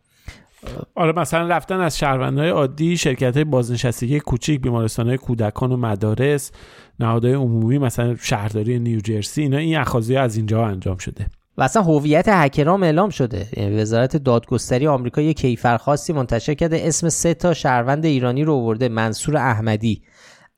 آره 0.94 1.12
مثلا 1.12 1.48
رفتن 1.48 1.80
از 1.80 1.98
شهروندهای 1.98 2.48
عادی 2.48 2.96
شرکت 2.96 3.34
های 3.34 3.44
بازنشستگی 3.44 4.20
کوچیک 4.20 4.60
بیمارستان 4.60 5.08
های 5.08 5.18
کودکان 5.18 5.72
و 5.72 5.76
مدارس 5.76 6.52
نهادهای 7.00 7.34
عمومی 7.34 7.78
مثلا 7.78 8.16
شهرداری 8.16 8.78
نیوجرسی 8.78 9.42
اینا 9.42 9.56
این 9.56 9.76
اخاذی 9.76 10.16
از 10.16 10.36
اینجا 10.36 10.66
انجام 10.66 10.96
شده. 10.96 11.26
و 11.58 11.62
اصلا 11.62 11.82
هویت 11.82 12.28
هکرام 12.28 12.82
اعلام 12.82 13.10
شده. 13.10 13.46
یعنی 13.56 13.76
وزارت 13.76 14.16
دادگستری 14.16 14.86
آمریکا 14.86 15.20
یه 15.20 15.34
کیفرخواستی 15.34 16.12
منتشر 16.12 16.54
کرده. 16.54 16.80
اسم 16.82 17.08
سه 17.08 17.34
تا 17.34 17.54
شهروند 17.54 18.04
ایرانی 18.04 18.44
رو 18.44 18.54
آورده. 18.54 18.88
منصور 18.88 19.36
احمدی. 19.36 20.02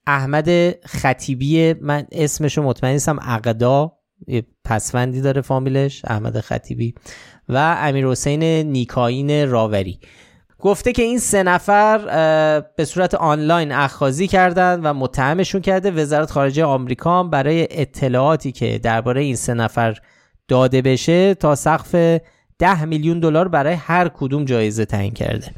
احمد 0.07 0.71
خطیبی 0.87 1.75
من 1.81 2.07
اسمشو 2.13 2.63
مطمئن 2.63 2.93
نیستم. 2.93 3.21
عقدا 3.21 3.93
پسوندی 4.65 5.21
داره 5.21 5.41
فامیلش. 5.41 6.03
احمد 6.05 6.41
خطیبی. 6.41 6.95
و 7.49 7.77
امیر 7.79 8.07
حسین 8.07 8.43
نیکاین 8.43 9.51
راوری. 9.51 10.01
گفته 10.59 10.93
که 10.93 11.03
این 11.03 11.19
سه 11.19 11.43
نفر 11.43 11.99
به 12.77 12.85
صورت 12.85 13.15
آنلاین 13.15 13.73
اخاذی 13.73 14.27
کردند 14.27 14.81
و 14.83 14.95
متهمشون 14.95 15.61
کرده. 15.61 15.91
وزارت 15.91 16.31
خارجه 16.31 16.65
آمریکا 16.65 17.23
برای 17.23 17.69
اطلاعاتی 17.71 18.53
که 18.53 18.79
درباره 18.79 19.21
این 19.21 19.37
سه 19.37 19.55
نفر 19.55 19.99
داده 20.49 20.83
بشه 20.83 21.35
تا 21.35 21.55
سقف 21.55 22.21
10 22.59 22.85
میلیون 22.85 23.21
دلار 23.21 23.49
برای 23.49 23.75
هر 23.75 24.09
کدوم 24.09 24.45
جایزه 24.45 24.85
تعیین 24.85 25.15
کرده. 25.15 25.53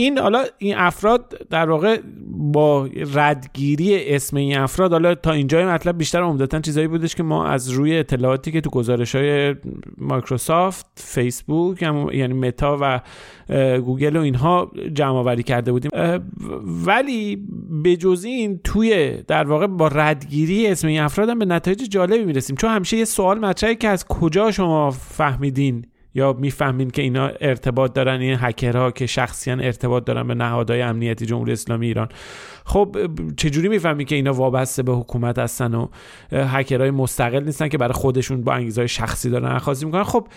این 0.00 0.18
حالا 0.18 0.44
این 0.58 0.74
افراد 0.76 1.46
در 1.50 1.70
واقع 1.70 1.98
با 2.30 2.88
ردگیری 3.14 4.14
اسم 4.14 4.36
این 4.36 4.58
افراد 4.58 4.92
حالا 4.92 5.14
تا 5.14 5.32
اینجای 5.32 5.64
مطلب 5.64 5.98
بیشتر 5.98 6.22
عمدتا 6.22 6.60
چیزایی 6.60 6.86
بودش 6.86 7.14
که 7.14 7.22
ما 7.22 7.46
از 7.46 7.70
روی 7.70 7.98
اطلاعاتی 7.98 8.52
که 8.52 8.60
تو 8.60 8.70
گزارش 8.70 9.14
های 9.14 9.54
مایکروسافت 9.98 10.86
فیسبوک 10.96 11.82
یعنی 11.82 12.34
متا 12.34 12.78
و 12.80 13.00
گوگل 13.80 14.16
و 14.16 14.20
اینها 14.20 14.70
جمع 14.94 15.16
آوری 15.16 15.42
کرده 15.42 15.72
بودیم. 15.72 15.90
ولی 16.86 17.48
به 17.82 17.96
جز 17.96 18.24
این 18.24 18.60
توی 18.64 19.22
در 19.28 19.48
واقع 19.48 19.66
با 19.66 19.88
ردگیری 19.88 20.66
اسم 20.66 20.88
این 20.88 21.00
افراد 21.00 21.28
هم 21.28 21.38
به 21.38 21.44
نتایج 21.44 21.82
جالبی 21.90 22.24
می‌رسیم. 22.24 22.56
چون 22.56 22.70
همیشه 22.70 22.96
یه 22.96 23.04
سوال 23.04 23.38
مطرحه 23.38 23.74
که 23.74 23.88
از 23.88 24.04
کجا 24.04 24.50
شما 24.50 24.90
فهمیدین 24.90 25.84
یا 26.14 26.32
می‌فهمین 26.32 26.90
که 26.90 27.02
اینا 27.02 27.30
ارتباط 27.40 27.92
دارن 27.92 28.20
این 28.20 28.36
هکرها 28.40 28.90
که 28.90 29.06
شخصیا 29.06 29.54
ارتباط 29.54 30.04
دارن 30.04 30.26
به 30.26 30.34
نهادهای 30.34 30.82
امنیتی 30.82 31.26
جمهوری 31.26 31.52
اسلامی 31.52 31.86
ایران. 31.86 32.08
خب 32.64 32.96
چجوری 33.36 33.68
می‌فهمین 33.68 34.06
که 34.06 34.14
اینا 34.14 34.32
وابسته 34.32 34.82
به 34.82 34.92
حکومت 34.92 35.38
هستن 35.38 35.74
و 35.74 35.88
هکرهای 36.32 36.90
مستقل 36.90 37.44
نیستن 37.44 37.68
که 37.68 37.78
برای 37.78 37.92
خودشون 37.92 38.42
با 38.42 38.52
انگیزهای 38.52 38.88
شخصی 38.88 39.30
دارن 39.30 39.58
خاصی 39.58 39.86
می‌کنن؟ 39.86 40.02
خب 40.02 40.28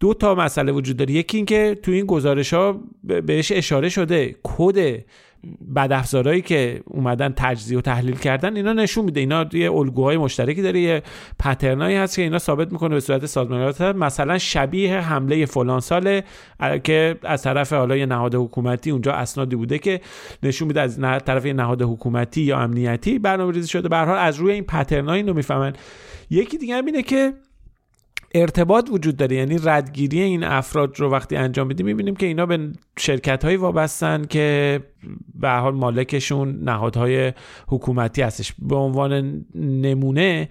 دو 0.00 0.14
تا 0.14 0.34
مسئله 0.34 0.72
وجود 0.72 0.96
داره. 0.96 1.12
یکی 1.12 1.36
اینکه 1.36 1.78
تو 1.82 1.92
این 1.92 2.06
گزارش 2.06 2.54
ها 2.54 2.80
بهش 3.26 3.52
اشاره 3.52 3.88
شده 3.88 4.36
کد 4.42 5.04
بدافزارهایی 5.76 6.42
که 6.42 6.80
اومدن 6.86 7.32
تجزیه 7.36 7.78
و 7.78 7.80
تحلیل 7.80 8.16
کردن 8.16 8.56
اینا 8.56 8.72
نشون 8.72 9.04
میده. 9.04 9.20
اینا 9.20 9.46
یه 9.52 9.72
الگوهای 9.72 10.16
مشترکی 10.16 10.62
داره 10.62 10.80
یه 10.80 11.02
پترنایی 11.38 11.96
هست 11.96 12.16
که 12.16 12.22
اینا 12.22 12.38
ثابت 12.38 12.72
می‌کنه 12.72 12.94
به 12.94 13.00
صورت 13.00 13.26
سازمانیت 13.26 13.80
مثلا 13.80 14.38
شبیه 14.38 15.00
حمله 15.00 15.46
فلان 15.46 15.80
ساله 15.80 16.24
که 16.84 17.18
از 17.22 17.42
طرف 17.42 17.72
حالا 17.72 17.96
یه 17.96 18.06
نهاد 18.06 18.34
حکومتی 18.34 18.90
اونجا 18.90 19.12
اسنادی 19.12 19.56
بوده 19.56 19.78
که 19.78 20.00
نشون 20.42 20.68
میده 20.68 20.80
از 20.80 21.00
طرف 21.00 21.46
یه 21.46 21.52
نهاد 21.52 21.82
حکومتی 21.82 22.42
یا 22.42 22.58
امنیتی 22.58 23.18
برنامه 23.18 23.52
ریزی 23.52 23.68
شده. 23.68 23.88
به 23.88 23.96
حال 23.96 24.18
از 24.18 24.36
روی 24.36 24.52
این 24.52 24.64
پترنای 24.64 25.16
اینو 25.16 25.34
می‌فهمن. 25.34 25.72
یکی 26.30 26.58
دیگه 26.58 26.74
هم 26.74 26.86
اینه 26.86 27.02
که 27.02 27.32
ارتباط 28.34 28.88
وجود 28.90 29.16
داره. 29.16 29.36
یعنی 29.36 29.58
ردگیری 29.64 30.20
این 30.20 30.44
افراد 30.44 31.00
رو 31.00 31.10
وقتی 31.10 31.36
انجام 31.36 31.68
بدیم 31.68 31.86
می‌بینیم 31.86 32.16
که 32.16 32.26
اینا 32.26 32.46
به 32.46 32.70
شرکت 32.98 33.44
هایی 33.44 33.56
وابستن 33.56 34.24
که 34.24 34.80
به 35.34 35.50
حال 35.50 35.74
مالکشون 35.74 36.58
نهادهای 36.62 37.32
حکومتی 37.66 38.22
هستش. 38.22 38.52
به 38.58 38.76
عنوان 38.76 39.44
نمونه 39.54 40.48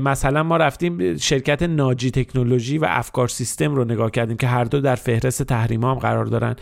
مثلا 0.00 0.42
ما 0.42 0.56
رفتیم 0.56 1.16
شرکت 1.16 1.62
ناجی 1.62 2.10
تکنولوژی 2.10 2.78
و 2.78 2.86
افکار 2.88 3.28
سیستم 3.28 3.74
رو 3.74 3.84
نگاه 3.84 4.10
کردیم 4.10 4.36
که 4.36 4.46
هر 4.46 4.64
دو 4.64 4.80
در 4.80 4.94
فهرست 4.94 5.42
تحریم 5.42 5.84
هم 5.84 5.94
قرار 5.94 6.24
دارن 6.24 6.56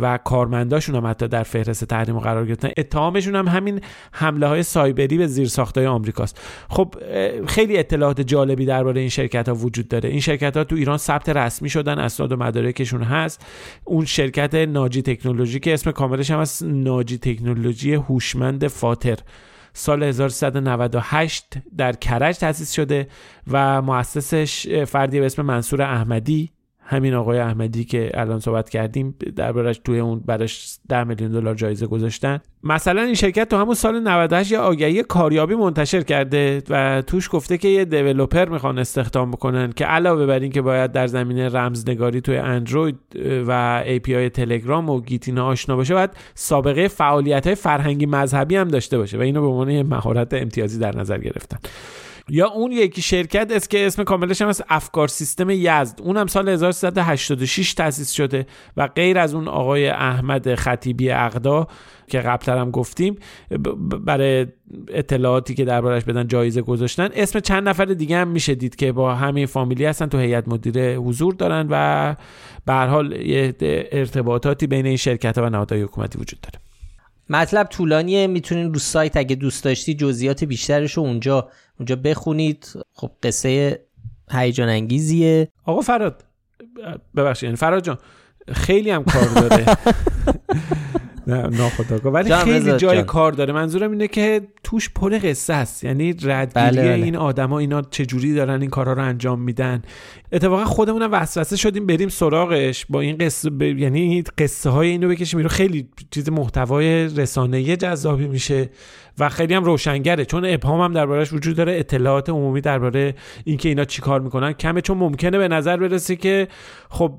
و 0.00 0.18
کارمنداشون 0.24 0.94
هم 0.94 1.06
حتی 1.06 1.28
در 1.28 1.42
فهرست 1.42 1.84
تحریم 1.84 2.18
قرار 2.18 2.46
گرفتن. 2.46 2.70
اتهامشون 2.76 3.34
هم 3.36 3.48
همین 3.48 3.80
حمله 4.12 4.46
های 4.46 4.62
سایبری 4.62 5.18
به 5.18 5.26
زیر 5.26 5.50
های 5.76 5.86
آمریکاست. 5.86 6.40
خب 6.68 6.94
خیلی 7.46 7.78
اطلاعات 7.78 8.20
جالبی 8.20 8.66
درباره 8.66 9.00
این 9.00 9.10
شرکت 9.10 9.48
ها 9.48 9.54
وجود 9.54 9.88
داره. 9.88 10.08
این 10.08 10.20
شرکت 10.20 10.56
ها 10.56 10.64
تو 10.64 10.76
ایران 10.76 10.98
ثبت 10.98 11.28
رسمی 11.28 11.68
شدن 11.68 11.98
اسناد 11.98 12.32
و 12.32 12.36
مدارکشون 12.36 13.02
هست. 13.02 13.46
اون 13.84 14.04
شرکت 14.04 14.54
ناجی 14.54 15.02
تکنولوژی 15.02 15.60
که 15.60 15.74
اسم 15.74 15.90
کاملش 16.14 16.30
هم 16.30 16.38
از 16.38 16.62
ناجی 16.64 17.18
تکنولوژی 17.18 17.94
هوشمند 17.94 18.66
فاتر. 18.68 19.18
سال 19.72 20.02
1398 20.02 21.44
در 21.76 21.92
کرج 21.92 22.38
تأسیس 22.38 22.72
شده 22.72 23.08
و 23.50 23.82
مؤسسش 23.82 24.68
فردی 24.84 25.20
به 25.20 25.26
اسم 25.26 25.42
منصور 25.42 25.82
احمدی 25.82 26.50
همین 26.86 27.14
آقای 27.14 27.38
احمدی 27.38 27.84
که 27.84 28.10
الان 28.14 28.40
صحبت 28.40 28.68
کردیم 28.68 29.14
دربارش 29.36 29.80
توی 29.84 29.98
اون 29.98 30.20
براش 30.20 30.78
10 30.88 31.04
میلیون 31.04 31.32
دلار 31.32 31.54
جایزه 31.54 31.86
گذاشتن. 31.86 32.40
مثلا 32.62 33.02
این 33.02 33.14
شرکت 33.14 33.48
تو 33.48 33.56
همون 33.56 33.74
سال 33.74 34.00
98 34.00 34.52
یه 34.52 34.58
آگهی 34.58 35.02
کاریابی 35.02 35.54
منتشر 35.54 36.02
کرده 36.02 36.62
و 36.70 37.02
توش 37.06 37.28
گفته 37.32 37.58
که 37.58 37.68
یه 37.68 37.84
دیولپر 37.84 38.48
می‌خوان 38.48 38.78
استخدام 38.78 39.30
بکنن 39.30 39.72
که 39.72 39.84
علاوه 39.84 40.26
بر 40.26 40.38
این 40.38 40.52
که 40.52 40.62
باید 40.62 40.92
در 40.92 41.06
زمینه 41.06 41.48
رمزنگاری 41.48 42.20
توی 42.20 42.36
اندروید 42.36 42.98
و 43.46 43.82
API 43.86 44.30
تلگرام 44.32 44.90
و 44.90 45.00
گیتینا 45.00 45.46
آشنا 45.46 45.76
باشه 45.76 45.94
باید 45.94 46.10
سابقه 46.34 46.88
فعالیت 46.88 47.46
های 47.46 47.54
فرهنگی 47.54 48.06
مذهبی 48.06 48.56
هم 48.56 48.68
داشته 48.68 48.98
باشه 48.98 49.18
و 49.18 49.20
اینو 49.20 49.40
به 49.40 49.46
عنوان 49.46 49.82
مهارت 49.82 50.34
امتیازی 50.34 50.78
در 50.78 50.96
نظر 50.96 51.18
گرفتن. 51.18 51.58
یا 52.28 52.48
اون 52.48 52.72
یکی 52.72 53.02
شرکت 53.02 53.52
است 53.52 53.70
که 53.70 53.86
اسم 53.86 54.04
کاملش 54.04 54.42
هم 54.42 54.48
از 54.48 54.62
افکار 54.68 55.08
سیستم 55.08 55.50
یزد. 55.50 56.00
اونم 56.02 56.26
سال 56.26 56.48
1386 56.48 57.74
تأسیس 57.74 58.10
شده 58.10 58.46
و 58.76 58.86
غیر 58.86 59.18
از 59.18 59.34
اون 59.34 59.48
آقای 59.48 59.88
احمد 59.88 60.54
خطیبی 60.54 61.10
اقدا 61.10 61.66
که 62.06 62.20
قبلتر 62.20 62.58
هم 62.58 62.70
گفتیم 62.70 63.16
برای 64.04 64.46
اطلاعاتی 64.88 65.54
که 65.54 65.64
دربارش 65.64 66.04
بدن 66.04 66.28
جایزه 66.28 66.62
گذاشتن. 66.62 67.08
اسم 67.14 67.40
چند 67.40 67.68
نفر 67.68 67.84
دیگه 67.84 68.16
هم 68.16 68.28
میشه 68.28 68.54
دید 68.54 68.76
که 68.76 68.92
با 68.92 69.14
همین 69.14 69.46
فامیلی 69.46 69.84
هستن 69.84 70.06
تو 70.06 70.18
هیئت 70.18 70.48
مدیره 70.48 70.96
حضور 70.96 71.34
دارن 71.34 71.66
و 71.70 72.14
به 72.66 72.72
حال 72.74 73.14
ارتباطاتی 73.92 74.66
بین 74.66 74.86
این 74.86 74.96
شرکت 74.96 75.38
و 75.38 75.50
نهادهای 75.50 75.82
حکومتی 75.82 76.18
وجود 76.18 76.40
داره. 76.40 76.63
مطلب 77.28 77.66
طولانیه 77.66 78.26
می‌تونین 78.26 78.72
رو 78.74 78.78
سایت 78.78 79.16
اگه 79.16 79.36
دوست 79.36 79.64
داشتی 79.64 79.94
جزئیات 79.94 80.44
بیشترش 80.44 80.92
رو 80.92 81.02
اونجا 81.02 81.48
اونجا 81.78 81.96
بخونید. 81.96 82.72
خب 82.92 83.10
قصه 83.22 83.80
هیجان 84.30 84.68
انگیزیه. 84.68 85.48
آقا 85.64 85.80
فراد 85.80 86.24
ببخشید 87.16 87.44
یعنی 87.44 87.56
فراد 87.56 87.84
جان 87.84 87.98
خیلی 88.52 88.90
هم 88.90 89.04
کار 89.04 89.24
داره. 89.24 89.66
نه 91.26 91.46
ناخداگاه 91.46 92.12
ولی 92.12 92.34
خیلی 92.34 92.76
جای 92.76 93.02
کار 93.02 93.32
داره. 93.32 93.52
منظورم 93.52 93.90
اینه 93.90 94.08
که 94.08 94.40
توش 94.64 94.90
پر 94.90 95.18
قصه 95.18 95.54
است 95.54 95.84
یعنی 95.84 96.12
ردگیری 96.12 96.70
بله. 96.70 96.82
بله. 96.82 97.04
این 97.04 97.16
آدما 97.16 97.58
اینا 97.58 97.82
چجوری 97.82 98.34
دارن 98.34 98.60
این 98.60 98.70
کارها 98.70 98.92
رو 98.92 99.02
انجام 99.02 99.40
میدن. 99.40 99.82
اتفاقا 100.32 100.64
خودمونم 100.64 101.12
وسوسه 101.12 101.56
شدیم 101.56 101.86
بریم 101.86 102.08
سراغش. 102.08 102.86
با 102.88 103.00
این 103.00 103.16
قصه 103.16 103.50
ب... 103.50 103.62
یعنی 103.62 104.22
قصه 104.38 104.70
های 104.70 104.88
اینو 104.88 105.08
بکشیم 105.08 105.40
رو 105.40 105.48
خیلی 105.48 105.88
چیز 106.10 106.30
محتوای 106.30 107.04
رسانه‌ای 107.04 107.76
جذابی 107.76 108.28
میشه 108.28 108.70
و 109.18 109.28
خیلی 109.28 109.54
هم 109.54 109.64
روشنگره. 109.64 110.24
چون 110.24 110.44
ابهام 110.46 110.80
هم 110.80 110.92
دربارش 110.92 111.32
وجود 111.32 111.56
داره. 111.56 111.78
اطلاعات 111.78 112.28
عمومی 112.30 112.60
درباره 112.60 113.14
اینکه 113.44 113.68
اینا 113.68 113.84
چیکار 113.84 114.20
می‌کنن 114.20 114.52
کمه. 114.52 114.80
چون 114.80 114.98
ممکنه 114.98 115.38
به 115.38 115.48
نظر 115.48 115.76
برسه 115.76 116.16
که 116.16 116.48
خب 116.88 117.14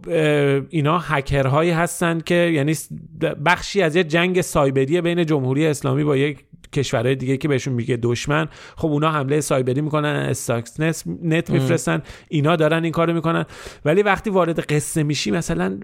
اینا 0.69 0.99
هکرهایی 0.99 1.71
هستن 1.71 2.19
که 2.19 2.35
یعنی 2.35 2.73
بخشی 3.45 3.81
از 3.81 3.94
یه 3.95 4.03
جنگ 4.03 4.41
سایبری 4.41 5.01
بین 5.01 5.25
جمهوری 5.25 5.67
اسلامی 5.67 6.03
با 6.03 6.17
یک 6.17 6.45
کشورهای 6.73 7.15
دیگه 7.15 7.37
که 7.37 7.47
بهشون 7.47 7.73
میگه 7.73 7.97
دشمن 7.97 8.47
خب 8.75 8.87
اونا 8.87 9.11
حمله 9.11 9.41
سایبری 9.41 9.81
می‌کنن 9.81 10.05
استاکس 10.05 10.79
نت 11.23 11.49
میفرستن 11.49 12.01
اینا 12.29 12.55
دارن 12.55 12.83
این 12.83 12.91
کارو 12.91 13.13
می‌کنن. 13.13 13.45
ولی 13.85 14.01
وقتی 14.03 14.29
وارد 14.29 14.59
قصه 14.59 15.03
میشی 15.03 15.31
مثلا 15.31 15.79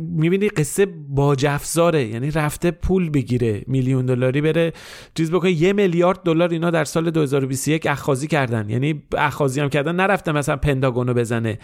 می‌بینی 0.00 0.48
قصه 0.48 0.86
باجفزاره. 1.08 2.04
یعنی 2.04 2.30
رفته 2.30 2.70
پول 2.70 3.10
بگیره 3.10 3.62
میلیون 3.66 4.06
دلاری 4.06 4.40
بره 4.40 4.72
چیز 5.14 5.30
بکنه. 5.30 5.50
یه 5.50 5.72
میلیارد 5.72 6.22
دلار 6.22 6.48
اینا 6.48 6.70
در 6.70 6.84
سال 6.84 7.10
2021 7.10 7.86
اخاذی 7.86 8.26
کردن. 8.26 8.70
یعنی 8.70 9.02
اخاذی 9.18 9.60
هم 9.60 9.68
کردن. 9.68 9.94
نرفته 9.94 10.32
مثلا 10.32 10.56
پنتاگونو 10.56 11.14
بزنه 11.14 11.58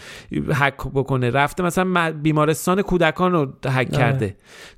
هک 0.52 0.76
بکنه. 0.76 1.30
رفته 1.30 1.62
مثلا 1.62 2.12
بیمارستان 2.12 2.82
کودکان 2.82 3.32
رو 3.32 3.52
هک 3.66 3.92
کرده. 3.92 4.36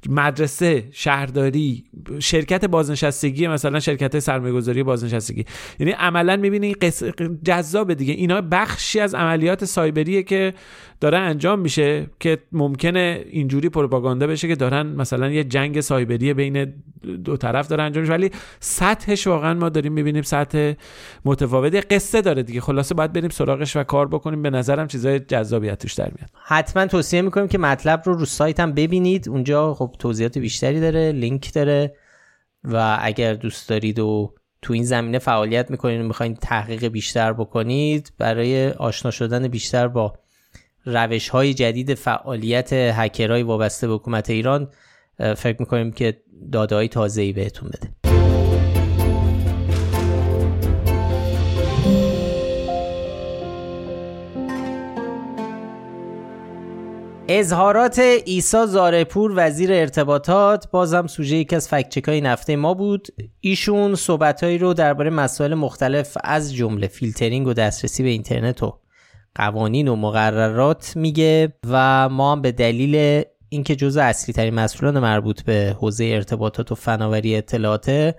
مدرسه 0.09 0.89
شهرداری 0.93 1.85
شرکت 2.19 2.65
بازنشستگی 2.65 3.47
مثلا 3.49 3.81
شرکت 3.81 4.19
سرمایه‌گذاری 4.19 4.83
بازنشستگی. 4.83 5.45
یعنی 5.79 5.93
عملا 5.93 6.37
می‌بینی 6.37 6.75
قصه 6.75 7.13
جذاب 7.45 7.95
دیگه. 7.95 8.15
اینا 8.15 8.41
بخشی 8.41 9.01
از 9.01 9.15
عملیات 9.15 9.65
سایبریه 9.65 10.23
که 10.23 10.55
داره 11.01 11.19
انجام 11.19 11.59
میشه 11.59 12.07
که 12.21 12.39
ممکنه 12.53 13.25
اینجوری 13.31 13.69
پروپاگاندا 13.69 14.27
بشه 14.27 14.49
که 14.49 14.57
دارن 14.57 14.87
مثلا 14.87 15.31
یه 15.31 15.45
جنگ 15.45 15.81
سایبری 15.81 16.35
بین 16.35 16.75
دو 17.25 17.37
طرف 17.37 17.69
داره 17.69 17.83
انجام 17.83 18.01
میشه. 18.01 18.13
ولی 18.13 18.31
سطحش 18.61 19.27
واقعا 19.27 19.55
ما 19.55 19.69
داریم 19.69 19.93
می‌بینیم 19.93 20.23
سطح 20.23 20.73
متفاوتی. 21.25 21.81
قصه 21.81 22.21
داره 22.21 22.43
دیگه. 22.43 22.61
خلاصه 22.61 22.95
باید 22.95 23.13
بریم 23.13 23.31
سراغش 23.31 23.77
و 23.77 23.83
کار 23.83 24.09
بکنیم. 24.09 24.43
به 24.43 24.51
نظرم 24.51 24.87
چیزای 24.87 25.21
جذابیت 25.21 25.79
توش 25.79 25.95
در 25.95 26.11
میاد. 26.17 26.31
حتما 26.45 26.87
توصیه 26.87 27.23
می‌کنیم 27.23 27.49
که 27.49 27.59
مطلب 27.59 28.03
رو 28.07 28.15
رو 28.15 28.25
سایت 28.25 28.61
هم 28.61 28.73
ببینید. 28.73 29.29
اونجا 29.29 29.75
خب 29.75 29.95
توضیحات 29.99 30.39
بیشتری 30.39 30.81
داره 30.81 31.13
لینک 31.13 31.53
داره 31.53 31.97
و 32.65 32.99
اگر 33.01 33.35
دوست 33.35 33.69
دارید 33.69 33.99
و 33.99 34.35
تو 34.63 34.73
این 34.73 34.85
زمینه 34.85 35.19
فعالیت 35.19 35.71
می‌کنید 35.71 36.01
و 36.01 36.05
می‌خواین 36.05 36.35
تحقیق 36.35 36.85
بیشتر 36.85 37.33
بکنید 37.33 38.13
برای 38.19 38.69
آشنا 38.69 39.11
شدن 39.11 39.49
بیشتر 39.49 39.89
با 39.89 40.19
روش 40.87 41.29
های 41.29 41.55
جدید 41.55 41.95
فعالیت 41.95 42.73
هکرهای 42.73 43.43
وابسته 43.43 43.89
به 43.89 43.95
حکومت 43.95 44.31
ایران 44.31 44.69
فکر 45.37 45.57
می‌کنیم 45.59 45.93
که 45.93 46.21
داده 46.53 46.75
های 46.75 46.89
تازه 46.89 47.23
ای 47.23 47.33
بهتون 47.33 47.69
بده. 47.69 47.91
اظهارات 57.29 57.99
عیسی 58.25 58.67
زارع‌پور 58.67 59.33
وزیر 59.37 59.73
ارتباطات 59.73 60.71
بازم 60.71 61.07
سوژه 61.07 61.37
یکی 61.37 61.57
از 61.57 61.69
fact 61.69 61.85
check 61.85 62.05
های 62.05 62.21
هفته 62.21 62.57
ما 62.57 62.75
بود. 62.75 63.09
ایشون 63.41 63.95
صحبتهایی 63.95 64.59
رو 64.59 64.75
درباره 64.75 65.11
مسائل 65.11 65.55
مختلف 65.55 66.17
از 66.25 66.55
جمله 66.55 66.87
فیلترینگ 66.87 67.47
و 67.47 67.53
دسترسی 67.53 68.03
به 68.03 68.09
اینترنت 68.09 68.63
و 68.63 68.79
قوانین 69.37 69.89
و 69.89 69.97
مقررات 69.97 70.97
میگه 70.97 71.53
و 71.69 72.09
ما 72.09 72.33
هم 72.33 72.43
به 72.43 72.53
دلیل 72.53 73.23
اینکه 73.49 73.77
جزء 73.77 74.03
اصلی 74.03 74.35
ترین 74.35 74.55
مسئولان 74.55 74.99
مربوط 74.99 75.43
به 75.43 75.77
حوزه 75.81 76.05
ارتباطات 76.05 76.73
و 76.73 76.75
فناوری 76.75 77.37
اطلاعات 77.37 78.15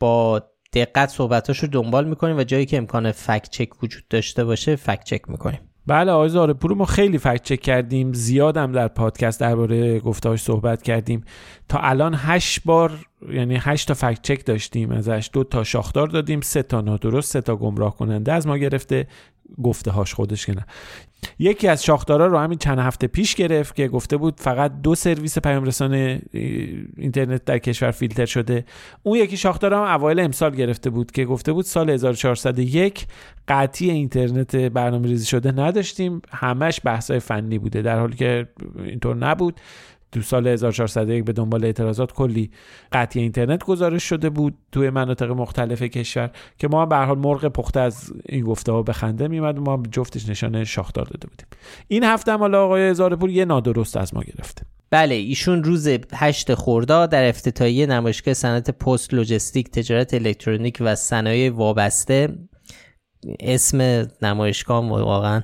با 0.00 0.42
دقت 0.72 1.08
صحبتاش 1.08 1.64
دنبال 1.64 2.08
می‌کنیم 2.08 2.38
و 2.38 2.44
جایی 2.44 2.66
که 2.66 2.78
امکان 2.78 3.12
fact 3.12 3.50
check 3.50 3.82
وجود 3.82 4.08
داشته 4.10 4.44
باشه 4.44 4.76
fact 4.76 5.04
check 5.04 5.20
می‌کنیم. 5.28 5.60
بله 5.86 6.12
آقای 6.12 6.28
زارپور 6.28 6.74
ما 6.74 6.84
خیلی 6.84 7.18
فکت 7.18 7.42
چک 7.42 7.60
کردیم. 7.60 8.12
زیادم 8.12 8.72
در 8.72 8.88
پادکست 8.88 9.40
درباره 9.40 10.00
گفتهاش 10.00 10.40
صحبت 10.40 10.82
کردیم. 10.82 11.24
تا 11.68 11.78
الان 11.78 12.14
هشت 12.16 12.60
بار 12.64 12.92
یعنی 13.32 13.56
هشت 13.60 13.88
تا 13.88 13.94
فکت 13.94 14.22
چک 14.22 14.46
داشتیم. 14.46 14.92
ازش 14.92 15.30
دو 15.32 15.44
تا 15.44 15.64
شاخدار 15.64 16.08
دادیم 16.08 16.40
سه 16.40 16.62
تا 16.62 16.80
نادرست 16.80 17.32
سه 17.32 17.40
تا 17.40 17.56
گمراه 17.56 17.96
کننده 17.96 18.32
از 18.32 18.46
ما 18.46 18.56
گرفته. 18.56 19.06
گفته 19.62 19.90
هاش 19.90 20.14
خودش 20.14 20.46
که 20.46 20.54
نه. 20.54 20.66
یکی 21.38 21.68
از 21.68 21.84
شاخدارا 21.84 22.26
رو 22.26 22.38
همین 22.38 22.58
چند 22.58 22.78
هفته 22.78 23.06
پیش 23.06 23.34
گرفت 23.34 23.74
که 23.74 23.88
گفته 23.88 24.16
بود 24.16 24.40
فقط 24.40 24.72
دو 24.82 24.94
سرویس 24.94 25.38
پیام 25.38 25.64
رسانه 25.64 26.22
اینترنت 26.96 27.44
در 27.44 27.58
کشور 27.58 27.90
فیلتر 27.90 28.26
شده. 28.26 28.64
اون 29.02 29.18
یکی 29.18 29.36
شاخدار 29.36 29.74
هم 29.74 29.82
اوایل 29.82 30.20
امسال 30.20 30.54
گرفته 30.54 30.90
بود 30.90 31.10
که 31.10 31.24
گفته 31.24 31.52
بود 31.52 31.64
سال 31.64 31.90
1401 31.90 33.06
قطعی 33.48 33.90
اینترنت 33.90 34.56
برنامه 34.56 35.08
ریزی 35.08 35.26
شده 35.26 35.52
نداشتیم. 35.52 36.22
همش 36.30 36.80
بحثای 36.84 37.20
فنی 37.20 37.58
بوده 37.58 37.82
در 37.82 37.98
حالی 37.98 38.16
که 38.16 38.48
اینطور 38.84 39.16
نبود. 39.16 39.60
تو 40.12 40.22
سال 40.22 40.46
1401 40.46 41.24
به 41.24 41.32
دنبال 41.32 41.64
اعتراضات 41.64 42.12
کلی 42.12 42.50
قطعی 42.92 43.22
اینترنت 43.22 43.64
گزارش 43.64 44.04
شده 44.04 44.30
بود 44.30 44.54
توی 44.72 44.90
مناطق 44.90 45.30
مختلف 45.30 45.82
کشور 45.82 46.30
که 46.58 46.68
ما 46.68 46.86
به 46.86 46.96
حال 46.96 47.18
مرغ 47.18 47.48
پخته 47.48 47.80
از 47.80 48.12
این 48.28 48.44
گفته 48.44 48.72
ها 48.72 48.82
به 48.82 48.92
خنده 48.92 49.28
میومد 49.28 49.58
ما 49.58 49.82
جفتش 49.92 50.28
نشانه 50.28 50.64
شاخدار 50.64 51.04
داده 51.04 51.28
بودیم. 51.28 51.46
این 51.88 52.04
هفته 52.04 52.32
هم 52.32 52.38
حالا 52.38 52.64
آقای 52.64 52.88
هزارپور 52.88 53.30
یه 53.30 53.44
نادرست 53.44 53.96
از 53.96 54.14
ما 54.14 54.22
گرفته. 54.22 54.62
بله 54.90 55.14
ایشون 55.14 55.64
روز 55.64 55.88
8 56.14 56.54
خرداد 56.54 57.10
در 57.10 57.28
افتتاحیه 57.28 57.86
نمایشگاه 57.86 58.34
صنعت 58.34 58.70
پست 58.70 59.14
لوجستیک 59.14 59.70
تجارت 59.70 60.14
الکترونیک 60.14 60.78
و 60.80 60.94
صنایع 60.94 61.52
وابسته. 61.52 62.38
اسم 63.40 64.08
نمایشگاه 64.22 64.88
واقعا 64.88 65.42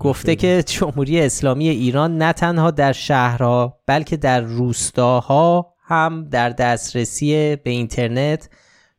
گفته 0.00 0.36
که 0.36 0.64
جمهوری 0.66 1.20
اسلامی 1.20 1.68
ایران 1.68 2.18
نه 2.18 2.32
تنها 2.32 2.70
در 2.70 2.92
شهرها 2.92 3.80
بلکه 3.86 4.16
در 4.16 4.40
روستاها 4.40 5.74
هم 5.86 6.28
در 6.28 6.50
دسترسی 6.50 7.56
به 7.56 7.70
اینترنت 7.70 8.48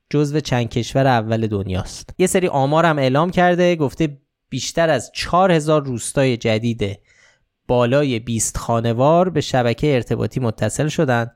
جزو 0.09 0.39
چند 0.39 0.69
کشور 0.69 1.07
اول 1.07 1.47
دنیاست. 1.47 2.09
یه 2.17 2.27
سری 2.27 2.47
آمار 2.47 2.85
هم 2.85 2.99
اعلام 2.99 3.31
کرده 3.31 3.75
گفته 3.75 4.17
بیشتر 4.49 4.89
از 4.89 5.11
4000 5.13 5.85
روستای 5.85 6.37
جدید 6.37 6.99
بالای 7.67 8.19
20 8.19 8.57
خانوار 8.57 9.29
به 9.29 9.41
شبکه 9.41 9.95
ارتباطی 9.95 10.39
متصل 10.39 10.87
شدند 10.87 11.34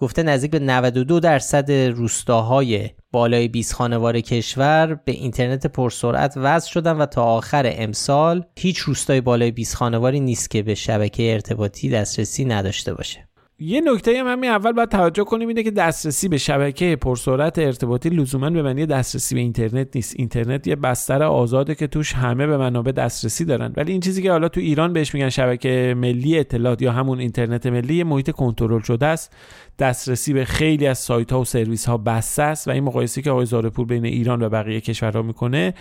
گفته 0.00 0.22
نزدیک 0.22 0.50
به 0.50 0.58
92 0.58 1.20
درصد 1.20 1.72
روستاهای 1.72 2.90
بالای 3.12 3.48
20 3.48 3.74
خانوار 3.74 4.20
کشور 4.20 5.00
به 5.04 5.12
اینترنت 5.12 5.66
پرسرعت 5.66 6.36
وصل 6.36 6.70
شدن 6.70 6.92
و 6.92 7.06
تا 7.06 7.24
آخر 7.24 7.72
امسال 7.74 8.44
هیچ 8.58 8.78
روستای 8.78 9.20
بالای 9.20 9.50
20 9.50 9.76
خانواری 9.76 10.20
نیست 10.20 10.50
که 10.50 10.62
به 10.62 10.74
شبکه 10.74 11.32
ارتباطی 11.32 11.90
دسترسی 11.90 12.44
نداشته 12.44 12.94
باشه. 12.94 13.29
یه 13.62 13.80
نکته 13.80 14.20
هم 14.20 14.26
همین 14.26 14.50
اول 14.50 14.72
باید 14.72 14.88
توجه 14.88 15.24
کنیم 15.24 15.48
اینه 15.48 15.62
که 15.62 15.70
دسترسی 15.70 16.28
به 16.28 16.38
شبکه 16.38 16.96
پرسرعت 16.96 17.58
ارتباطی 17.58 18.08
لزوما 18.08 18.50
به 18.50 18.62
معنی 18.62 18.86
دسترسی 18.86 19.34
به 19.34 19.40
اینترنت 19.40 19.96
نیست. 19.96 20.14
اینترنت 20.18 20.66
یه 20.66 20.76
بستر 20.76 21.22
آزاده 21.22 21.74
که 21.74 21.86
توش 21.86 22.12
همه 22.12 22.46
به 22.46 22.56
منابع 22.56 22.92
دسترسی 22.92 23.44
دارن. 23.44 23.72
ولی 23.76 23.92
این 23.92 24.00
چیزی 24.00 24.22
که 24.22 24.30
حالا 24.30 24.48
تو 24.48 24.60
ایران 24.60 24.92
بهش 24.92 25.14
میگن 25.14 25.28
شبکه 25.28 25.94
ملی 25.96 26.38
اطلاعات 26.38 26.82
یا 26.82 26.92
همون 26.92 27.20
اینترنت 27.20 27.66
ملی 27.66 27.94
یه 27.94 28.04
محیط 28.04 28.30
کنترل 28.30 28.80
شده 28.80 29.06
است. 29.06 29.32
دسترسی 29.78 30.32
به 30.32 30.44
خیلی 30.44 30.86
از 30.86 30.98
سایت 30.98 31.32
ها 31.32 31.40
و 31.40 31.44
سرویس 31.44 31.86
ها 31.86 31.96
بسته 31.96 32.42
است 32.42 32.68
و 32.68 32.70
این 32.70 32.84
مقایسه 32.84 33.22
که 33.22 33.30
آقای 33.30 33.46
زارپور 33.46 33.86
بین 33.86 34.04
ایران 34.04 34.42
و 34.42 34.48
بقیه 34.48 34.80
کشورها 34.80 35.22
می‌کنه 35.22 35.74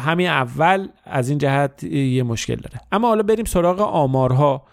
همین 0.00 0.28
اول 0.28 0.88
از 1.04 1.28
این 1.28 1.38
جهت 1.38 1.84
یه 1.84 2.22
مشکل 2.22 2.56
داره. 2.56 2.80
اما 2.92 3.08
حالا 3.08 3.22
بریم 3.22 3.44
سراغ 3.44 3.80
آمارها. 3.80 4.64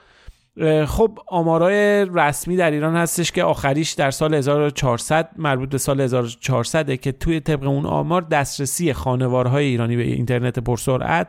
خب 0.87 1.19
آمارای 1.27 2.05
رسمی 2.13 2.55
در 2.55 2.71
ایران 2.71 2.95
هستش 2.95 3.31
که 3.31 3.43
آخریش 3.43 3.91
در 3.91 4.11
سال 4.11 4.33
1400 4.33 5.29
مربوط 5.37 5.69
به 5.69 5.77
سال 5.77 6.01
1400 6.01 6.95
که 6.95 7.11
توی 7.11 7.39
طبق 7.39 7.63
اون 7.63 7.85
آمار 7.85 8.21
دسترسی 8.21 8.93
خانوارهای 8.93 9.65
ایرانی 9.65 9.95
به 9.95 10.03
اینترنت 10.03 10.59
پرسرعت 10.59 11.27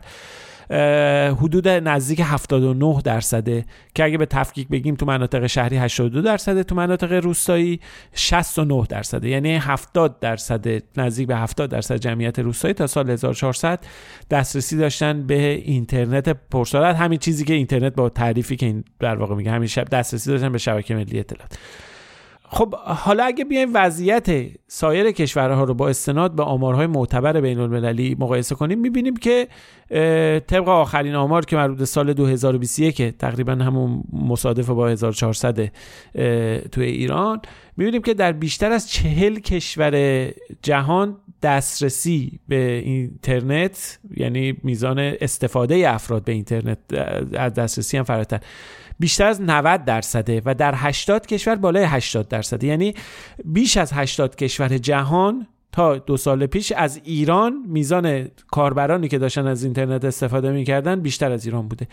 حدود 1.31 1.69
نزدیک 1.69 2.21
79 2.25 3.03
درصده 3.05 3.65
که 3.95 4.05
اگه 4.05 4.19
به 4.19 4.27
تفکیک 4.27 4.69
بگیم 4.69 4.95
تو 4.95 5.07
مناطق 5.07 5.47
شهری 5.47 5.77
82 5.77 6.23
درصده 6.23 6.65
تو 6.65 6.75
مناطق 6.75 7.13
روستایی 7.13 7.81
69 8.15 8.87
درصده 8.89 9.29
یعنی 9.29 9.57
70 9.57 10.21
درصد 10.21 10.83
نزدیک 10.97 11.27
به 11.27 11.37
70 11.37 11.71
درصد 11.71 11.97
جمعیت 11.97 12.39
روستایی 12.39 12.75
تا 12.75 12.87
سال 12.87 13.11
1400 13.11 13.81
دسترسی 14.31 14.77
داشتن 14.77 15.27
به 15.27 15.35
اینترنت 15.65 16.29
پرسرعت. 16.29 16.97
همین 16.97 17.19
چیزی 17.19 17.45
که 17.45 17.55
اینترنت 17.55 17.95
با 17.95 18.09
تعریفی 18.09 18.57
که 18.57 18.67
این 18.67 18.85
در 19.01 19.17
واقع 19.17 19.35
میگه 19.35 19.51
همین 19.51 19.69
شب 19.69 19.85
دسترسی 19.85 20.31
داشتن 20.31 20.53
به 20.53 20.59
شبکه 20.59 20.95
ملی 20.95 21.19
اطلاعات. 21.19 21.59
خب 22.53 22.75
حالا 22.75 23.25
اگه 23.25 23.45
بیایم 23.45 23.71
وضعیت 23.75 24.27
سایر 24.67 25.11
کشورها 25.11 25.65
رو 25.65 25.75
با 25.75 25.89
استناد 25.89 26.35
به 26.35 26.43
آمارهای 26.43 26.87
معتبر 26.87 27.41
بین 27.41 27.59
المللی 27.59 28.17
مقایسه 28.19 28.55
کنیم 28.55 28.79
می‌بینیم 28.79 29.17
که 29.17 29.49
طبق 30.41 30.69
آخرین 30.69 31.15
آمار 31.15 31.45
که 31.45 31.57
مربوط 31.57 31.85
سال 31.85 32.13
2021 32.13 33.03
تقریبا 33.03 33.53
همون 33.53 34.05
مصادف 34.13 34.71
با 34.71 34.89
1400 34.89 35.73
توی 36.73 36.85
ایران 36.85 37.41
می‌بینیم 37.77 38.03
که 38.03 38.15
در 38.15 38.33
بیشتر 38.33 38.73
از 38.73 38.91
چهل 38.91 39.39
کشور 39.39 40.27
جهان 40.63 41.17
دسترسی 41.43 42.41
به 42.49 42.83
اینترنت 42.85 43.99
یعنی 44.17 44.57
میزان 44.63 44.99
استفاده 44.99 45.91
افراد 45.91 46.25
به 46.25 46.33
اینترنت 46.33 46.79
از 47.33 47.55
دسترسی 47.55 47.97
هم 47.97 48.05
فراتر. 48.05 48.41
بیشتر 49.01 49.27
از 49.27 49.41
90 49.41 49.85
درصده 49.85 50.43
و 50.45 50.55
در 50.55 50.75
80 50.77 51.27
کشور 51.27 51.55
بالای 51.55 51.85
80 51.85 52.29
درصده. 52.29 52.67
یعنی 52.67 52.95
بیش 53.45 53.77
از 53.77 53.93
80 53.93 54.37
کشور 54.37 54.79
جهان 54.79 55.47
تا 55.73 55.99
دو 55.99 56.17
سال 56.17 56.47
پیش 56.47 56.73
از 56.73 57.01
ایران 57.05 57.65
میزان 57.69 58.29
کاربرانی 58.51 59.09
که 59.09 59.19
داشتن 59.19 59.47
از 59.47 59.65
اینترنت 59.65 60.05
استفاده 60.05 60.51
می‌کردن 60.51 61.01
بیشتر 61.01 61.33
از 61.33 61.47
ایران 61.47 61.69
بوده. 61.69 61.89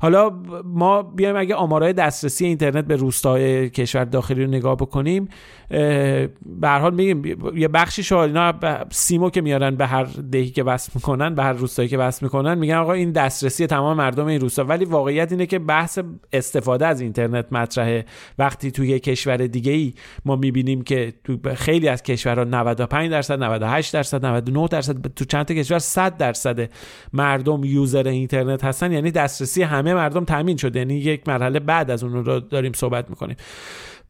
حالا 0.00 0.30
ما 0.64 1.02
بیایم 1.02 1.36
اگه 1.36 1.54
آمارهای 1.54 1.92
دسترسی 1.92 2.46
اینترنت 2.46 2.84
به 2.84 2.96
روستای 2.96 3.70
کشور 3.70 4.04
داخلی 4.04 4.44
رو 4.44 4.50
نگاه 4.50 4.76
بکنیم 4.76 5.28
به 5.68 6.68
هر 6.68 6.78
حال 6.78 6.94
میگیم 6.94 7.24
یه 7.56 7.68
بخشی 7.68 8.02
شو 8.02 8.16
اینا 8.16 8.54
سیمو 8.90 9.30
که 9.30 9.40
میارن 9.40 9.76
به 9.76 9.86
هر 9.86 10.04
دهی 10.04 10.50
که 10.50 10.62
وصل 10.62 10.92
می‌کنن 10.94 11.34
به 11.34 11.42
هر 11.42 11.52
روستایی 11.52 11.88
که 11.88 11.98
وصل 11.98 12.26
می‌کنن 12.26 12.58
میگن 12.58 12.74
آقا 12.74 12.92
این 12.92 13.12
دسترسی 13.12 13.66
تمام 13.66 13.96
مردم 13.96 14.26
این 14.26 14.40
روستا. 14.40 14.64
ولی 14.64 14.84
واقعیت 14.84 15.32
اینه 15.32 15.46
که 15.46 15.58
بحث 15.58 15.98
استفاده 16.32 16.86
از 16.86 17.00
اینترنت 17.00 17.52
مطرحه. 17.52 18.04
وقتی 18.38 18.70
توی 18.70 18.98
کشور 18.98 19.36
دیگه 19.36 19.72
ای 19.72 19.94
ما 20.24 20.36
می‌بینیم 20.36 20.82
که 20.82 21.12
تو 21.24 21.38
خیلی 21.54 21.88
از 21.88 22.02
کشورها 22.02 22.44
95 22.44 23.10
درصد 23.22 23.42
98 23.42 23.94
درصد 23.94 24.26
99 24.26 24.68
درصد. 24.68 25.14
تو 25.16 25.24
چند 25.24 25.46
تا 25.46 25.54
کشور 25.54 25.78
100 25.78 26.16
درصد 26.16 26.70
مردم 27.12 27.64
یوزر 27.64 28.08
اینترنت 28.08 28.64
هستن. 28.64 28.92
یعنی 28.92 29.10
دسترسی 29.10 29.62
همه 29.62 29.94
مردم 29.94 30.24
تامین 30.24 30.56
شده. 30.56 30.78
یعنی 30.78 30.94
یک 30.94 31.28
مرحله 31.28 31.60
بعد 31.60 31.90
از 31.90 32.04
اون 32.04 32.24
رو 32.24 32.40
داریم 32.40 32.72
صحبت 32.72 33.10
می‌کنیم. 33.10 33.36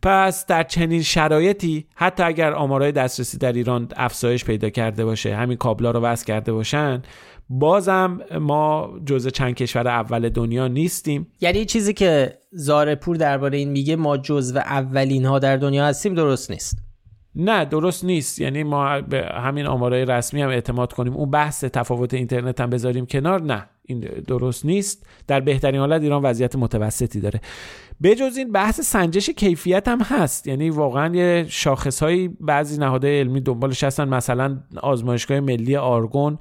پس 0.02 0.46
در 0.46 0.62
چنین 0.62 1.02
شرایطی 1.02 1.86
حتی 1.94 2.22
اگر 2.22 2.52
آمارای 2.52 2.92
دسترسی 2.92 3.38
در 3.38 3.52
ایران 3.52 3.88
افزایش 3.96 4.44
پیدا 4.44 4.70
کرده 4.70 5.04
باشه 5.04 5.36
همین 5.36 5.56
کابلا 5.56 5.90
رو 5.90 6.00
وصل 6.00 6.24
کرده 6.24 6.52
باشن 6.52 7.02
بازم 7.48 8.20
ما 8.40 8.90
جزء 9.06 9.30
چند 9.30 9.54
کشور 9.54 9.88
اول 9.88 10.28
دنیا 10.28 10.68
نیستیم. 10.68 11.26
یعنی 11.40 11.64
چیزی 11.64 11.92
که 11.92 12.38
زارپور 12.52 13.16
درباره 13.16 13.58
این 13.58 13.70
میگه 13.70 13.96
ما 13.96 14.16
جزو 14.16 14.58
اولین 14.58 15.24
ها 15.24 15.38
در 15.38 15.56
دنیا 15.56 15.86
هستیم 15.86 16.14
درست 16.14 16.50
نیست. 16.50 16.91
نه 17.36 17.64
درست 17.64 18.04
نیست. 18.04 18.40
یعنی 18.40 18.62
ما 18.62 19.00
به 19.00 19.22
همین 19.22 19.66
آمارای 19.66 20.04
رسمی 20.04 20.42
هم 20.42 20.48
اعتماد 20.48 20.92
کنیم. 20.92 21.14
اون 21.14 21.30
بحث 21.30 21.64
تفاوت 21.64 22.14
اینترنت 22.14 22.60
هم 22.60 22.70
بذاریم 22.70 23.06
کنار. 23.06 23.42
نه 23.42 23.66
این 23.86 24.00
درست 24.26 24.66
نیست. 24.66 25.06
در 25.26 25.40
بهترین 25.40 25.80
حالت 25.80 26.02
ایران 26.02 26.22
وضعیت 26.22 26.56
متوسطی 26.56 27.20
داره. 27.20 27.40
بجز 28.02 28.36
این 28.36 28.52
بحث 28.52 28.80
سنجش 28.80 29.30
کیفیت 29.30 29.88
هم 29.88 30.00
هست. 30.00 30.46
یعنی 30.46 30.70
واقعا 30.70 31.14
یه 31.14 31.46
شاخص 31.48 32.02
هایی 32.02 32.28
بعضی 32.28 32.80
نهادهای 32.80 33.20
علمی 33.20 33.40
دنبالش 33.40 33.84
هستن. 33.84 34.08
مثلا 34.08 34.60
آزمایشگاه 34.82 35.40
ملی 35.40 35.76
آرگون 35.76 36.38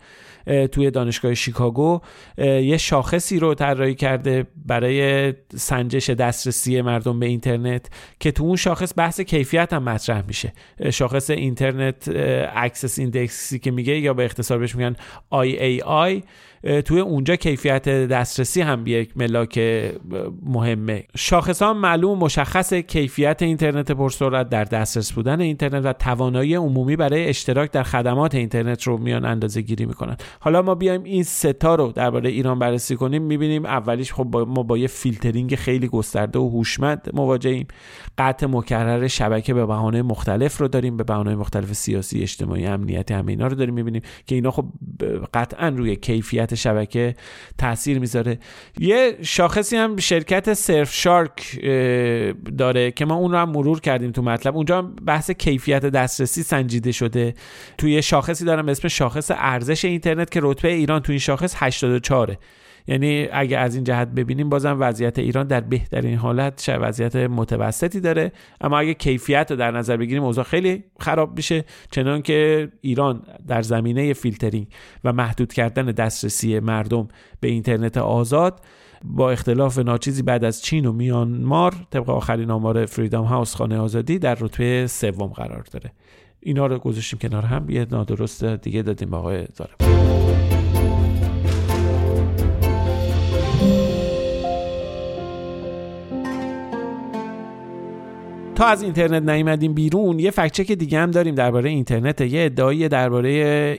توی 0.71 0.91
دانشگاه 0.91 1.33
شیکاگو. 1.33 2.01
یه 2.37 2.77
شاخصی 2.77 3.39
رو 3.39 3.53
طراحی 3.53 3.95
کرده 3.95 4.47
برای 4.65 5.33
سنجش 5.55 6.09
دسترسی 6.09 6.81
مردم 6.81 7.19
به 7.19 7.25
اینترنت 7.25 7.89
که 8.19 8.31
تو 8.31 8.43
اون 8.43 8.55
شاخص 8.55 8.93
بحث 8.97 9.21
کیفیت 9.21 9.73
هم 9.73 9.83
مطرح 9.83 10.23
میشه. 10.27 10.53
شاخص 10.93 11.29
Internet 11.29 12.11
Access 12.55 12.99
Index 12.99 13.49
ی 13.49 13.59
که 13.59 13.71
میگه 13.71 13.99
یا 13.99 14.13
به 14.13 14.25
اختصار 14.25 14.57
بهش 14.57 14.75
میگن 14.75 14.95
IAI 15.33 16.23
توی 16.85 16.99
اونجا 16.99 17.35
کیفیت 17.35 17.89
دسترسی 17.89 18.61
هم 18.61 18.83
یک 18.87 19.17
ملاک 19.17 19.59
مهمه. 20.45 21.03
شاخص 21.17 21.61
ها 21.61 21.73
معلوم 21.73 22.17
مشخص 22.17 22.73
کیفیت 22.73 23.41
اینترنت 23.41 23.91
پرسرعت 23.91 24.49
در 24.49 24.63
دسترس 24.63 25.11
بودن 25.11 25.41
اینترنت 25.41 25.85
و 25.85 25.93
توانایی 25.93 26.55
عمومی 26.55 26.95
برای 26.95 27.29
اشتراک 27.29 27.71
در 27.71 27.83
خدمات 27.83 28.35
اینترنت 28.35 28.83
رو 28.83 28.97
میان 28.97 29.25
اندازه 29.25 29.61
گیری 29.61 29.85
می‌کنن. 29.85 30.17
حالا 30.39 30.61
ما 30.61 30.75
بیایم 30.75 31.03
این 31.03 31.23
ستا 31.23 31.75
رو 31.75 31.91
درباره 31.91 32.29
ایران 32.29 32.59
بررسی 32.59 32.95
کنیم 32.95 33.21
می‌بینیم 33.21 33.65
اولیش 33.65 34.13
خب 34.13 34.37
ما 34.47 34.63
با 34.63 34.77
یه 34.77 34.87
فیلترینگ 34.87 35.55
خیلی 35.55 35.87
گسترده 35.87 36.39
و 36.39 36.49
هوشمند 36.49 37.09
مواجهیم. 37.13 37.67
قطع 38.17 38.45
مکرر 38.45 39.07
شبکه 39.07 39.53
به 39.53 39.65
بهانه 39.65 40.01
مختلف 40.01 40.57
رو 40.57 40.67
داریم 40.67 40.97
به 40.97 41.03
بهانه 41.03 41.35
مختلف 41.35 41.73
سیاسی 41.73 42.21
اجتماعی 42.21 42.65
امنیتی 42.65 43.13
همه 43.13 43.31
اینا 43.31 43.47
رو 43.47 43.55
داریم 43.55 43.73
می‌بینیم 43.73 44.01
که 44.25 44.35
اینا 44.35 44.51
خب 44.51 44.65
قطعا 45.33 45.69
روی 45.69 45.95
کیفیت 45.95 46.55
شبکه 46.55 47.15
تاثیر 47.57 47.99
می‌ذاره. 47.99 48.39
یه 48.79 49.17
شاخصی 49.21 49.77
هم 49.77 49.97
شرکت 49.97 50.53
سرف 50.53 50.93
شارک 50.93 51.59
داره 52.57 52.91
که 52.91 53.05
ما 53.05 53.15
اون 53.15 53.31
رو 53.31 53.37
هم 53.37 53.49
مرور 53.49 53.79
کردیم 53.79 54.11
تو 54.11 54.21
مطلب. 54.21 54.55
اونجا 54.55 54.81
بحث 54.81 55.31
کیفیت 55.31 55.85
دسترسی 55.85 56.43
سنجیده 56.43 56.91
شده. 56.91 57.33
توی 57.77 58.01
شاخصی 58.01 58.45
دارم 58.45 58.69
اسم 58.69 58.87
شاخص 58.87 59.31
ارزش 59.35 59.85
اینترنت 59.85 60.20
که 60.29 60.39
رتبه 60.43 60.73
ایران 60.73 61.01
تو 61.01 61.11
این 61.11 61.19
شاخص 61.19 61.55
84 61.57 62.37
یعنی 62.87 63.27
اگه 63.31 63.57
از 63.57 63.75
این 63.75 63.83
جهت 63.83 64.07
ببینیم 64.07 64.49
بازم 64.49 64.77
وضعیت 64.79 65.19
ایران 65.19 65.47
در 65.47 65.61
بهترین 65.61 66.17
حالت 66.17 66.69
وضعیت 66.81 67.15
متوسطی 67.15 67.99
داره. 67.99 68.31
اما 68.61 68.79
اگه 68.79 68.93
کیفیت 68.93 69.47
رو 69.49 69.57
در 69.57 69.71
نظر 69.71 69.97
بگیریم 69.97 70.23
اوضاع 70.23 70.43
خیلی 70.43 70.83
خراب 70.99 71.35
میشه. 71.37 71.65
چنان 71.91 72.21
که 72.21 72.69
ایران 72.81 73.23
در 73.47 73.61
زمینه 73.61 74.13
فیلترینگ 74.13 74.67
و 75.03 75.13
محدود 75.13 75.53
کردن 75.53 75.85
دسترسی 75.85 76.59
مردم 76.59 77.07
به 77.39 77.47
اینترنت 77.47 77.97
آزاد 77.97 78.61
با 79.03 79.31
اختلاف 79.31 79.77
ناچیزی 79.77 80.23
بعد 80.23 80.43
از 80.43 80.61
چین 80.61 80.85
و 80.85 80.91
میانمار 80.91 81.75
طبق 81.91 82.09
آخرین 82.09 82.51
آمار 82.51 82.85
فریدام 82.85 83.25
هاوس 83.25 83.55
خانه 83.55 83.77
آزادی 83.77 84.19
در 84.19 84.35
رتبه 84.35 84.87
سوم 84.87 85.27
قرار 85.27 85.65
داره. 85.71 85.91
اینا 86.41 86.65
رو 86.65 86.79
گذاشتیم 86.79 87.19
کنار 87.19 87.43
هم. 87.43 87.69
یه 87.69 87.87
نادرست 87.91 88.43
دیگه 88.43 88.81
دادیم 88.81 89.13
آقای 89.13 89.47
تا 98.55 98.65
از 98.67 98.81
اینترنت 98.81 99.29
نیومدیم 99.29 99.73
بیرون 99.73 100.19
یه 100.19 100.31
فکچک 100.31 100.71
دیگه 100.71 100.99
هم 100.99 101.11
داریم 101.11 101.35
درباره 101.35 101.69
اینترنت. 101.69 102.21
یه 102.21 102.45
ادعایی 102.45 102.89
درباره 102.89 103.29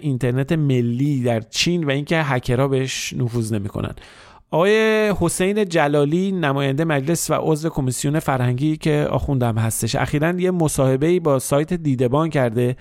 اینترنت 0.02 0.52
ملی 0.52 1.22
در 1.22 1.40
چین 1.40 1.84
و 1.84 1.90
اینکه 1.90 2.22
هکرها 2.22 2.68
بهش 2.68 3.12
نفوذ 3.12 3.52
نمی‌کنن. 3.52 3.94
آقای 4.52 5.14
حسین 5.20 5.64
جلالی 5.64 6.32
نماینده 6.32 6.84
مجلس 6.84 7.30
و 7.30 7.34
عضو 7.34 7.68
کمیسیون 7.68 8.18
فرهنگی 8.18 8.76
که 8.76 9.06
آخوندم 9.10 9.58
هستش. 9.58 9.94
اخیرا 9.94 10.40
یه 10.40 10.50
مصاحبه 10.50 11.20
با 11.20 11.38
سایت 11.38 11.72
دیدبان 11.72 12.30
کرده 12.30 12.76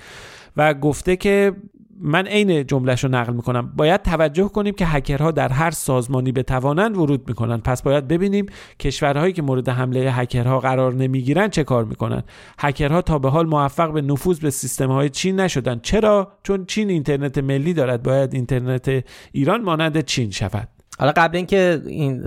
و 0.57 0.73
گفته 0.73 1.15
که 1.15 1.53
من 2.01 2.27
عین 2.27 2.65
جملهش 2.65 3.03
رو 3.03 3.09
نقل 3.09 3.33
می‌کنم. 3.33 3.73
باید 3.75 4.01
توجه 4.01 4.47
کنیم 4.47 4.73
که 4.73 4.85
هکرها 4.85 5.31
در 5.31 5.49
هر 5.49 5.71
سازمانی 5.71 6.31
بتوانند 6.31 6.97
ورود 6.97 7.27
می‌کنن 7.27 7.57
پس 7.57 7.81
باید 7.81 8.07
ببینیم 8.07 8.45
کشورهایی 8.79 9.33
که 9.33 9.41
مورد 9.41 9.69
حمله 9.69 9.99
هکرها 9.99 10.59
قرار 10.59 10.93
نمی‌گیرن 10.93 11.47
چه 11.47 11.63
کار 11.63 11.85
می‌کنن 11.85 12.23
هکرها 12.59 13.01
تا 13.01 13.19
به 13.19 13.29
حال 13.29 13.45
موفق 13.45 13.93
به 13.93 14.01
نفوذ 14.01 14.39
به 14.39 14.49
سیستم 14.49 14.91
های 14.91 15.09
چین 15.09 15.39
نشدن 15.39 15.79
چرا؟ 15.83 16.31
چون 16.43 16.65
چین 16.65 16.89
اینترنت 16.89 17.37
ملی 17.37 17.73
دارد. 17.73 18.03
باید 18.03 18.33
اینترنت 18.33 19.03
ایران 19.31 19.61
مانند 19.61 20.05
چین 20.05 20.31
شود. 20.31 20.67
حالا 21.01 21.13
قبل 21.15 21.37
اینکه 21.37 21.81
این 21.85 22.23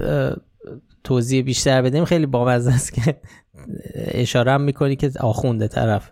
توضیح 1.04 1.42
بیشتر 1.42 1.82
بدیم 1.82 2.04
خیلی 2.04 2.26
بامزه 2.26 2.72
است 2.72 2.92
که 2.92 3.16
اشاره 3.94 4.52
هم 4.52 4.60
می‌کنی 4.60 4.96
که 4.96 5.10
آخونده 5.20 5.68
طرف. 5.68 6.10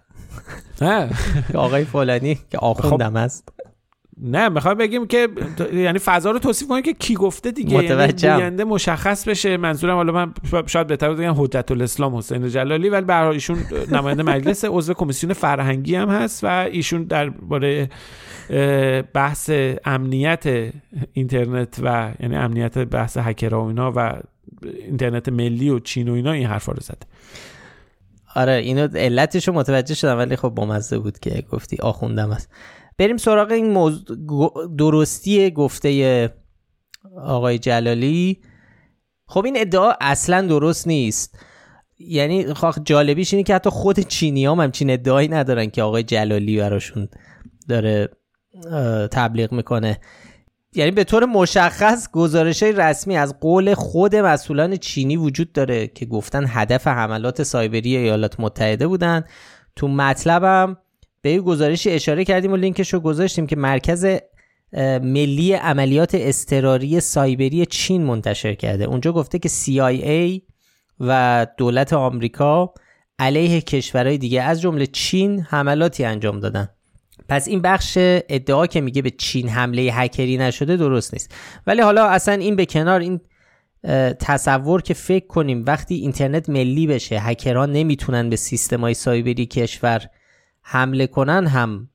آقای 1.55 1.85
فلانی 1.85 2.39
که 2.51 2.59
آخوندم 2.59 3.11
خب. 3.11 3.17
هست 3.17 3.49
نه 4.17 4.49
می‌خوام 4.49 4.75
بگیم 4.75 5.07
که 5.07 5.29
یعنی 5.75 5.99
فضا 5.99 6.31
رو 6.31 6.39
توصیف 6.39 6.69
کنیم 6.69 6.83
که 6.83 6.93
کی 6.93 7.15
گفته 7.15 7.51
دیگه 7.51 7.85
یعنی 8.23 8.65
مشخص 8.65 9.29
بشه. 9.29 9.57
منظورم 9.57 9.97
حالا 9.97 10.13
من 10.13 10.35
شاید 10.67 10.87
بهتر 10.87 11.15
بگم 11.15 11.35
حجت 11.37 11.71
الاسلام 11.71 12.17
حسین 12.17 12.49
جلالی 12.49 12.89
ولی 12.89 13.05
به 13.05 13.27
ایشون 13.27 13.59
نماینده 13.93 14.23
مجلس 14.23 14.65
عضو 14.65 14.95
کمیسیون 14.95 15.33
فرهنگی 15.33 15.95
هم 15.95 16.09
هست 16.09 16.45
و 16.45 16.47
ایشون 16.47 17.05
درباره 17.05 17.89
بحث 19.15 19.51
امنیت 19.85 20.73
اینترنت 21.13 21.81
و 21.83 22.15
یعنی 22.21 22.37
امنیت 22.37 22.79
بحث 22.79 23.17
هکرها 23.17 23.65
و 23.65 23.67
اینا 23.67 23.93
و 23.97 24.21
اینترنت 24.63 25.29
ملی 25.29 25.71
و 25.71 25.79
چین 25.79 26.09
و 26.09 26.13
اینا 26.13 26.33
این 26.33 26.47
حرفا 26.47 26.73
رو 26.73 26.81
زده. 26.81 27.07
آره 28.35 28.53
اینو 28.53 28.89
علتش 28.95 29.49
رو 29.49 29.55
متوجه 29.55 29.95
شدم 29.95 30.19
ولی 30.19 30.37
خب 30.37 30.49
بامزه 30.49 30.99
بود 30.99 31.19
که 31.19 31.45
گفتی 31.51 31.77
آخوندم 31.77 32.31
است. 32.31 32.51
بریم 32.99 33.17
سراغ 33.17 33.51
این 33.51 33.71
موضوع 33.71 34.75
درستی 34.79 35.51
گفته 35.51 36.31
آقای 37.25 37.59
جلالی. 37.59 38.41
خب 39.27 39.45
این 39.45 39.57
ادعا 39.61 39.93
اصلا 40.01 40.47
درست 40.47 40.87
نیست. 40.87 41.39
یعنی 41.99 42.55
خواهد 42.55 42.75
خب 42.75 42.85
جالبیش 42.85 43.35
اینه 43.35 43.45
که 43.45 43.55
حتی 43.55 43.71
خود 43.71 44.01
چینی 44.01 44.47
هم 44.47 44.61
همچین 44.61 44.91
ادعایی 44.91 45.29
ندارن 45.29 45.67
که 45.67 45.83
آقای 45.83 46.03
جلالی 46.03 46.59
براشون 46.59 47.09
داره 47.69 48.09
تبلیغ 49.11 49.53
می‌کنه. 49.53 50.01
یعنی 50.75 50.91
به 50.91 51.05
طور 51.05 51.25
مشخص 51.25 52.11
گزارش 52.13 52.63
رسمی 52.63 53.17
از 53.17 53.41
قول 53.41 53.75
خود 53.75 54.17
مسئولان 54.17 54.77
چینی 54.77 55.17
وجود 55.17 55.53
داره 55.53 55.87
که 55.87 56.07
گفتن 56.07 56.45
هدف 56.49 56.87
حملات 56.87 57.43
سایبری 57.43 57.97
ایالات 57.97 58.41
متحده 58.41 58.87
بودن. 58.87 59.25
تو 59.77 59.89
مطلبم 59.89 60.77
به 61.23 61.29
این 61.29 61.41
گزارشی 61.41 61.91
اشاره 61.91 62.25
کردیم 62.25 62.53
و 62.53 62.57
لینکش 62.57 62.95
رو 62.95 63.01
گذاشتیم 63.01 63.47
که 63.47 63.57
مرکز 63.57 64.07
ملی 65.03 65.53
عملیات 65.53 66.15
استراری 66.15 67.01
سایبری 67.01 67.67
چین 67.67 68.03
منتشر 68.03 68.55
کرده. 68.55 68.85
اونجا 68.85 69.13
گفته 69.13 69.39
که 69.39 69.49
CIA 69.49 70.43
و 71.01 71.47
دولت 71.57 71.93
آمریکا 71.93 72.75
علیه 73.19 73.61
کشورهای 73.61 74.19
دیگه 74.19 74.43
از 74.43 74.61
جمله 74.61 74.87
چین 74.87 75.41
حملاتی 75.41 76.05
انجام 76.05 76.41
دادن. 76.41 76.69
پس 77.33 77.49
این 77.49 77.61
بخش 77.63 77.93
ادعا 77.99 78.67
که 78.67 78.81
میگه 78.81 79.03
به 79.03 79.11
چین 79.11 79.49
حمله 79.49 79.83
هکری 79.83 80.37
نشده 80.37 80.77
درست 80.77 81.15
نیست. 81.15 81.35
ولی 81.67 81.81
حالا 81.81 82.07
اصلا 82.07 82.35
این 82.35 82.57
به 82.57 82.67
کنار 82.67 83.01
این 83.01 83.21
تصور 84.21 84.83
که 84.83 84.95
فکر 84.95 85.27
کنیم 85.27 85.65
وقتی 85.67 85.95
اینترنت 85.95 86.49
ملی 86.49 86.87
بشه 86.87 87.21
هکران 87.21 87.73
نمی‌تونن 87.73 88.31
به 88.31 88.37
سیستم 88.37 88.81
های 88.81 88.95
سایبری 88.95 89.47
کشور 89.47 90.07
حمله 90.63 91.07
کنن 91.07 91.47
هم 91.47 91.89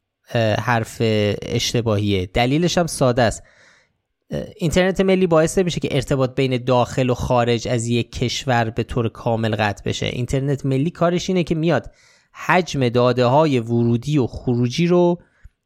حرف 0.60 0.98
اشتباهیه. 1.42 2.26
دلیلش 2.26 2.78
هم 2.78 2.88
ساده 2.88 3.22
است. 3.22 3.44
اینترنت 4.56 5.02
ملی 5.02 5.28
باعث 5.28 5.58
میشه 5.58 5.80
که 5.80 5.90
ارتباط 5.92 6.36
بین 6.36 6.64
داخل 6.64 7.10
و 7.10 7.14
خارج 7.14 7.68
از 7.68 7.88
یک 7.88 8.12
کشور 8.12 8.70
به 8.70 8.84
طور 8.84 9.10
کامل 9.10 9.56
قطع 9.56 9.84
بشه. 9.84 10.06
اینترنت 10.06 10.66
ملی 10.66 10.90
کارش 10.90 11.30
اینه 11.30 11.44
که 11.44 11.56
میاد 11.56 11.92
حجم 12.46 12.90
داده 12.90 13.26
های 13.26 13.60
ورودی 13.60 14.18
و 14.18 14.28
خروجی 14.28 14.88
رو 14.88 15.22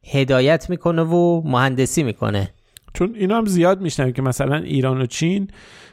هدایت 0.06 0.70
می‌کنه 0.70 1.02
و 1.02 1.42
مهندسی 1.44 2.02
می‌کنه. 2.02 2.48
چون 2.94 3.14
اینا 3.14 3.36
هم 3.36 3.46
زیاد 3.46 3.80
میشنم 3.80 4.12
که 4.12 4.22
مثلا 4.22 4.56
ایران 4.56 5.00
و 5.00 5.06
چین 5.06 5.48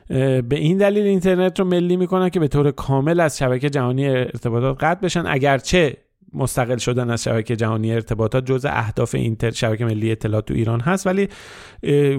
به 0.07 0.45
این 0.51 0.77
دلیل 0.77 1.03
اینترنت 1.03 1.59
رو 1.59 1.65
ملی 1.65 1.97
می‌کنن 1.97 2.29
که 2.29 2.39
به 2.39 2.47
طور 2.47 2.71
کامل 2.71 3.19
از 3.19 3.37
شبکه 3.37 3.69
جهانی 3.69 4.07
ارتباطات 4.07 4.83
قطع 4.83 5.01
بشن. 5.01 5.23
اگرچه 5.27 5.97
مستقل 6.33 6.77
شدن 6.77 7.09
از 7.09 7.23
شبکه 7.23 7.55
جهانی 7.55 7.93
ارتباطات 7.93 8.45
جزء 8.45 8.69
اهداف 8.71 9.15
اینتر 9.15 9.51
شبکه 9.51 9.85
ملی 9.85 10.11
اطلاعات 10.11 10.45
تو 10.45 10.53
ایران 10.53 10.79
هست 10.79 11.07
ولی 11.07 11.29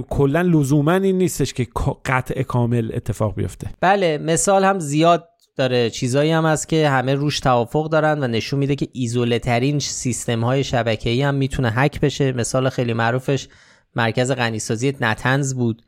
کلا 0.08 0.42
لزوما 0.42 0.92
این 0.92 1.18
نیستش 1.18 1.54
که 1.54 1.66
قطع 2.04 2.42
کامل 2.42 2.90
اتفاق 2.94 3.34
بیفته. 3.34 3.70
بله 3.80 4.18
مثال 4.18 4.64
هم 4.64 4.78
زیاد 4.78 5.28
داره 5.56 5.90
چیزایی 5.90 6.30
هم 6.30 6.46
هست 6.46 6.68
که 6.68 6.88
همه 6.88 7.14
روش 7.14 7.40
توافق 7.40 7.88
دارن 7.88 8.24
و 8.24 8.26
نشون 8.26 8.58
میده 8.58 8.74
که 8.76 8.88
ایزوله 8.92 9.38
ترین 9.38 9.78
سیستم 9.78 10.44
های 10.44 10.64
شبکه‌ای 10.64 11.22
هم 11.22 11.34
می‌تونه 11.34 11.70
هک 11.70 12.00
بشه. 12.00 12.32
مثال 12.32 12.68
خیلی 12.68 12.92
معروفش 12.92 13.48
مرکز 13.96 14.32
غنیسازی 14.32 14.96
نتنز 15.00 15.54
بود. 15.54 15.82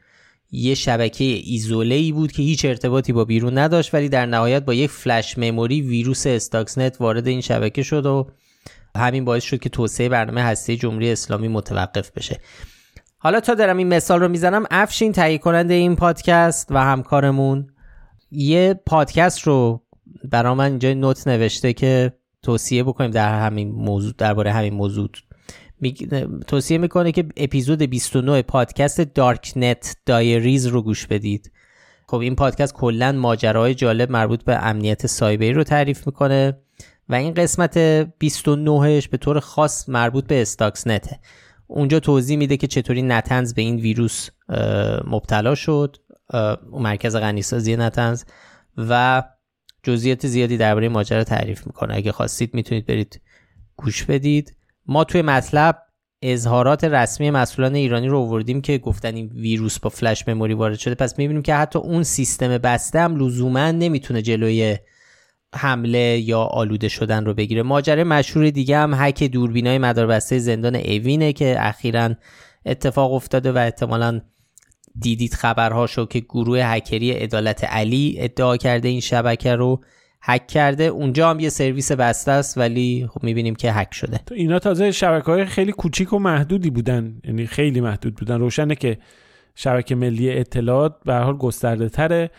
یه 0.51 0.75
شبکه 0.75 1.25
ایزوله 1.25 1.95
ای 1.95 2.13
بود 2.13 2.33
که 2.33 2.43
هیچ 2.43 2.65
ارتباطی 2.65 3.13
با 3.13 3.25
بیرون 3.25 3.59
نداشت 3.59 3.95
ولی 3.95 4.09
در 4.09 4.27
نهایت 4.27 4.65
با 4.65 4.75
یک 4.75 4.91
فلش 4.91 5.39
مموری 5.39 5.83
ویروس 5.83 6.27
استاکسنت 6.27 6.97
وارد 7.01 7.27
این 7.27 7.41
شبکه 7.41 7.83
شد 7.83 8.07
و 8.07 8.31
همین 8.97 9.25
باعث 9.25 9.45
شد 9.45 9.59
که 9.59 9.69
توسعه 9.69 10.09
برنامه 10.09 10.43
هسته 10.43 10.77
جمهوری 10.77 11.13
اسلامی 11.13 11.49
متوقف 11.49 12.11
بشه. 12.11 12.41
حالا 13.19 13.41
تا 13.41 13.55
دارم 13.55 13.77
این 13.77 13.89
مثال 13.89 14.21
رو 14.21 14.29
می‌زنم. 14.29 14.65
افشین 14.71 15.13
تهیه 15.13 15.39
کننده 15.39 15.75
این 15.75 15.97
پادکست 15.97 16.67
و 16.71 16.79
همکارمون. 16.85 17.72
یه 18.33 18.81
پادکست 18.87 19.41
رو 19.41 19.83
برا 20.31 20.55
من 20.55 20.65
اینجا 20.65 20.95
نوت 20.95 21.29
نوشته 21.29 21.73
که 21.73 22.13
توصیه 22.43 22.85
بکنیم 22.85 23.11
در 23.11 23.41
همین 23.41 23.73
موضوع 23.73 24.13
درباره 24.19 24.53
همین 24.53 24.75
موضوع 24.75 25.09
توصیه 26.47 26.79
می‌کنه 26.79 27.13
که 27.13 27.25
اپیزود 27.37 27.83
29 27.83 28.43
پادکست 28.43 29.01
دارکنت 29.01 29.97
دایریز 30.07 30.67
رو 30.67 30.83
گوش 30.83 31.07
بدید. 31.07 31.53
خب 32.07 32.17
این 32.17 32.37
پادکست 32.37 32.75
کلا 32.75 33.13
ماجراهای 33.13 33.75
جالب 33.75 34.11
مربوط 34.11 34.45
به 34.45 34.67
امنیت 34.67 35.07
سایبری 35.07 35.53
رو 35.53 35.65
تعریف 35.65 36.07
می‌کنه 36.07 36.59
و 37.09 37.15
این 37.15 37.35
قسمت 37.35 38.05
29ش 38.05 39.09
به 39.09 39.17
طور 39.21 39.41
خاص 39.41 39.89
مربوط 39.89 40.27
به 40.27 40.43
استاکس 40.43 40.87
نته 40.87 41.21
اونجا 41.67 42.01
توضیح 42.01 42.37
میده 42.37 42.57
که 42.57 42.67
چطوری 42.67 43.03
نتنز 43.03 43.55
به 43.55 43.63
این 43.63 43.77
ویروس 43.77 44.29
مبتلا 45.07 45.55
شد. 45.55 45.97
مرکز 46.73 47.17
غنیسازی 47.17 47.77
نتنز 47.77 48.25
و 48.77 49.23
جزئیات 49.83 50.27
زیادی 50.27 50.57
درباره 50.57 50.89
ماجرا 50.89 51.25
تعریف 51.25 51.67
می‌کنه. 51.67 51.95
اگه 51.95 52.13
خواستید 52.13 52.55
می‌تونید 52.55 52.87
برید 52.87 53.21
گوش 53.77 54.05
بدید. 54.05 54.57
ما 54.87 55.05
توی 55.05 55.23
مطلب 55.23 55.79
اظهارات 56.23 56.85
رسمی 56.85 57.31
مسئولان 57.31 57.75
ایرانی 57.75 58.09
رو 58.09 58.19
آوردیم 58.19 58.61
که 58.61 58.79
گفتن 58.79 59.15
این 59.15 59.27
ویروس 59.35 59.79
با 59.79 59.91
فلش 59.91 60.29
مموری 60.29 60.55
وارد 60.55 60.79
شده. 60.79 60.95
پس 60.95 61.19
می‌بینیم 61.19 61.43
که 61.43 61.55
حتی 61.55 61.79
اون 61.79 62.03
سیستم 62.03 62.59
بسته 62.59 63.01
هم 63.01 63.17
لزوما 63.17 63.71
نمی‌تونه 63.71 64.23
جلوی 64.23 64.77
حمله 65.55 66.19
یا 66.19 66.41
آلوده 66.41 66.89
شدن 66.89 67.25
رو 67.25 67.35
بگیره. 67.35 67.63
ماجرای 67.63 68.05
مشهور 68.05 68.51
دیگه 68.51 68.79
هم 68.79 68.95
هک 68.95 69.23
دوربینای 69.23 69.79
مداربسته 69.79 70.39
زندان 70.39 70.77
اوینه 70.77 71.33
که 71.33 71.57
اخیرا 71.59 72.15
اتفاق 72.67 73.13
افتاده 73.13 73.53
و 73.53 73.59
احتمالا 73.59 74.21
دیدید 75.01 75.35
خبرهاشو 75.35 76.07
که 76.07 76.21
گروه 76.21 76.59
هکری 76.59 77.11
عدالت 77.11 77.65
علی 77.65 78.15
ادعا 78.19 78.57
کرده 78.57 78.89
این 78.89 79.01
شبکه 79.01 79.55
رو 79.55 79.81
هک 80.23 80.47
کرده. 80.47 80.85
اونجا 80.85 81.31
هم 81.31 81.41
یه 81.41 81.49
سرویس 81.49 81.93
بسته 81.93 82.33
است 82.33 82.59
ولی 82.59 83.09
خب 83.11 83.23
می‌بینیم 83.23 83.55
که 83.55 83.73
هک 83.73 83.95
شده. 83.95 84.21
اینا 84.33 84.59
تازه 84.59 84.91
شبکه 84.91 85.27
های 85.27 85.45
خیلی 85.45 85.73
کوچیک 85.73 86.13
و 86.13 86.19
محدودی 86.19 86.71
بودن. 86.71 87.21
یعنی 87.25 87.47
خیلی 87.47 87.81
محدود 87.81 88.15
بودن. 88.15 88.39
روشنه 88.41 88.75
که 88.75 88.99
شبکه 89.55 89.95
ملی 89.95 90.31
اطلاعات 90.31 90.97
به 91.05 91.15
حال 91.15 91.37
گسترده 91.37 91.89
تره 91.89 92.31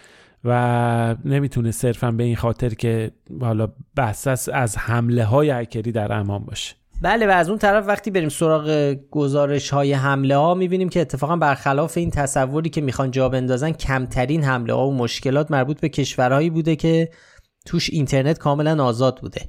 و 0.44 1.16
نمی‌تونه 1.26 1.72
صرفا 1.72 2.12
به 2.12 2.24
این 2.24 2.36
خاطر 2.36 2.70
که 2.70 3.12
حالا 3.42 3.68
بحث 3.96 4.28
از 4.54 4.78
حمله 4.78 5.26
های 5.26 5.50
هکری 5.50 5.92
در 5.92 6.14
امان 6.14 6.46
باشه. 6.46 6.76
بله 7.04 7.28
و 7.28 7.30
از 7.30 7.50
اون 7.50 7.58
طرف 7.58 7.88
وقتی 7.88 8.12
بریم 8.12 8.30
سراغ 8.30 8.96
گزارش 9.12 9.70
های 9.70 9.94
حمله 9.94 10.38
ها 10.38 10.54
می‌بینیم 10.54 10.90
که 10.90 11.02
اتفاقا 11.02 11.36
برخلاف 11.36 11.98
این 11.98 12.10
تصوری 12.10 12.70
که 12.70 12.82
می‌خوان 12.82 13.12
جا 13.12 13.30
بندازن 13.30 13.72
کمترین 13.72 14.44
حمله 14.44 14.74
ها 14.74 14.88
و 14.88 14.94
مشکلات 14.94 15.52
مربوط 15.52 15.80
به 15.80 15.90
کشورهایی 15.90 16.50
بوده 16.50 16.76
که 16.76 17.10
توش 17.66 17.90
اینترنت 17.90 18.38
کاملا 18.38 18.84
آزاد 18.84 19.20
بوده. 19.22 19.42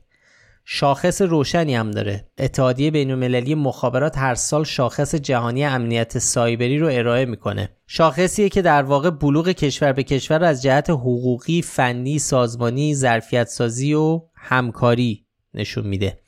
شاخص 0.65 1.23
روشنی 1.23 1.75
هم 1.75 1.91
داره. 1.91 2.29
اتحادیه 2.39 2.91
بین 2.91 3.11
المللی 3.11 3.55
مخابرات 3.55 4.19
هر 4.19 4.35
سال 4.35 4.65
شاخص 4.65 5.15
جهانی 5.15 5.65
امنیت 5.65 6.19
سایبری 6.19 6.79
رو 6.79 6.89
ارائه 6.93 7.25
می‌کنه. 7.25 7.69
شاخصیه 7.87 8.49
که 8.49 8.63
در 8.63 8.83
واقع 8.83 9.11
بلوغ 9.11 9.49
کشور 9.49 9.93
به 9.93 10.03
کشور 10.03 10.45
از 10.45 10.63
جهت 10.63 10.91
حقوقی، 10.91 11.63
فنی، 11.63 12.19
سازمانی، 12.19 12.95
ظرفیت 12.95 13.49
سازی 13.49 13.95
و 13.95 14.21
همکاری 14.35 15.27
نشون 15.55 15.87
میده. 15.87 16.24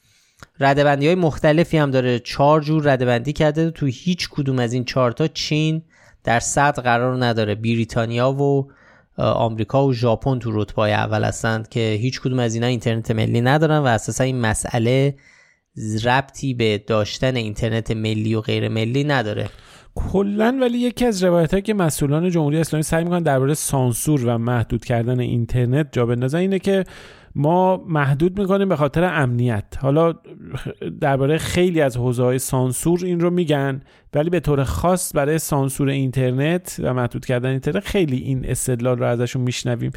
ردبندی 0.61 1.07
های 1.07 1.15
مختلفی 1.15 1.77
هم 1.79 1.91
داره 1.91 2.19
چهار 2.19 2.61
جور 2.61 2.93
ردبندی 2.93 3.33
کرده 3.33 3.71
تو 3.71 3.87
هیچ 3.87 4.29
کدوم 4.31 4.59
از 4.59 4.73
این 4.73 4.85
چهارتا 4.85 5.29
چین 5.29 5.83
در 6.25 6.41
صد 6.41 6.81
قرار 6.81 7.25
نداره. 7.25 7.55
بریتانیا 7.55 8.33
و 8.33 8.69
آمریکا 9.19 9.87
و 9.87 9.93
ژاپن 9.93 10.39
تو 10.39 10.61
رتبه 10.63 10.83
اول 10.83 11.25
هستند 11.25 11.69
که 11.69 11.99
هیچ 12.01 12.21
کدوم 12.21 12.39
از 12.39 12.55
اینا 12.55 12.67
اینترنت 12.67 13.11
ملی 13.11 13.41
ندارن 13.41 13.79
و 13.79 13.87
اساسا 13.87 14.25
این 14.25 14.41
مسئله 14.41 15.17
ربطی 16.05 16.55
به 16.55 16.79
داشتن 16.79 17.37
اینترنت 17.37 17.91
ملی 17.91 18.35
و 18.35 18.41
غیر 18.41 18.69
ملی 18.69 19.05
نداره. 19.05 19.49
کلا 19.95 20.59
ولی 20.61 20.79
یکی 20.79 21.05
از 21.05 21.25
روایت 21.25 21.65
که 21.65 21.75
مسئولان 21.75 22.31
جمهوری 22.31 22.59
اسلامی 22.59 22.83
سعی 22.83 23.05
می‌کنن 23.05 23.23
درباره 23.23 23.55
سانسور 23.55 24.25
و 24.25 24.39
محدود 24.39 24.85
کردن 24.85 25.21
اینترنت 25.21 25.89
جا 25.93 26.07
بندازن 26.07 26.39
اینه 26.39 26.59
که 26.59 26.85
ما 27.39 27.85
محدود 27.89 28.41
می‌کنیم 28.41 28.69
به 28.69 28.77
خاطر 28.77 29.05
امنیت. 29.05 29.65
حالا 29.81 30.15
درباره 31.01 31.39
خیلی 31.39 31.81
از 31.81 31.97
حوزه 31.97 32.23
های 32.23 32.39
سانسور 32.39 33.05
این 33.05 33.21
رو 33.21 33.31
میگن 33.31 33.81
ولی 34.15 34.31
به 34.31 34.41
طور 34.41 34.65
خاص 34.65 35.17
برای 35.17 35.39
سانسور 35.39 35.89
اینترنت 35.89 36.81
و 36.83 36.95
محدود 36.95 37.27
کردن 37.27 37.49
اینترنت 37.49 37.85
خیلی 37.85 38.17
این 38.17 38.45
استدلال 38.45 38.99
رو 38.99 39.05
ازشون 39.05 39.43
میشنویم. 39.43 39.91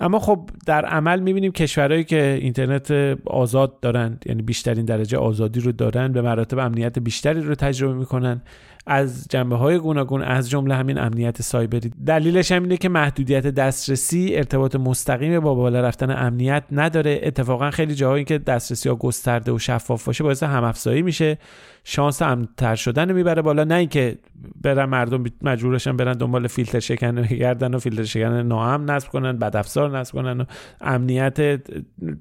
اما 0.00 0.18
خب 0.18 0.50
در 0.66 0.84
عمل 0.84 1.20
می‌بینیم 1.20 1.52
کشورهایی 1.52 2.04
که 2.04 2.38
اینترنت 2.42 2.90
آزاد 3.26 3.80
دارن 3.80 4.18
یعنی 4.26 4.42
بیشترین 4.42 4.84
درجه 4.84 5.18
آزادی 5.18 5.60
رو 5.60 5.72
دارن 5.72 6.12
به 6.12 6.22
مراتب 6.22 6.58
امنیت 6.58 6.98
بیشتری 6.98 7.40
رو 7.40 7.54
تجربه 7.54 7.94
می‌کنن. 7.94 8.42
از 8.90 9.26
جنبه 9.30 9.56
های 9.56 9.78
گوناگون 9.78 10.22
از 10.22 10.50
جمله 10.50 10.74
همین 10.74 10.98
امنیت 10.98 11.42
سایبری. 11.42 11.90
دلیلش 12.06 12.52
هم 12.52 12.62
اینه 12.62 12.76
که 12.76 12.88
محدودیت 12.88 13.46
دسترسی 13.46 14.30
ارتباط 14.32 14.76
مستقیم 14.76 15.40
با 15.40 15.54
بالا 15.54 15.80
رفتن 15.80 16.10
امنیت 16.10 16.64
نداره. 16.72 17.20
اتفاقا 17.22 17.70
خیلی 17.70 17.94
جاهایی 17.94 18.24
که 18.24 18.38
دسترسی 18.38 18.88
ها 18.88 18.94
گسترده 18.94 19.52
و 19.52 19.58
شفاف 19.58 20.04
باشه 20.04 20.24
باعث 20.24 20.42
هم 20.42 20.72
میشه. 20.86 21.38
شانس 21.84 22.22
امنتر 22.22 22.74
شدن 22.74 23.12
می‌بره 23.12 23.42
بالا. 23.42 23.64
نه 23.64 23.74
اینکه 23.74 24.18
برن 24.62 24.84
مردم 24.84 25.24
مجبورشن 25.42 25.96
برن 25.96 26.12
دنبال 26.12 26.46
فیلتر 26.46 26.80
شکن 26.80 27.22
گردن 27.22 27.74
و 27.74 27.78
فیلتر 27.78 28.04
شکن 28.04 28.32
ناامن 28.32 28.90
نصب 28.90 29.08
کنن 29.08 29.38
بد 29.38 29.56
افزار 29.56 29.98
نصب 29.98 30.14
کنن 30.14 30.40
و 30.40 30.44
امنیت 30.80 31.60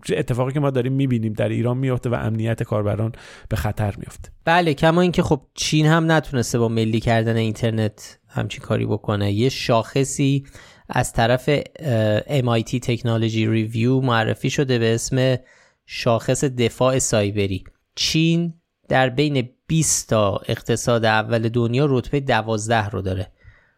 اتفاقی 0.09 0.53
که 0.53 0.59
ما 0.59 0.69
داریم 0.69 0.93
می‌بینیم 0.93 1.33
در 1.33 1.49
ایران 1.49 1.77
میفته 1.77 2.09
و 2.09 2.13
امنیت 2.13 2.63
کاربران 2.63 3.11
به 3.49 3.55
خطر 3.55 3.95
میفته 3.97 4.29
بله 4.45 4.73
کما 4.73 5.01
اینکه 5.01 5.23
خب 5.23 5.41
چین 5.53 5.85
هم 5.85 6.11
نتونسته 6.11 6.56
با 6.57 6.67
ملی 6.67 6.99
کردن 6.99 7.35
اینترنت 7.35 8.19
همچین 8.27 8.61
کاری 8.61 8.85
بکنه. 8.85 9.31
یه 9.31 9.49
شاخصی 9.49 10.45
از 10.89 11.13
طرف 11.13 11.59
MIT 12.41 12.79
تکنولوژی 12.81 13.47
ریویو 13.47 13.99
معرفی 13.99 14.49
شده 14.49 14.79
به 14.79 14.95
اسم 14.95 15.37
شاخص 15.85 16.43
دفاع 16.43 16.99
سایبری. 16.99 17.63
چین 17.95 18.53
در 18.89 19.09
بین 19.09 19.49
20 19.67 20.09
تا 20.09 20.41
اقتصاد 20.47 21.05
اول 21.05 21.49
دنیا 21.49 21.85
رتبه 21.89 22.19
12 22.19 22.89
رو 22.89 23.01
داره 23.01 23.31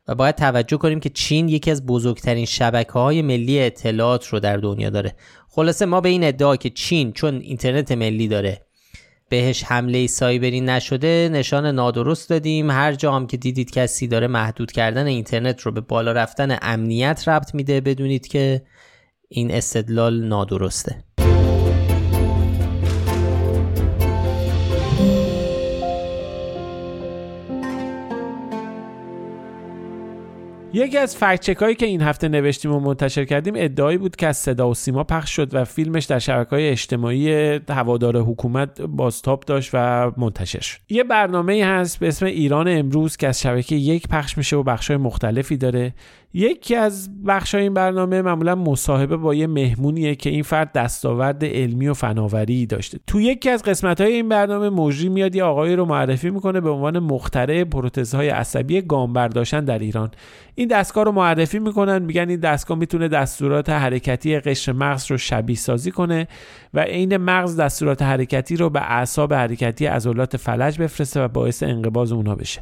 و 0.08 0.16
باید 0.16 0.36
توجه 0.36 0.78
کنیم 0.78 1.00
که 1.00 1.10
چین 1.10 1.50
یکی 1.50 1.72
از 1.72 1.86
بزرگترین 1.86 2.46
شبکه 2.46 2.92
های 2.92 3.22
ملی 3.22 3.60
اطلاعات 3.60 4.28
رو 4.28 4.40
در 4.40 4.58
دنیا 4.58 4.90
داره. 4.90 5.16
خلاصه 5.50 5.86
ما 5.86 6.02
به 6.02 6.10
این 6.10 6.24
ادعا 6.24 6.56
که 6.56 6.70
چین 6.70 7.12
چون 7.12 7.36
اینترنت 7.36 7.92
ملی 7.92 8.28
داره 8.28 8.62
بهش 9.30 9.64
حمله 9.64 10.08
سایبری 10.08 10.62
نشده 10.62 11.30
نشان 11.32 11.66
نادرست 11.66 12.30
دادیم. 12.30 12.72
هر 12.72 12.94
جا 12.94 13.12
هم 13.12 13.28
که 13.28 13.38
دیدید 13.38 13.72
کسی 13.72 14.08
داره 14.08 14.28
محدود 14.28 14.72
کردن 14.72 15.06
اینترنت 15.06 15.62
رو 15.62 15.72
به 15.72 15.82
بالا 15.82 16.12
رفتن 16.12 16.58
امنیت 16.62 17.28
ربط 17.28 17.56
میده 17.56 17.82
بدونید 17.82 18.28
که 18.28 18.62
این 19.30 19.52
استدلال 19.52 20.24
نادرسته. 20.24 21.04
یکی 30.74 30.98
از 30.98 31.16
فکت 31.16 31.64
هایی 31.64 31.76
که 31.76 31.86
این 31.86 32.02
هفته 32.02 32.28
نوشتیم 32.28 32.72
و 32.72 32.80
منتشر 32.80 33.26
کردیم 33.26 33.54
ادعایی 33.58 33.98
بود 33.98 34.16
که 34.16 34.28
از 34.28 34.38
صدا 34.38 34.70
و 34.70 34.74
سیما 34.74 35.04
پخش 35.04 35.36
شد 35.36 35.56
و 35.56 35.66
فیلمش 35.66 36.06
در 36.06 36.20
شبکه 36.20 36.50
های 36.50 36.70
اجتماعی 36.70 37.32
هوادار 37.70 38.18
حکومت 38.18 38.82
بازتاب 38.82 39.44
داشت 39.48 39.72
و 39.74 40.12
منتشر 40.18 40.60
شد. 40.60 40.78
یه 40.90 41.04
برنامه 41.04 41.66
هست 41.66 42.00
به 42.00 42.08
اسم 42.08 42.26
ایران 42.26 42.68
امروز 42.68 43.18
که 43.18 43.28
از 43.28 43.42
شبکه 43.42 43.76
یک 43.76 44.08
پخش 44.08 44.38
میشه 44.38 44.56
و 44.56 44.64
بخش 44.64 44.88
های 44.88 44.98
مختلفی 44.98 45.58
داره. 45.58 45.94
یکی 46.34 46.76
از 46.76 47.24
بخش 47.24 47.56
این 47.56 47.74
برنامه 47.74 48.22
معمولا 48.22 48.56
مصاحبه 48.56 49.18
با 49.18 49.36
یه 49.36 49.48
مهمونیه 49.48 50.16
که 50.16 50.30
این 50.30 50.44
فرد 50.44 50.72
دستاورد 50.72 51.46
علمی 51.46 51.88
و 51.88 51.94
فناوری 51.94 52.66
داشته. 52.66 53.00
تو 53.08 53.22
یکی 53.22 53.50
از 53.50 53.64
قسمت 53.64 54.02
های 54.02 54.14
این 54.14 54.30
برنامه 54.30 54.70
مجری 54.70 55.10
میاد 55.10 55.36
یه 55.36 55.44
آقایی 55.44 55.76
رو 55.76 55.86
معرفی 55.86 56.30
می‌کنه 56.30 56.62
به 56.62 56.70
عنوان 56.70 57.00
مخترع 57.00 57.64
پروتزهای 57.64 58.30
عصبی 58.30 58.82
گام 58.82 59.14
برداشتن 59.14 59.66
در 59.66 59.80
ایران. 59.80 60.12
این 60.56 60.68
دستگاه 60.68 61.04
رو 61.04 61.12
معرفی 61.12 61.60
می‌کنن 61.60 62.02
میگن 62.02 62.30
این 62.30 62.40
دستگاه 62.40 62.78
می‌تونه 62.78 63.08
دستورات 63.08 63.70
حرکتی 63.70 64.40
قشر 64.40 64.72
مغز 64.72 65.12
رو 65.12 65.18
شبیه 65.18 65.56
سازی 65.56 65.92
کنه 65.92 66.28
و 66.74 66.80
عین 66.80 67.18
مغز 67.18 67.60
دستورات 67.60 68.02
حرکتی 68.02 68.56
رو 68.56 68.70
به 68.70 68.82
اعصاب 68.82 69.34
حرکتی 69.34 69.86
عضلات 69.86 70.38
فلج 70.38 70.82
بفرسته 70.82 71.24
و 71.24 71.28
باعث 71.28 71.64
انقباض 71.64 72.12
اونها 72.12 72.36
بشه. 72.36 72.62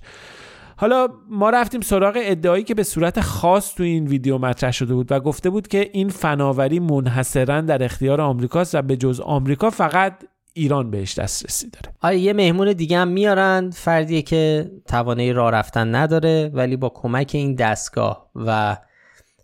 حالا 0.79 1.07
ما 1.29 1.49
رفتیم 1.49 1.81
سراغ 1.81 2.17
ادعایی 2.21 2.63
که 2.63 2.75
به 2.75 2.83
صورت 2.83 3.21
خاص 3.21 3.75
تو 3.75 3.83
این 3.83 4.07
ویدیو 4.07 4.37
مطرح 4.37 4.71
شده 4.71 4.93
بود 4.93 5.11
و 5.11 5.19
گفته 5.19 5.49
بود 5.49 5.67
که 5.67 5.89
این 5.93 6.09
فناوری 6.09 6.79
منحصرا 6.79 7.61
در 7.61 7.83
اختیار 7.83 8.21
آمریکاست 8.21 8.75
و 8.75 8.81
به 8.81 8.97
جز 8.97 9.19
آمریکا 9.19 9.69
فقط 9.69 10.13
ایران 10.53 10.91
بهش 10.91 11.19
دسترسی 11.19 11.69
داره. 11.69 11.95
آره 12.01 12.17
یه 12.17 12.33
مهمون 12.33 12.73
دیگه 12.73 12.97
هم 12.97 13.07
میارن. 13.07 13.69
فردیه 13.69 14.21
که 14.21 14.71
توانایی 14.87 15.33
راه 15.33 15.51
رفتن 15.51 15.95
نداره 15.95 16.51
ولی 16.53 16.75
با 16.75 16.89
کمک 16.89 17.31
این 17.33 17.55
دستگاه 17.55 18.29
و 18.35 18.77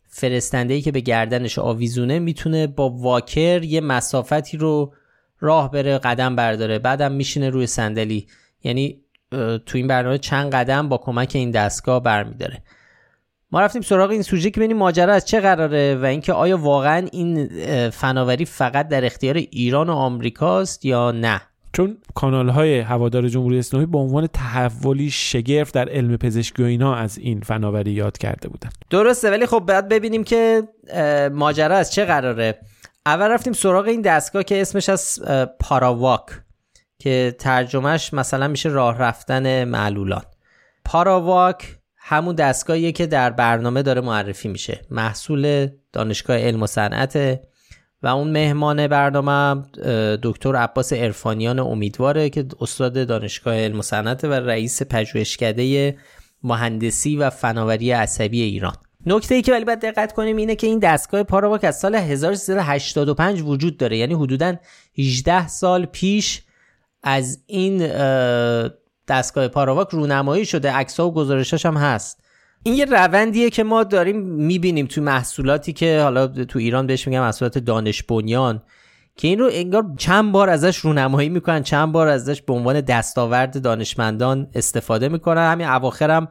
فرستنده 0.07 0.81
که 0.81 0.91
به 0.91 0.99
گردنش 0.99 1.59
آویزونه 1.59 2.19
می‌تونه 2.19 2.67
با 2.67 2.89
واکر 2.89 3.63
یه 3.63 3.81
مسافتی 3.81 4.57
رو 4.57 4.93
راه 5.39 5.71
بره 5.71 5.97
قدم 5.97 6.35
برداره. 6.35 6.79
بعدم 6.79 7.11
میشینه 7.11 7.49
روی 7.49 7.67
صندلی. 7.67 8.27
یعنی 8.63 9.02
تو 9.65 9.77
این 9.77 9.87
برنامه 9.87 10.17
چند 10.17 10.51
قدم 10.51 10.89
با 10.89 10.97
کمک 10.97 11.31
این 11.35 11.51
دستگاه 11.51 12.03
برمیداره. 12.03 12.61
ما 13.51 13.61
رفتیم 13.61 13.81
سراغ 13.81 14.09
این 14.09 14.21
سوژه 14.21 14.49
که 14.49 14.59
ببینیم 14.59 14.77
ماجرا 14.77 15.13
از 15.13 15.25
چه 15.25 15.39
قراره 15.39 15.95
و 15.95 16.05
اینکه 16.05 16.33
آیا 16.33 16.57
واقعا 16.57 17.07
این 17.11 17.49
فناوری 17.89 18.45
فقط 18.45 18.87
در 18.87 19.05
اختیار 19.05 19.35
ایران 19.35 19.89
و 19.89 19.93
آمریکاست 19.93 20.85
یا 20.85 21.11
نه؟ 21.11 21.41
چون 21.73 21.97
کانال 22.13 22.49
های 22.49 22.79
هوادار 22.79 23.27
جمهوری 23.27 23.59
اسلامی 23.59 23.85
به 23.85 23.97
عنوان 23.97 24.27
تحولی 24.27 25.11
شگرف 25.11 25.71
در 25.71 25.89
علم 25.89 26.17
پزشکی 26.17 26.63
و 26.63 26.65
اینا 26.65 26.95
از 26.95 27.17
این 27.17 27.41
فناوری 27.41 27.91
یاد 27.91 28.17
کرده 28.17 28.49
بودن. 28.49 28.69
درسته 28.89 29.29
ولی 29.29 29.45
خب 29.45 29.59
باید 29.59 29.87
ببینیم 29.87 30.23
که 30.23 30.63
ماجرا 31.33 31.75
از 31.75 31.93
چه 31.93 32.05
قراره. 32.05 32.59
اول 33.05 33.27
رفتیم 33.27 33.53
سراغ 33.53 33.87
این 33.87 34.01
دستگاه 34.01 34.43
که 34.43 34.61
اسمش 34.61 34.89
از 34.89 35.19
پاراواک. 35.59 36.25
که 37.03 37.35
ترجمهش 37.39 38.13
مثلا 38.13 38.47
میشه 38.47 38.69
راه 38.69 38.97
رفتن 38.97 39.63
معلولان. 39.63 40.23
پاراواک 40.85 41.77
همون 41.97 42.35
دستگاهیه 42.35 42.91
که 42.91 43.05
در 43.05 43.29
برنامه 43.29 43.81
داره 43.81 44.01
معرفی 44.01 44.47
میشه. 44.47 44.81
محصول 44.91 45.67
دانشگاه 45.93 46.37
علم 46.37 46.63
و 46.63 46.67
صنعت 46.67 47.39
و 48.03 48.07
اون 48.07 48.31
مهمان 48.31 48.87
برنامه 48.87 49.63
دکتر 50.23 50.55
عباس 50.55 50.93
ارفانیان 50.95 51.59
امیدواره 51.59 52.29
که 52.29 52.45
استاد 52.61 53.07
دانشگاه 53.07 53.55
علم 53.55 53.79
و 53.79 53.81
صنعت 53.81 54.23
و 54.23 54.33
رئیس 54.33 54.81
پژوهشکده 54.83 55.97
مهندسی 56.43 57.15
و 57.15 57.29
فناوری 57.29 57.91
عصبی 57.91 58.41
ایران. 58.41 58.75
نکته 59.05 59.35
ای 59.35 59.41
که 59.41 59.51
ولی 59.51 59.65
باید 59.65 59.81
دقت 59.81 60.13
کنیم 60.13 60.37
اینه 60.37 60.55
که 60.55 60.67
این 60.67 60.79
دستگاه 60.79 61.23
پاراواک 61.23 61.63
از 61.63 61.79
سال 61.79 61.95
1385 61.95 63.41
وجود 63.41 63.77
داره. 63.77 63.97
یعنی 63.97 64.13
حدودا 64.13 64.55
18 64.97 65.47
سال 65.47 65.85
پیش 65.85 66.41
از 67.03 67.43
این 67.47 67.87
دستگاه 69.07 69.47
پاراواک 69.47 69.89
رونمایی 69.89 70.45
شده. 70.45 70.73
ها 70.97 71.07
و 71.07 71.13
گزارشاش 71.13 71.65
هم 71.65 71.77
هست. 71.77 72.23
این 72.63 72.75
یه 72.75 72.85
روندیه 72.85 73.49
که 73.49 73.63
ما 73.63 73.83
داریم 73.83 74.21
می‌بینیم 74.21 74.85
تو 74.85 75.01
محصولاتی 75.01 75.73
که 75.73 76.01
حالا 76.01 76.27
تو 76.27 76.59
ایران 76.59 76.87
بهش 76.87 77.07
میگن 77.07 77.19
محصولات 77.19 77.57
دانش 77.57 78.03
بنیان 78.03 78.63
که 79.17 79.27
این 79.27 79.39
رو 79.39 79.49
انگار 79.51 79.85
چند 79.97 80.31
بار 80.31 80.49
ازش 80.49 80.77
رونمایی 80.77 81.29
می‌کنن 81.29 81.63
چند 81.63 81.91
بار 81.91 82.07
ازش 82.07 82.41
به 82.41 82.53
عنوان 82.53 82.81
دستاورد 82.81 83.61
دانشمندان 83.61 84.47
استفاده 84.55 85.09
می‌کنن. 85.09 85.51
همین 85.51 85.67
اواخرم 85.67 86.27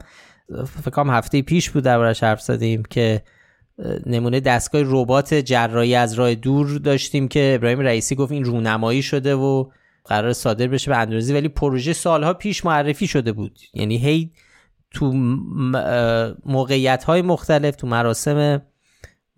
فکرم 0.85 1.11
هفته 1.11 1.43
پیش 1.43 1.70
بود 1.70 1.85
دربارش 1.85 2.23
حرف 2.23 2.41
زدیم 2.41 2.83
که 2.83 3.23
نمونه 4.07 4.41
دستگاه 4.41 4.83
ربات 4.85 5.35
جراحی 5.35 5.95
از 5.95 6.14
راه 6.14 6.35
دور 6.35 6.79
داشتیم 6.79 7.29
که 7.29 7.53
ابراهیم 7.55 7.81
رئیسی 7.81 8.14
گفت 8.14 8.33
این 8.33 8.45
رونمایی 8.45 9.03
شده 9.03 9.35
و 9.35 9.70
قرار 10.05 10.32
صادر 10.32 10.66
بشه 10.66 10.90
به 10.90 10.96
اندازی 10.96 11.34
ولی 11.34 11.48
پروژه 11.48 11.92
سالها 11.92 12.34
پیش 12.34 12.64
معرفی 12.64 13.07
شده 13.07 13.32
بود. 13.32 13.59
یعنی 13.74 13.98
هی 13.98 14.32
تو 14.90 15.12
موقعیت 16.46 17.05
های 17.05 17.22
مختلف 17.22 17.76
تو 17.76 17.86
مراسم 17.86 18.62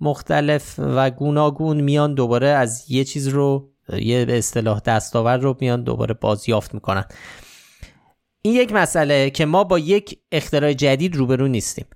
مختلف 0.01 0.75
و 0.79 1.11
گوناگون 1.11 1.81
میان 1.81 2.15
دوباره 2.15 2.47
از 2.47 2.85
یه 2.89 3.05
چیز 3.05 3.29
رو 3.29 3.71
یه 3.93 4.25
به 4.25 4.39
اصطلاح 4.39 4.81
دستاور 4.81 5.37
رو 5.37 5.57
میان 5.61 5.83
دوباره 5.83 6.15
بازیافت 6.15 6.75
می‌کنن. 6.75 7.05
این 8.43 8.55
یک 8.55 8.73
مسئله 8.73 9.31
که 9.31 9.47
ما 9.47 9.65
با 9.65 9.79
یک 9.79 10.19
اختراع 10.33 10.73
جدید 10.73 11.17
روبرو 11.17 11.49
نیستیم. 11.49 11.87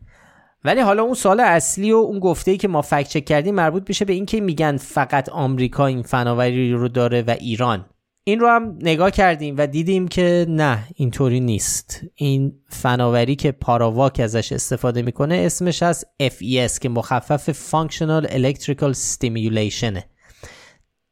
ولی 0.64 0.80
حالا 0.80 1.02
اون 1.02 1.14
سال 1.14 1.40
اصلی 1.40 1.92
و 1.92 1.96
اون 1.96 2.18
گفته 2.18 2.50
ای 2.50 2.56
که 2.56 2.68
ما 2.68 2.82
فکت 2.82 3.08
چک 3.08 3.24
کردیم 3.24 3.54
مربوط 3.54 3.82
میشه 3.88 4.04
به 4.04 4.12
اینکه 4.12 4.40
میگن 4.40 4.76
فقط 4.76 5.28
آمریکا 5.28 5.86
این 5.86 6.02
فناوری 6.02 6.72
رو 6.72 6.88
داره 6.88 7.22
و 7.22 7.30
ایران. 7.40 7.84
این 8.28 8.40
رو 8.40 8.48
هم 8.48 8.78
نگاه 8.82 9.10
کردیم 9.10 9.54
و 9.58 9.66
دیدیم 9.66 10.08
که 10.08 10.46
نه 10.48 10.84
اینطوری 10.94 11.40
نیست. 11.40 12.00
این 12.14 12.52
فناوری 12.68 13.36
که 13.36 13.52
پاراواک 13.52 14.20
ازش 14.20 14.52
استفاده 14.52 15.02
می‌کنه 15.02 15.34
اسمش 15.34 15.82
از 15.82 16.04
FES 16.22 16.78
که 16.78 16.88
مخفف 16.88 17.70
Functional 17.70 18.26
Electrical 18.26 18.94
Stimulation 18.94 20.00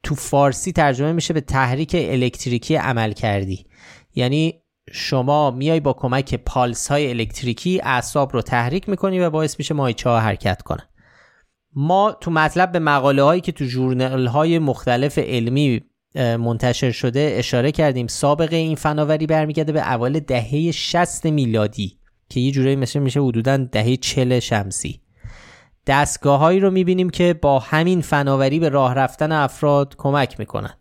تو 0.03 0.15
فارسی 0.15 0.73
ترجمه 0.73 1.13
میشه 1.13 1.35
به 1.35 1.41
تحریک 1.41 1.97
الکتریکی 1.99 2.75
عمل 2.75 3.13
کردی. 3.13 3.67
یعنی 4.15 4.63
شما 4.93 5.51
میای 5.51 5.81
با 5.81 5.93
کمک 5.93 6.35
پالس 6.35 6.89
های 6.89 7.11
الکتریکی 7.11 7.81
اعصاب 7.81 8.33
رو 8.33 8.43
تحریک 8.43 8.89
می‌کنی 8.89 9.21
و 9.21 9.31
باعث 9.31 9.59
میشه 9.59 9.75
مایچه 9.75 10.11
ها 10.11 10.21
حرکت 10.21 10.63
کنن. 10.63 10.89
ما 11.75 12.13
تو 12.21 12.31
مطلب 12.31 12.73
به 12.73 12.79
مقاله 12.79 13.23
هایی 13.23 13.41
که 13.41 13.53
تو 13.53 13.65
جورنال 13.65 14.27
های 14.27 14.59
مختلف 14.59 15.19
علمی 15.19 15.83
منتشر 16.17 16.91
شده 16.91 17.35
اشاره 17.39 17.73
کردیم. 17.73 18.07
سابقه 18.07 18.57
این 18.57 18.77
فناوری 18.77 19.27
برمیگرده 19.27 19.73
به 19.73 19.81
اول 19.81 20.21
دهه 20.21 20.71
60 20.71 21.25
میلادی 21.25 21.99
که 22.29 22.41
یه 22.41 22.51
جورایی 22.51 22.77
مثل 22.77 22.99
میشه 22.99 23.21
حدودا 23.21 23.57
دهه 23.57 23.97
40 23.97 24.41
شمسی. 24.41 25.01
دستگاه 25.87 26.41
هایی 26.41 26.61
رو 26.61 26.71
می‌بینیم 26.71 27.11
که 27.11 27.35
با 27.35 27.59
همین 27.59 28.01
فناوری 28.01 28.59
به 28.59 28.69
راه 28.69 28.95
رفتن 28.95 29.33
افراد 29.33 29.95
کمک 29.99 30.39
می‌کنن. 30.39 30.75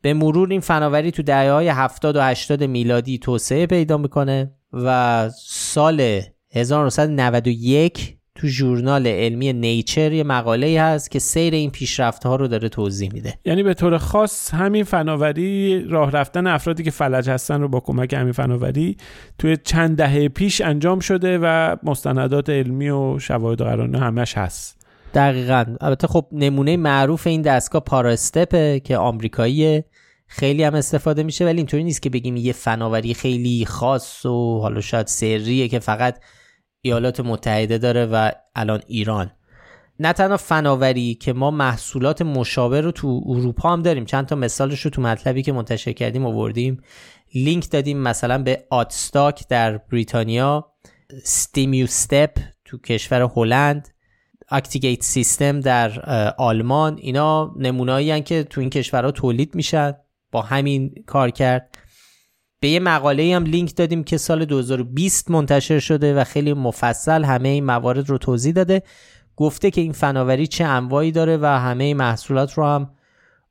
به 0.00 0.14
مرور 0.14 0.50
این 0.50 0.60
فناوری 0.60 1.10
تو 1.10 1.22
دهه 1.22 1.50
های 1.50 1.68
70 1.68 2.16
و 2.16 2.20
80 2.22 2.64
میلادی 2.64 3.18
توسعه 3.18 3.66
پیدا 3.66 3.96
می‌کنه 3.96 4.52
و 4.72 5.30
سال 5.44 6.20
1991 6.52 8.15
تو 8.36 8.48
ژورنال 8.48 9.06
علمی 9.06 9.52
نیچر 9.52 10.12
یه 10.12 10.24
مقاله 10.24 10.80
هست 10.82 11.10
که 11.10 11.18
سیر 11.18 11.54
این 11.54 11.70
پیشرفت 11.70 12.24
ها 12.26 12.36
رو 12.36 12.48
داره 12.48 12.68
توضیح 12.68 13.12
میده. 13.12 13.34
یعنی 13.44 13.62
به 13.62 13.74
طور 13.74 13.98
خاص 13.98 14.54
همین 14.54 14.84
فناوری 14.84 15.84
راه 15.88 16.10
رفتن 16.10 16.46
افرادی 16.46 16.82
که 16.82 16.90
فلج 16.90 17.30
هستن 17.30 17.60
رو 17.60 17.68
با 17.68 17.80
کمک 17.80 18.12
همین 18.12 18.32
فناوری 18.32 18.96
توی 19.38 19.56
چند 19.56 19.96
دهه 19.96 20.28
پیش 20.28 20.60
انجام 20.60 21.00
شده 21.00 21.38
و 21.42 21.76
مستندات 21.82 22.50
علمی 22.50 22.90
و 22.90 23.18
شواهد 23.18 23.58
قرانه 23.58 23.98
همش 23.98 24.38
هست. 24.38 24.76
دقیقا. 25.14 25.64
البته 25.80 26.06
خب 26.06 26.26
نمونه 26.32 26.76
معروف 26.76 27.26
این 27.26 27.42
دستگاه 27.42 27.82
پاراستپه 27.84 28.80
که 28.80 28.96
آمریکاییه. 28.96 29.84
خیلی 30.26 30.62
هم 30.62 30.74
استفاده 30.74 31.22
میشه 31.22 31.44
ولی 31.44 31.56
اینطوری 31.56 31.84
نیست 31.84 32.02
که 32.02 32.10
بگیم 32.10 32.36
یه 32.36 32.52
فناوری 32.52 33.14
خیلی 33.14 33.64
خاص 33.64 34.26
و 34.26 34.60
حالا 34.60 34.80
شاید 34.80 35.06
سریه 35.06 35.68
که 35.68 35.78
فقط 35.78 36.18
ایالات 36.82 37.20
متحده 37.20 37.78
داره 37.78 38.06
و 38.06 38.30
الان 38.54 38.82
ایران. 38.86 39.30
نه 40.00 40.12
تنها 40.12 40.36
فناوری 40.36 41.14
که 41.14 41.32
ما 41.32 41.50
محصولات 41.50 42.22
مشابه 42.22 42.80
رو 42.80 42.92
تو 42.92 43.22
اروپا 43.26 43.72
هم 43.72 43.82
داریم 43.82 44.04
چند 44.04 44.26
تا 44.26 44.36
مثالش 44.36 44.80
رو 44.80 44.90
تو 44.90 45.02
مطلبی 45.02 45.42
که 45.42 45.52
منتشر 45.52 45.92
کردیم 45.92 46.26
آوردیم. 46.26 46.82
لینک 47.34 47.70
دادیم 47.70 47.98
مثلا 47.98 48.42
به 48.42 48.64
آتستاک 48.70 49.48
در 49.48 49.78
بریتانیا 49.78 50.72
STIMuSTEP 51.24 52.38
تو 52.64 52.78
کشور 52.78 53.30
هلند 53.36 53.88
ActiGait 54.50 55.02
System 55.02 55.60
در 55.60 56.00
آلمان. 56.38 56.98
اینا 56.98 57.54
نمونایی 57.56 58.20
که 58.20 58.44
تو 58.44 58.60
این 58.60 58.70
کشورها 58.70 59.10
تولید 59.10 59.54
میشن. 59.54 59.94
با 60.32 60.42
همین 60.42 60.94
کار 61.06 61.30
کرد. 61.30 61.78
به 62.60 62.68
یه 62.68 62.80
مقاله 62.80 63.36
هم 63.36 63.44
لینک 63.44 63.76
دادیم 63.76 64.04
که 64.04 64.16
سال 64.16 64.44
2020 64.44 65.30
منتشر 65.30 65.78
شده 65.78 66.14
و 66.14 66.24
خیلی 66.24 66.52
مفصل 66.52 67.24
همه 67.24 67.48
این 67.48 67.64
موارد 67.64 68.10
رو 68.10 68.18
توضیح 68.18 68.52
داده. 68.52 68.82
گفته 69.36 69.70
که 69.70 69.80
این 69.80 69.92
فناوری 69.92 70.46
چه 70.46 70.64
انواعی 70.64 71.12
داره 71.12 71.36
و 71.36 71.46
همه 71.46 71.94
محصولات 71.94 72.52
رو 72.52 72.64
هم 72.64 72.90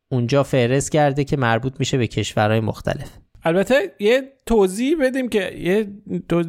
اونجا 0.09 0.43
فهرست 0.43 0.91
کرده 0.91 1.23
که 1.23 1.37
مربوط 1.37 1.73
میشه 1.79 1.97
به 1.97 2.07
کشورهای 2.07 2.59
مختلف. 2.59 3.24
البته 3.45 3.75
یه 3.99 4.21
توضیح 4.45 4.95
بدیم 5.01 5.29
که 5.29 5.51
یه 5.57 5.87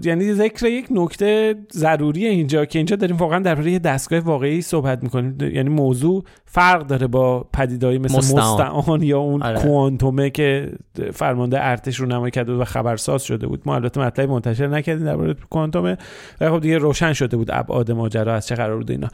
یعنی 0.05 0.32
ذکر 0.32 0.66
یک 0.66 0.86
نکته 0.90 1.55
ضروری 1.72 2.26
اینجا 2.26 2.64
که 2.64 2.78
اینجا 2.78 2.97
داریم 2.97 3.16
واقعا 3.16 3.38
درباره 3.38 3.70
یه 3.70 3.78
دستگاه 3.78 4.18
واقعی 4.18 4.62
صحبت 4.62 5.03
می‌کنیم. 5.03 5.36
یعنی 5.40 5.68
موضوع 5.68 6.24
فرق 6.44 6.86
داره 6.86 7.07
با 7.07 7.49
پدیدایی 7.53 7.99
مثل 7.99 8.16
مستعان, 8.16 9.03
یا 9.03 9.18
اون 9.18 9.42
آره. 9.42 9.61
کوانتومه 9.61 10.30
که 10.30 10.72
فرمانده 11.12 11.64
ارتش 11.64 12.01
رو 12.01 12.07
نمایی 12.07 12.30
کرده 12.30 12.53
و 12.53 12.64
خبرساز 12.64 13.22
شده 13.22 13.47
بود. 13.47 13.62
ما 13.66 13.74
البته 13.74 14.01
مطلب 14.01 14.30
منتشر 14.30 14.66
نکردیم 14.66 15.07
درباره 15.07 15.36
کوانتومه. 15.51 15.97
و 16.40 16.51
خب 16.51 16.61
دیگه 16.61 16.78
روشن 16.78 17.12
شده 17.12 17.36
بود 17.36 17.51
ابعاد 17.53 17.92
ماجرا 17.92 18.34
از 18.34 18.47
چه 18.47 18.55
قرار 18.55 18.76
بود 18.76 18.90
اینا. 18.90 19.09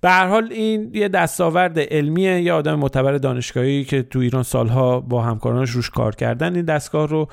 به 0.00 0.10
هر 0.10 0.26
حال 0.26 0.48
این 0.52 0.90
یه 0.94 1.08
دستاورد 1.08 1.78
علمیه. 1.78 2.40
یه 2.40 2.52
آدم 2.52 2.74
معتبر 2.74 3.18
دانشگاهی 3.18 3.84
که 3.84 4.02
تو 4.02 4.18
ایران 4.18 4.42
سالها 4.42 5.00
با 5.00 5.22
همکارانش 5.22 5.70
روش 5.70 5.90
کار 5.90 6.14
کردن 6.14 6.54
این 6.54 6.64
دستگاه 6.64 7.08
رو. 7.08 7.23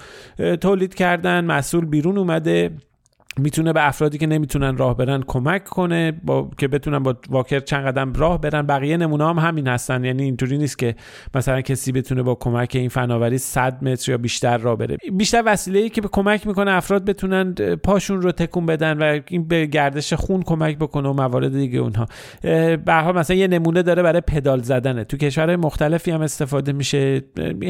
تولید 0.62 0.94
کردن 0.94 1.46
مسئول 1.46 1.86
بیرون 1.86 2.18
اومده. 2.18 2.72
می‌تونه 3.38 3.74
به 3.74 3.88
افرادی 3.88 4.18
که 4.18 4.28
نمی‌تونن 4.28 4.78
راه 4.78 4.98
برن 4.98 5.24
کمک 5.28 5.64
کنه 5.64 6.12
با 6.24 6.50
که 6.58 6.68
بتونن 6.68 7.00
با 7.00 7.16
واکر 7.30 7.60
چند 7.60 7.86
قدم 7.86 8.14
راه 8.14 8.42
برن. 8.42 8.62
بقیه 8.62 8.98
نمونه 8.98 9.28
هم 9.28 9.40
همین 9.40 9.68
هستن. 9.68 10.06
یعنی 10.06 10.24
اینطوری 10.24 10.58
نیست 10.58 10.78
که 10.78 10.96
مثلا 11.36 11.62
کسی 11.62 11.92
بتونه 11.92 12.24
با 12.24 12.36
کمک 12.36 12.72
این 12.74 12.90
فناوری 12.90 13.38
100 13.38 13.84
متر 13.84 14.12
یا 14.12 14.18
بیشتر 14.18 14.58
راه 14.58 14.76
بره. 14.76 14.98
بیشتر 15.14 15.44
وسیله 15.46 15.80
ای 15.80 15.90
که 15.90 16.02
به 16.02 16.08
کمک 16.08 16.48
می‌کنه 16.48 16.72
افراد 16.72 17.06
بتونن 17.06 17.54
پاشون 17.84 18.22
رو 18.22 18.32
تکون 18.32 18.66
بدن 18.66 18.98
و 18.98 19.20
این 19.28 19.48
به 19.48 19.66
گردش 19.66 20.14
خون 20.14 20.42
کمک 20.42 20.78
بکنه 20.78 21.10
و 21.10 21.14
موارد 21.14 21.54
دیگه 21.54 21.80
اونها. 21.80 22.06
به 22.86 22.94
حال 22.94 23.16
مثلا 23.16 23.38
یه 23.38 23.48
نمونه 23.48 23.84
داره 23.84 24.04
برای 24.04 24.22
پدال 24.22 24.62
زدنه. 24.62 25.04
تو 25.04 25.18
کشورهای 25.18 25.56
مختلفی 25.56 26.12
هم 26.12 26.22
استفاده 26.22 26.74
میشه. 26.74 27.22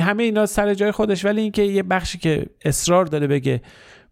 همه 0.02 0.24
اینا 0.24 0.46
سر 0.46 0.74
جای 0.74 0.92
خودش. 0.92 1.26
ولی 1.26 1.42
اینکه 1.42 1.62
یه 1.62 1.84
بخشی 1.84 2.18
که 2.18 2.46
اصرار 2.66 3.06
داره 3.06 3.28
بگه 3.28 3.62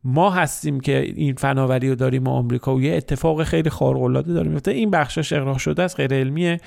ما 0.03 0.29
هستیم 0.29 0.79
که 0.79 1.01
این 1.01 1.35
فناوری 1.35 1.89
رو 1.89 1.95
داریم 1.95 2.23
و 2.23 2.29
آمریکا 2.29 2.75
و 2.75 2.81
یه 2.81 2.95
اتفاق 2.95 3.43
خیلی 3.43 3.69
خارق 3.69 4.01
العاده 4.01 4.33
داریم 4.33 4.59
این 4.67 4.91
بخشش 4.91 5.33
اقراق 5.33 5.57
شده 5.57 5.83
است 5.83 5.95
غیر 5.95 6.13
علمیه 6.13 6.57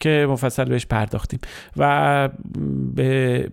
که 0.00 0.26
مفصل 0.30 0.64
بهش 0.64 0.86
پرداختیم. 0.86 1.40
و 1.76 2.28
به 2.94 3.50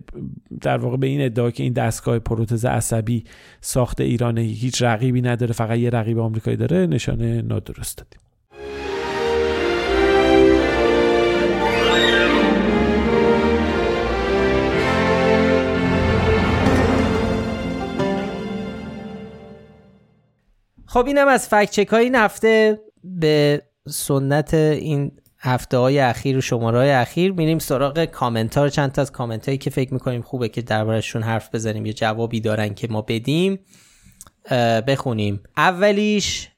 در 0.60 0.78
واقع 0.78 0.96
به 0.96 1.06
این 1.06 1.24
ادعا 1.24 1.50
که 1.50 1.62
این 1.62 1.72
دستگاه 1.72 2.18
پروتز 2.18 2.64
عصبی 2.64 3.24
ساخت 3.60 4.00
ایرانه 4.00 4.40
هیچ 4.40 4.82
رقیبی 4.82 5.22
نداره 5.22 5.52
فقط 5.52 5.78
یه 5.78 5.90
رقیب 5.90 6.18
آمریکایی 6.18 6.56
داره 6.56 6.86
نشانه 6.86 7.42
نادرست 7.42 7.98
دادیم. 7.98 8.23
خب 20.94 21.06
اینم 21.06 21.28
از 21.28 21.48
فکت 21.48 21.70
چک 21.70 21.92
این 21.94 22.14
هفته 22.14 22.80
به 23.04 23.62
سنت 23.88 24.54
این 24.54 25.12
هفته 25.38 25.76
های 25.76 25.98
اخیر 25.98 26.38
و 26.38 26.40
شماره 26.40 26.78
های 26.78 26.90
اخیر. 26.90 27.32
میریم 27.32 27.58
سراغ 27.58 28.04
کامنت 28.04 28.58
ها 28.58 28.68
چند 28.68 28.92
تا 28.92 29.02
از 29.02 29.12
کامنت 29.12 29.46
هایی 29.46 29.58
که 29.58 29.70
فکر 29.70 29.94
می‌کنیم 29.94 30.22
خوبه 30.22 30.48
که 30.48 30.62
دربارشون 30.62 31.22
حرف 31.22 31.54
بزنیم 31.54 31.86
یا 31.86 31.92
جوابی 31.92 32.40
دارن 32.40 32.74
که 32.74 32.88
ما 32.88 33.02
بدیم. 33.02 33.58
بخونیم. 34.86 35.40
اولیش 35.56 36.48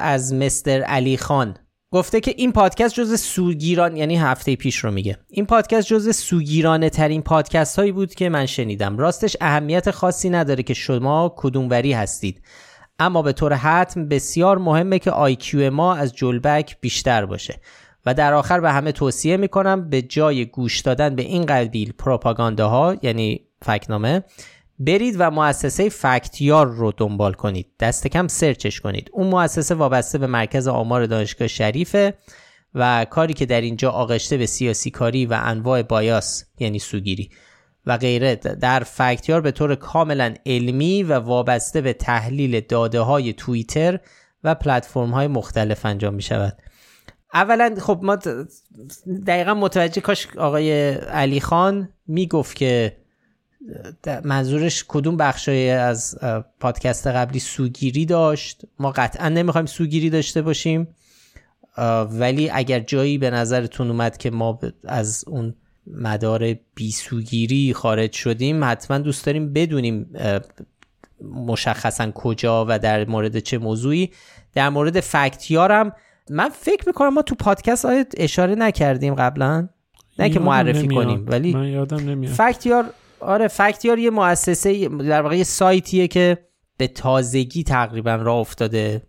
از 0.00 0.34
مستر 0.34 0.82
علی 0.82 1.16
خان. 1.16 1.56
گفته 1.90 2.20
که 2.20 2.34
این 2.36 2.52
پادکست 2.52 2.94
جز 2.94 3.20
سوگیران 3.20 3.96
یعنی 3.96 4.16
هفته 4.16 4.56
پیش 4.56 4.76
رو 4.76 4.90
میگه. 4.90 5.18
این 5.28 5.46
پادکست 5.46 5.86
جز 5.86 6.16
سوگیرانه 6.16 6.90
ترین 6.90 7.22
پادکست 7.22 7.78
هایی 7.78 7.92
بود 7.92 8.14
که 8.14 8.28
من 8.28 8.46
شنیدم. 8.46 8.98
راستش 8.98 9.36
اهمیت 9.40 9.90
خاصی 9.90 10.30
نداره 10.30 10.62
که 10.62 10.74
شما 10.74 11.34
کدوموری 11.36 11.92
هستید. 11.92 12.42
اما 13.02 13.22
به 13.22 13.32
طور 13.32 13.54
حتم 13.54 14.08
بسیار 14.08 14.58
مهمه 14.58 14.98
که 14.98 15.10
آیکیو 15.10 15.70
ما 15.70 15.94
از 15.94 16.14
جلبک 16.14 16.76
بیشتر 16.80 17.26
باشه. 17.26 17.60
و 18.06 18.14
در 18.14 18.34
آخر 18.34 18.60
به 18.60 18.72
همه 18.72 18.92
توصیه 18.92 19.36
می‌کنم 19.36 19.88
به 19.88 20.02
جای 20.02 20.44
گوش 20.44 20.80
دادن 20.80 21.14
به 21.14 21.22
این 21.22 21.46
قبیل 21.46 21.92
ها 22.58 22.96
یعنی 23.02 23.40
فکنامه 23.62 24.24
برید 24.78 25.16
و 25.18 25.30
مؤسسه 25.30 25.88
فکتیار 25.88 26.66
رو 26.66 26.92
دنبال 26.96 27.32
کنید. 27.32 27.66
دست 27.80 28.06
کم 28.06 28.28
سرچش 28.28 28.80
کنید. 28.80 29.10
اون 29.12 29.26
مؤسسه 29.26 29.74
وابسته 29.74 30.18
به 30.18 30.26
مرکز 30.26 30.68
آمار 30.68 31.06
دانشگاه 31.06 31.48
شریفه 31.48 32.14
و 32.74 33.06
کاری 33.10 33.34
که 33.34 33.46
در 33.46 33.60
اینجا 33.60 33.90
آغشته 33.90 34.36
به 34.36 34.46
سیاسی 34.46 34.90
کاری 34.90 35.26
و 35.26 35.38
انواع 35.42 35.82
بایاس 35.82 36.44
یعنی 36.58 36.78
سوگیری. 36.78 37.30
و 37.86 37.98
غیره. 37.98 38.36
در 38.36 38.80
فکتیار 38.80 39.40
به 39.40 39.50
طور 39.50 39.74
کاملا 39.74 40.34
علمی 40.46 41.02
و 41.02 41.12
وابسته 41.12 41.80
به 41.80 41.92
تحلیل 41.92 42.60
داده 42.60 43.00
های 43.00 43.32
توییتر 43.32 44.00
و 44.44 44.54
پلتفرم 44.54 45.10
های 45.10 45.26
مختلف 45.26 45.86
انجام 45.86 46.14
می 46.14 46.22
شود 46.22 46.58
اولا 47.34 47.74
خب 47.80 48.00
ما 48.02 48.18
دقیقا 49.26 49.54
متوجه 49.54 50.00
کاش 50.00 50.28
آقای 50.36 50.90
علی 50.94 51.40
خان 51.40 51.88
می 52.06 52.26
گفت 52.26 52.56
که 52.56 52.96
منظورش 54.24 54.84
کدوم 54.88 55.16
بخشای 55.16 55.70
از 55.70 56.18
پادکست 56.60 57.06
قبلی 57.06 57.38
سوگیری 57.38 58.06
داشت. 58.06 58.62
ما 58.78 58.90
قطعا 58.90 59.28
نمی‌خوایم 59.28 59.66
سوگیری 59.66 60.10
داشته 60.10 60.42
باشیم. 60.42 60.88
ولی 62.10 62.50
اگر 62.50 62.80
جایی 62.80 63.18
به 63.18 63.30
نظرتون 63.30 63.90
اومد 63.90 64.16
که 64.16 64.30
ما 64.30 64.58
از 64.84 65.24
اون 65.26 65.54
مدار 65.86 66.54
بیسوگیری 66.74 67.72
خارج 67.72 68.12
شدیم. 68.12 68.64
حتما 68.64 68.98
دوست 68.98 69.26
داریم 69.26 69.52
بدونیم 69.52 70.10
مشخصا 71.20 72.10
کجا 72.10 72.66
و 72.68 72.78
در 72.78 73.08
مورد 73.08 73.38
چه 73.38 73.58
موضوعی. 73.58 74.10
در 74.54 74.68
مورد 74.68 75.00
فکتیارم 75.00 75.92
من 76.30 76.48
فکر 76.48 76.86
می‌کنم 76.86 77.14
ما 77.14 77.22
تو 77.22 77.34
پادکست 77.34 77.86
اشاره 78.16 78.54
نکردیم 78.54 79.14
قبلا. 79.14 79.68
نه 80.18 80.30
که 80.30 80.40
معرفی 80.40 80.88
کنیم 80.88 81.24
ولی 81.28 81.54
من 81.54 81.68
یادم 81.68 82.10
نمیاد. 82.10 82.32
فکتیار 82.32 82.84
آره 83.20 83.48
فکتیار 83.48 83.98
یه 83.98 84.10
مؤسسه 84.10 84.88
در 84.88 85.22
واقع 85.22 85.36
یه 85.36 85.44
سایتیه 85.44 86.08
که 86.08 86.38
به 86.76 86.88
تازگی 86.88 87.62
تقریبا 87.62 88.14
راه 88.14 88.36
افتاده. 88.36 89.02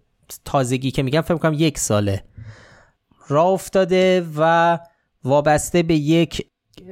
تازگی 0.45 0.91
که 0.91 1.03
میگم 1.03 1.21
فکر 1.21 1.37
کنم 1.37 1.55
یک 1.57 1.77
ساله. 1.79 2.23
راه 3.27 3.47
افتاده 3.47 4.25
و 4.37 4.79
وابسته 5.23 5.83
به 5.83 5.95
یک 5.95 6.45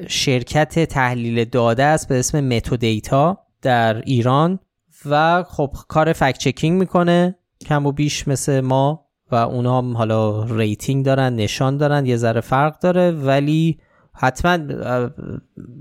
شرکت 0.07 0.79
تحلیل 0.79 1.45
داده 1.45 1.83
است 1.83 2.09
به 2.09 2.19
اسم 2.19 2.55
متو 2.55 2.77
دیتا 2.77 3.37
در 3.61 4.01
ایران 4.01 4.59
و 5.05 5.43
خب 5.43 5.75
کار 5.87 6.13
fact 6.13 6.37
checking 6.37 6.79
می‌کنه. 6.79 7.35
کم 7.65 7.85
و 7.85 7.91
بیش 7.91 8.27
مثل 8.27 8.61
ما 8.61 9.05
و 9.31 9.35
اونا 9.35 9.77
هم 9.77 9.97
حالا 9.97 10.43
rating 10.43 11.05
دارن 11.05 11.35
نشان 11.35 11.77
دارن 11.77 12.05
یه 12.05 12.17
ذره 12.17 12.41
فرق 12.41 12.79
داره. 12.79 13.11
ولی 13.11 13.79
حتما 14.13 14.57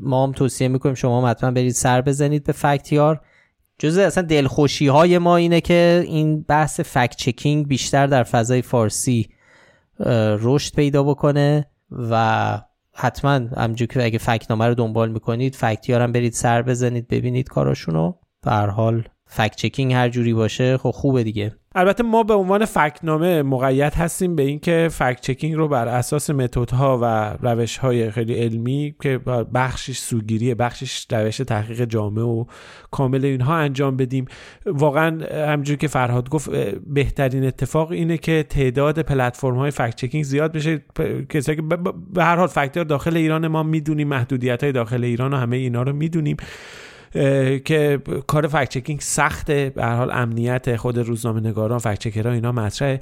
ما 0.01 0.25
هم 0.25 0.33
توصیه 0.33 0.69
می‌کنیم 0.69 0.95
شما 0.95 1.23
هم 1.23 1.31
حتما 1.31 1.51
برید 1.51 1.73
سر 1.73 2.01
بزنید 2.01 2.45
به 2.45 2.53
فکتیار 2.53 3.21
جزء 3.79 4.07
اصلا 4.07 4.25
دلخوشی 4.25 4.87
های 4.87 5.19
ما 5.19 5.37
اینه 5.37 5.61
که 5.61 6.05
این 6.07 6.43
بحث 6.43 6.81
fact 6.81 7.17
checking 7.17 7.69
بیشتر 7.69 8.07
در 8.07 8.23
فضای 8.23 8.63
فارسی 8.63 9.29
رشد 10.41 10.75
پیدا 10.75 11.03
بکنه 11.03 11.67
و 11.91 12.63
حتما 12.93 13.33
همجور 13.33 13.89
که 13.89 14.05
اگه 14.05 14.19
فکتنامه 14.19 14.67
رو 14.67 14.75
دنبال 14.75 15.13
می‌کنید 15.13 15.55
فکتیار 15.55 16.01
هم 16.01 16.13
برید 16.13 16.33
سر 16.33 16.63
بزنید 16.63 17.09
ببینید 17.09 17.49
کاراشونو. 17.49 18.13
به 18.43 18.51
حال 18.51 19.09
فکت 19.33 19.57
چکینگ 19.57 19.93
هر 19.93 20.09
جوری 20.09 20.35
باشه 20.35 20.79
خب 20.79 20.91
خوبه 20.91 21.23
دیگه. 21.23 21.53
البته 21.75 22.03
ما 22.03 22.23
به 22.23 22.35
عنوان 22.35 22.65
فکنامه 22.65 23.43
مقید 23.43 23.95
هستیم 23.95 24.37
به 24.37 24.43
اینکه 24.43 24.89
فکت 24.93 25.21
چکینگ 25.21 25.55
رو 25.55 25.69
بر 25.69 25.89
اساس 25.89 26.31
متدها 26.31 26.99
و 27.03 27.37
روش 27.43 27.77
های 27.77 28.11
خیلی 28.11 28.35
علمی 28.35 28.95
که 29.03 29.19
بخشش 29.55 29.99
سوگیری 29.99 30.55
بخشش 30.55 31.07
روش 31.11 31.37
تحقیق 31.37 31.85
جامعه 31.85 32.25
و 32.25 32.45
کامل 32.91 33.25
اینها 33.25 33.57
انجام 33.57 33.97
بدیم. 33.97 34.25
واقعا 34.67 35.19
همجور 35.53 35.77
که 35.77 35.89
فرهاد 35.89 36.29
گفت 36.29 36.51
بهترین 36.87 37.45
اتفاق 37.45 37.91
اینه 37.91 38.19
که 38.19 38.47
تعداد 38.49 38.99
پلتفرم 38.99 39.57
های 39.57 39.71
فکت 39.71 39.97
چکینگ 39.97 40.25
زیاد 40.25 40.53
بشه. 40.53 40.83
کسایی 41.29 41.57
که 41.57 41.63
به 42.15 42.25
هر 42.25 42.37
حال 42.37 42.49
فکتر 42.49 42.85
داخل 42.85 43.17
ایران 43.17 43.49
ما 43.49 43.63
می‌دونیم 43.63 44.09
محدودیت 44.09 44.63
های 44.63 44.73
داخل 44.73 45.05
ایران 45.05 45.35
و 45.35 45.37
همه 45.37 45.57
اینا 45.57 45.83
رو 45.83 45.93
می‌دونیم. 45.93 46.37
که 47.65 48.03
کار 48.27 48.47
فکت 48.47 48.69
چکینگ 48.69 49.01
سخته 49.01 49.73
به 49.75 49.85
هر 49.85 49.97
حال 49.97 50.11
امنیت 50.13 50.77
خود 50.77 50.99
روزنامه 50.99 51.41
نگاران 51.41 51.79
فکت 51.79 51.99
چکرها 51.99 52.33
اینا 52.33 52.53
مطرحه. 52.53 53.01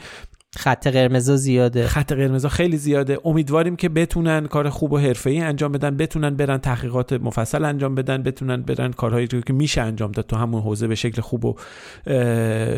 خط 0.56 0.86
قرمز 0.86 1.30
زیاده. 1.30 1.86
خط 1.86 2.12
قرمز 2.12 2.46
خیلی 2.46 2.76
زیاده. 2.76 3.18
امیدواریم 3.24 3.76
که 3.76 3.88
بتونن 3.88 4.46
کار 4.46 4.68
خوب 4.68 4.92
و 4.92 4.98
حرفه‌ای 4.98 5.40
انجام 5.40 5.72
بدن 5.72 5.96
بتونن 5.96 6.36
برن 6.36 6.58
تحقیقات 6.58 7.12
مفصل 7.12 7.64
انجام 7.64 7.94
بدن 7.94 8.22
بتونن 8.22 8.62
برن 8.62 8.92
کارهایی 8.92 9.26
رو 9.26 9.40
که 9.40 9.52
میشه 9.52 9.80
انجام 9.80 10.12
داد 10.12 10.26
تو 10.26 10.36
همون 10.36 10.62
حوزه 10.62 10.86
به 10.86 10.94
شکل 10.94 11.22
خوب 11.22 11.44
و 11.44 11.54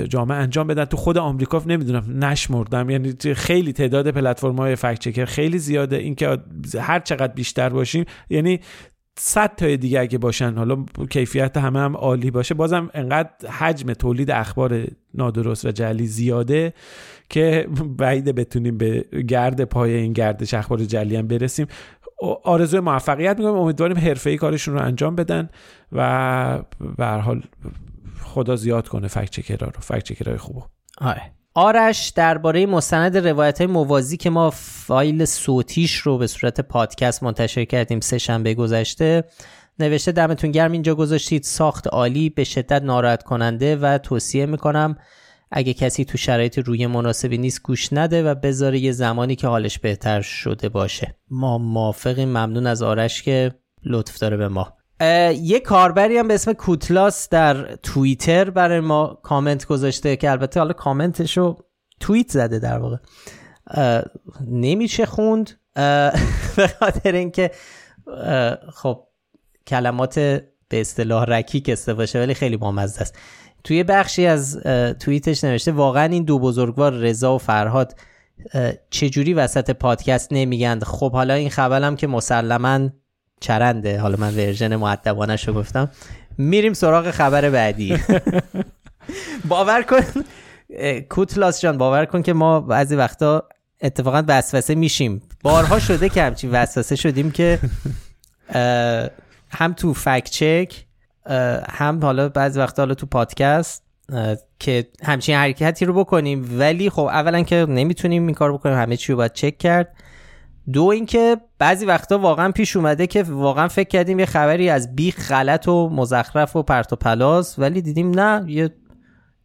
جامع 0.05 0.35
انجام 0.35 0.67
بدن. 0.67 0.85
تو 0.85 0.97
خود 0.97 1.19
آمریکا 1.19 1.63
نمی‌دونم 1.67 2.25
نشمردم. 2.25 2.91
یعنی 2.91 3.15
خیلی 3.35 3.73
تعداد 3.73 4.11
پلتفرم‌های 4.11 4.77
فکت 4.77 4.99
چکر 4.99 5.25
خیلی 5.25 5.59
زیاده. 5.59 5.97
اینکه 5.97 6.39
هر 6.81 7.01
چقدر 7.01 7.33
بیشتر 7.33 7.69
باشیم 7.69 8.05
یعنی 8.31 8.61
صد 9.23 9.55
تای 9.57 9.77
دیگه 9.77 10.01
اگه 10.01 10.19
باشن. 10.19 10.55
حالا 10.55 10.85
کیفیت 11.11 11.57
همه 11.57 11.79
هم 11.81 11.97
عالی 11.97 12.31
باشه. 12.31 12.55
بازم 12.55 12.91
انقدر 12.95 13.49
حجم 13.49 13.93
تولید 13.93 14.31
اخبار 14.31 14.85
نادرست 15.15 15.65
و 15.65 15.71
جلی 15.71 16.07
زیاده 16.07 16.75
که 17.29 17.69
بعید 17.99 18.25
بتونیم 18.25 18.79
به 18.79 19.05
گرد 19.29 19.65
پای 19.65 19.95
این 19.95 20.13
گردش 20.13 20.55
اخبار 20.55 20.79
جلی 20.79 21.17
هم 21.17 21.27
برسیم. 21.27 21.67
آرزوی 22.45 22.81
موفقیت 22.81 23.39
می‌کنم 23.39 23.55
امیدواریم 23.55 23.99
حرفه‌ای 23.99 24.37
کارشون 24.37 24.75
رو 24.75 24.83
انجام 24.83 25.17
بدن 25.17 25.49
و 25.93 26.63
به 26.97 27.07
حال 27.07 27.43
خدا 28.25 28.57
زیاد 28.57 28.89
کنه 28.89 29.09
فکت 29.09 29.31
چکرها 29.31 29.67
رو 29.67 29.81
فکت 29.81 30.03
چکرهای 30.03 30.39
خوبو 30.39 30.63
آره. 30.99 31.23
آرش 31.55 32.09
درباره 32.09 32.67
مستند 32.67 33.17
روایت 33.17 33.59
های 33.59 33.67
موازی 33.67 34.17
که 34.17 34.31
ما 34.31 34.51
فایل 34.51 35.25
صوتیش 35.25 35.97
رو 35.97 36.19
به 36.19 36.27
صورت 36.27 36.61
پادکست 36.61 37.23
منتشر 37.23 37.65
کردیم 37.65 38.01
سه 38.01 38.19
شنبه 38.19 38.55
گذشته 38.55 39.25
نوشته 39.79 40.13
دمتون 40.13 40.51
گرم 40.51 40.73
اینجا 40.73 40.95
گذاشتید. 40.95 41.43
ساخت 41.43 41.87
عالی 41.87 42.31
به 42.31 42.45
شدت 42.45 42.83
ناراحت 42.83 43.23
کننده 43.23 43.77
و 43.77 43.99
توصیه 43.99 44.47
می‌کنم 44.47 44.97
اگه 45.51 45.75
کسی 45.75 46.05
تو 46.05 46.19
شرایط 46.19 46.59
روی 46.59 46.87
مناسبی 46.87 47.39
نیست 47.39 47.63
گوش 47.63 47.93
نده 47.93 48.23
و 48.23 48.35
بذاره 48.35 48.79
یه 48.79 48.93
زمانی 48.93 49.37
که 49.37 49.47
حالش 49.47 49.79
بهتر 49.79 50.21
شده 50.21 50.69
باشه. 50.69 51.17
ما 51.31 51.59
موافقیم. 51.59 52.29
ممنون 52.29 52.67
از 52.67 52.83
آرش 52.83 53.23
که 53.23 53.55
لطف 53.85 54.19
داره 54.19 54.37
به 54.37 54.49
ما. 54.49 54.80
یه 55.41 55.61
کاربری 55.61 56.19
هم 56.19 56.29
به 56.29 56.35
اسم 56.35 56.53
کوتلاس 56.53 57.29
در 57.29 57.77
توییتر 57.77 58.51
برای 58.51 58.81
ما 58.81 59.21
کامنت 59.23 59.67
گذاشته 59.67 60.17
که 60.17 60.31
البته 60.31 60.61
حالا 60.61 60.73
کامنتش 60.73 61.37
رو 61.37 61.59
توییت 62.01 62.31
زده 62.31 62.59
در 62.59 62.79
واقع. 62.79 62.97
نمیشه 64.47 65.07
خوند. 65.07 65.51
به 66.57 66.67
خاطر 66.81 67.13
اینکه 67.13 67.51
خب 68.75 69.07
کلمات 69.67 70.19
به 70.69 70.81
اصطلاح 70.81 71.25
رکیک 71.25 71.71
باشه 71.89 72.19
ولی 72.19 72.35
خیلی 72.35 72.57
بامزه 72.57 73.01
است. 73.01 73.19
توی 73.65 73.83
بخشی 73.83 74.27
از 74.27 74.63
توییتش 75.01 75.45
نوشته 75.45 75.73
واقعا 75.73 76.05
این 76.05 76.25
دو 76.25 76.39
بزرگوار 76.39 76.93
رضا 76.93 77.35
و 77.35 77.39
فرهاد 77.39 77.95
چجوری 78.91 79.35
وسط 79.35 79.71
پادکست 79.71 80.29
نمیگند 80.31 80.85
خب 80.85 81.13
حالا 81.13 81.35
این 81.35 81.51
خبرم 81.51 81.97
که 81.97 82.07
مسلما 82.07 82.91
چرنده. 83.41 84.01
حالا 84.01 84.17
من 84.17 84.35
ورژن 84.35 84.77
معدبانش 84.77 85.49
رو 85.49 85.55
گفتم. 85.55 85.91
میریم 86.39 86.73
سراغ 86.73 87.11
خبر 87.11 87.51
بعدی. 87.51 87.99
باور 89.49 89.83
کن 89.83 90.01
کوتلاس 91.09 91.61
جان 91.61 91.79
باور 91.79 92.05
کن 92.05 92.23
که 92.23 92.33
ما 92.33 92.61
بعضی 92.61 92.97
وقتا 92.97 93.49
اتفاقا 93.83 94.23
وسوسه 94.29 94.75
میشیم. 94.75 95.23
بارها 95.43 95.79
شده 95.79 96.09
که 96.09 96.23
همچین 96.23 96.51
وسوسه 96.51 96.97
شدیم 96.97 97.31
که 97.31 97.59
هم 99.59 99.73
تو 99.73 99.95
فکت 99.95 100.31
چک 100.31 100.85
هم 101.71 102.01
حالا 102.03 102.29
بعضی 102.29 102.59
وقتا 102.59 102.83
حالا 102.83 102.95
تو 102.95 103.07
پادکست 103.07 103.83
که 104.59 104.89
همچین 105.03 105.35
حرکتی 105.35 105.85
رو 105.85 105.93
بکنیم. 105.93 106.59
ولی 106.59 106.91
خب 106.91 107.03
اولا 107.03 107.43
که 107.43 107.67
نمی‌تونیم 107.69 108.27
این 108.27 108.35
کار 108.35 108.53
بکنیم. 108.53 108.77
همه 108.77 108.97
چی 108.97 109.13
رو 109.13 109.17
باید 109.17 109.33
چک 109.33 109.59
کرد. 109.59 109.95
دو 110.73 110.85
اینکه 110.85 111.37
بعضی 111.59 111.87
وقتا 111.87 112.19
واقعا 112.19 112.51
پیش 112.51 112.77
اومده 112.77 113.07
که 113.07 113.23
واقعا 113.23 113.69
فکر 113.69 113.89
کردیم 113.89 114.19
یه 114.19 114.27
خبری 114.27 114.69
از 114.69 114.97
بیخ 114.97 115.29
غلط 115.29 115.69
و 115.69 115.89
مزخرف 115.89 116.57
و 116.57 116.63
پرت 116.63 116.93
و 116.93 116.97
پلاس 116.97 117.59
ولی 117.59 117.83
دیدیم 117.83 118.11
نه 118.11 118.45
یه 118.51 118.71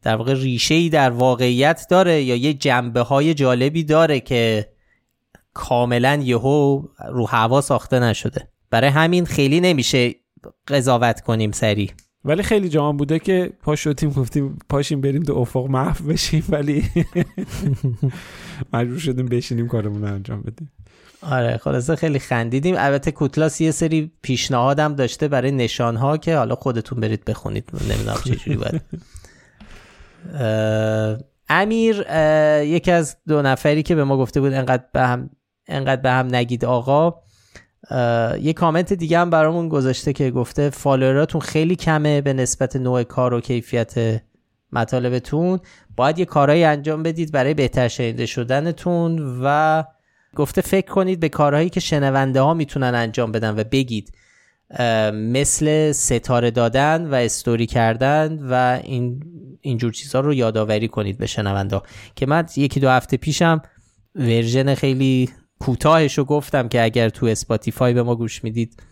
در 0.02 0.16
واقع 0.16 0.34
ریشه 0.34 0.76
ای 0.76 0.90
در 0.90 1.10
واقعیت 1.10 1.86
داره 1.90 2.24
یا 2.24 2.36
یه 2.36 2.54
جنبه 2.54 3.02
های 3.02 3.34
جالبی 3.34 3.84
داره 3.84 4.20
که 4.20 4.70
کاملا 5.54 6.20
یهو 6.24 6.82
رو 7.10 7.26
هوا 7.26 7.62
ساخته 7.62 8.00
نشده. 8.00 8.50
برای 8.70 8.90
همین 8.90 9.26
خیلی 9.26 9.60
نمیشه 9.60 10.16
قضاوت 10.68 11.22
کنیم 11.22 11.52
سری 11.52 11.92
ولی 12.26 12.44
خیلی 12.44 12.70
جوان 12.70 12.98
بوده 12.98 13.20
که 13.20 13.54
پا 13.62 13.76
شدیم 13.76 14.10
گفتیم 14.10 14.58
پاشیم 14.70 15.02
بریم 15.02 15.24
تو 15.24 15.34
افق 15.34 15.66
محو 15.66 16.08
بشیم 16.08 16.44
ولی 16.50 16.84
مجبور 18.74 19.00
شدیم 19.00 19.26
بشینیم 19.26 19.68
کارمون 19.68 20.02
رو 20.02 20.14
انجام 20.14 20.42
بدیم. 20.42 20.72
آره 21.22 21.58
خلاصه 21.58 21.96
خیلی 21.96 22.20
خندیدیم. 22.20 22.76
البته 22.78 23.12
کوتلاس 23.12 23.62
یه 23.62 23.72
سری 23.72 24.12
پیشنهادم 24.22 24.96
داشته 24.96 25.28
برای 25.28 25.52
نشانها 25.52 26.18
که 26.18 26.38
حالا 26.38 26.56
خودتون 26.56 27.00
برید 27.00 27.26
بخونید. 27.26 27.70
نمی‌دونم 27.90 28.18
چجوری 28.26 28.58
باید. 28.58 28.82
امیر 31.50 32.06
یکی 32.62 32.92
از 32.92 33.18
دو 33.28 33.42
نفری 33.42 33.84
که 33.84 33.96
به 33.96 34.04
ما 34.04 34.18
گفته 34.18 34.42
بود 34.42 34.54
انقدر 34.54 34.84
به 34.94 35.02
هم 35.02 35.30
انقدر 35.68 36.02
به 36.02 36.12
هم 36.12 36.36
نگید 36.36 36.66
آقا. 36.66 37.14
یه 38.42 38.54
کامنت 38.54 38.94
دیگه 38.94 39.20
هم 39.20 39.30
برامون 39.30 39.70
گذاشته 39.70 40.14
که 40.14 40.32
گفته 40.32 40.70
فالووراتون 40.70 41.42
خیلی 41.42 41.76
کمه 41.76 42.22
به 42.22 42.34
نسبت 42.34 42.76
نوع 42.76 43.04
کار 43.04 43.34
و 43.34 43.42
کیفیت 43.42 44.22
مطالبتون. 44.72 45.60
باید 45.96 46.20
یه 46.20 46.26
کارهایی 46.26 46.64
انجام 46.64 47.04
بدید 47.04 47.32
برای 47.32 47.54
بهتر 47.54 47.88
شنیده 47.88 48.26
شدنتون 48.26 49.40
و 49.44 49.84
گفته 50.36 50.62
فکر 50.62 50.92
کنید 50.92 51.20
به 51.20 51.30
کارهایی 51.30 51.70
که 51.70 51.80
شنونده 51.80 52.42
ها 52.42 52.54
می‌تونن 52.54 52.96
انجام 52.96 53.32
بدن 53.32 53.60
و 53.60 53.64
بگید 53.64 54.12
مثل 55.14 55.92
ستاره 55.92 56.52
دادن 56.52 57.06
و 57.06 57.14
استوری 57.14 57.66
کردن 57.66 58.40
و 58.50 58.80
این 58.84 59.24
اینجور 59.62 59.92
چیزها 59.92 60.22
رو 60.22 60.34
یادآوری 60.34 60.88
کنید 60.88 61.18
به 61.18 61.26
شنونده 61.26 61.82
که 62.16 62.26
من 62.26 62.46
یکی 62.56 62.80
دو 62.80 62.90
هفته 62.90 63.18
پیشم 63.18 63.62
version 64.16 64.76
خیلی 64.76 65.30
کوتاهش 65.60 66.18
رو 66.18 66.24
گفتم 66.24 66.68
که 66.68 66.84
اگر 66.84 67.10
تو 67.10 67.26
Spotify 67.26 67.94
به 67.94 68.04
ما 68.04 68.16
گوش 68.16 68.44
می‌دید 68.44 68.84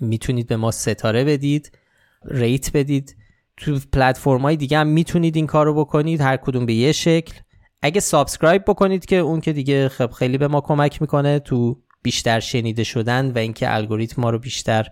می‌تونید 0.00 0.46
به 0.46 0.56
ما 0.56 0.70
ستاره 0.70 1.24
بدید 1.24 1.78
rate 2.24 2.76
بدید. 2.76 3.16
تو 3.56 3.78
پلتفرم 3.92 4.40
های 4.40 4.56
دیگه 4.56 4.78
هم 4.78 4.86
می‌تونید 4.86 5.36
این 5.36 5.46
کار 5.46 5.66
رو 5.66 5.74
بکنید 5.74 6.20
هر 6.20 6.36
کدوم 6.36 6.66
به 6.66 6.74
یه 6.74 6.92
شکل. 6.92 7.34
اگه 7.82 8.00
subscribe 8.00 8.64
بکنید 8.64 9.04
که 9.04 9.16
اون 9.16 9.40
که 9.40 9.52
دیگه 9.52 9.88
خب 9.88 10.10
خیلی 10.10 10.38
به 10.38 10.48
ما 10.48 10.60
کمک 10.60 11.02
می‌کنه 11.02 11.38
تو 11.38 11.78
بیشتر 12.02 12.40
شنیده 12.40 12.84
شدن 12.84 13.30
و 13.30 13.38
اینکه 13.38 13.74
الگوریتم 13.74 14.22
ما 14.22 14.30
رو 14.30 14.38
بیشتر 14.38 14.88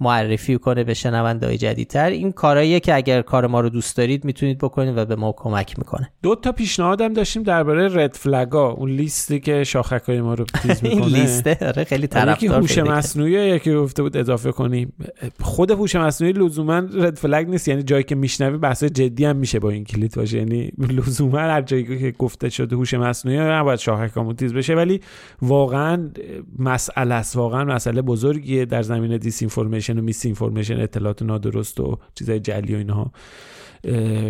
معرفی 0.00 0.58
کنه 0.58 0.84
به 0.84 0.94
شنوندهای 0.94 1.58
جدیدتر. 1.58 2.10
این 2.10 2.32
کارهاییه 2.32 2.80
که 2.80 2.94
اگر 2.94 3.22
کار 3.22 3.46
ما 3.46 3.60
رو 3.60 3.68
دوست 3.68 3.96
دارید 3.96 4.24
می‌تونید 4.24 4.58
بکنید 4.58 4.98
و 4.98 5.04
به 5.04 5.16
ما 5.16 5.32
کمک 5.32 5.78
می‌کنه. 5.78 6.10
دو 6.22 6.34
تا 6.34 6.52
پیشنهادم 6.52 7.12
داشتیم 7.12 7.42
درباره 7.42 7.88
رد 8.04 8.14
فلگا 8.14 8.70
اون 8.70 8.90
لیستی 8.90 9.40
که 9.40 9.64
شاخکای 9.64 10.20
ما 10.20 10.34
رو 10.34 10.44
تیز 10.62 10.84
می‌کنه. 10.84 11.04
این 11.04 11.14
لیسته 11.14 11.58
آره 11.60 11.84
خیلی 11.84 12.06
طرفدار 12.06 12.60
هوش 12.60 12.78
مصنوعی 12.78 13.32
یکی 13.32 13.74
گفته 13.74 14.02
بود 14.02 14.16
اضافه 14.16 14.52
کنیم. 14.52 14.92
خود 15.40 15.70
هوش 15.70 15.96
مصنوعی 15.96 16.32
لزوما 16.32 16.78
رد 16.78 17.16
فلگ 17.16 17.48
نیست. 17.48 17.68
یعنی 17.68 17.82
جایی 17.82 18.04
که 18.04 18.14
میشنوی 18.14 18.58
بحث 18.58 18.84
جدی 18.84 19.24
هم 19.24 19.36
میشه 19.36 19.58
با 19.58 19.70
این 19.70 19.84
کلیت 19.84 20.16
باشه. 20.16 20.38
یعنی 20.38 20.72
لزوما 20.78 21.38
هر 21.38 21.62
جایی 21.62 21.98
که 21.98 22.14
گفته 22.18 22.48
شده 22.48 22.76
هوش 22.76 22.94
مصنوعی 22.94 23.38
نباید 23.38 23.78
شاخکامون 23.78 24.36
تیز 24.36 24.54
بشه. 24.54 24.74
ولی 24.74 25.00
واقعا 25.42 26.10
مسئله 26.58 27.14
است. 27.14 27.36
واقعا 27.36 27.64
مسئله 27.64 28.02
بزرگیه. 28.02 28.64
در 28.64 28.82
زمینه 28.82 29.18
دیس 29.18 29.42
اینفورمیشن 29.88 29.98
و 29.98 30.02
میس 30.02 30.26
اینفورمیشن 30.26 30.80
اطلاعات 30.80 31.22
نادرست 31.22 31.80
و 31.80 31.98
چیزای 32.14 32.40
جلی 32.40 32.74
و 32.74 32.78
اینها 32.78 33.12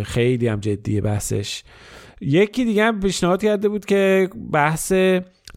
خیلی 0.03 0.47
هم 0.47 0.59
جدیه 0.59 1.01
بحثش. 1.01 1.63
یکی 2.21 2.65
دیگه 2.65 2.83
هم 2.83 2.99
پیشنهاد 2.99 3.41
کرده 3.41 3.69
بود 3.69 3.85
که 3.85 4.29
بحث 4.51 4.93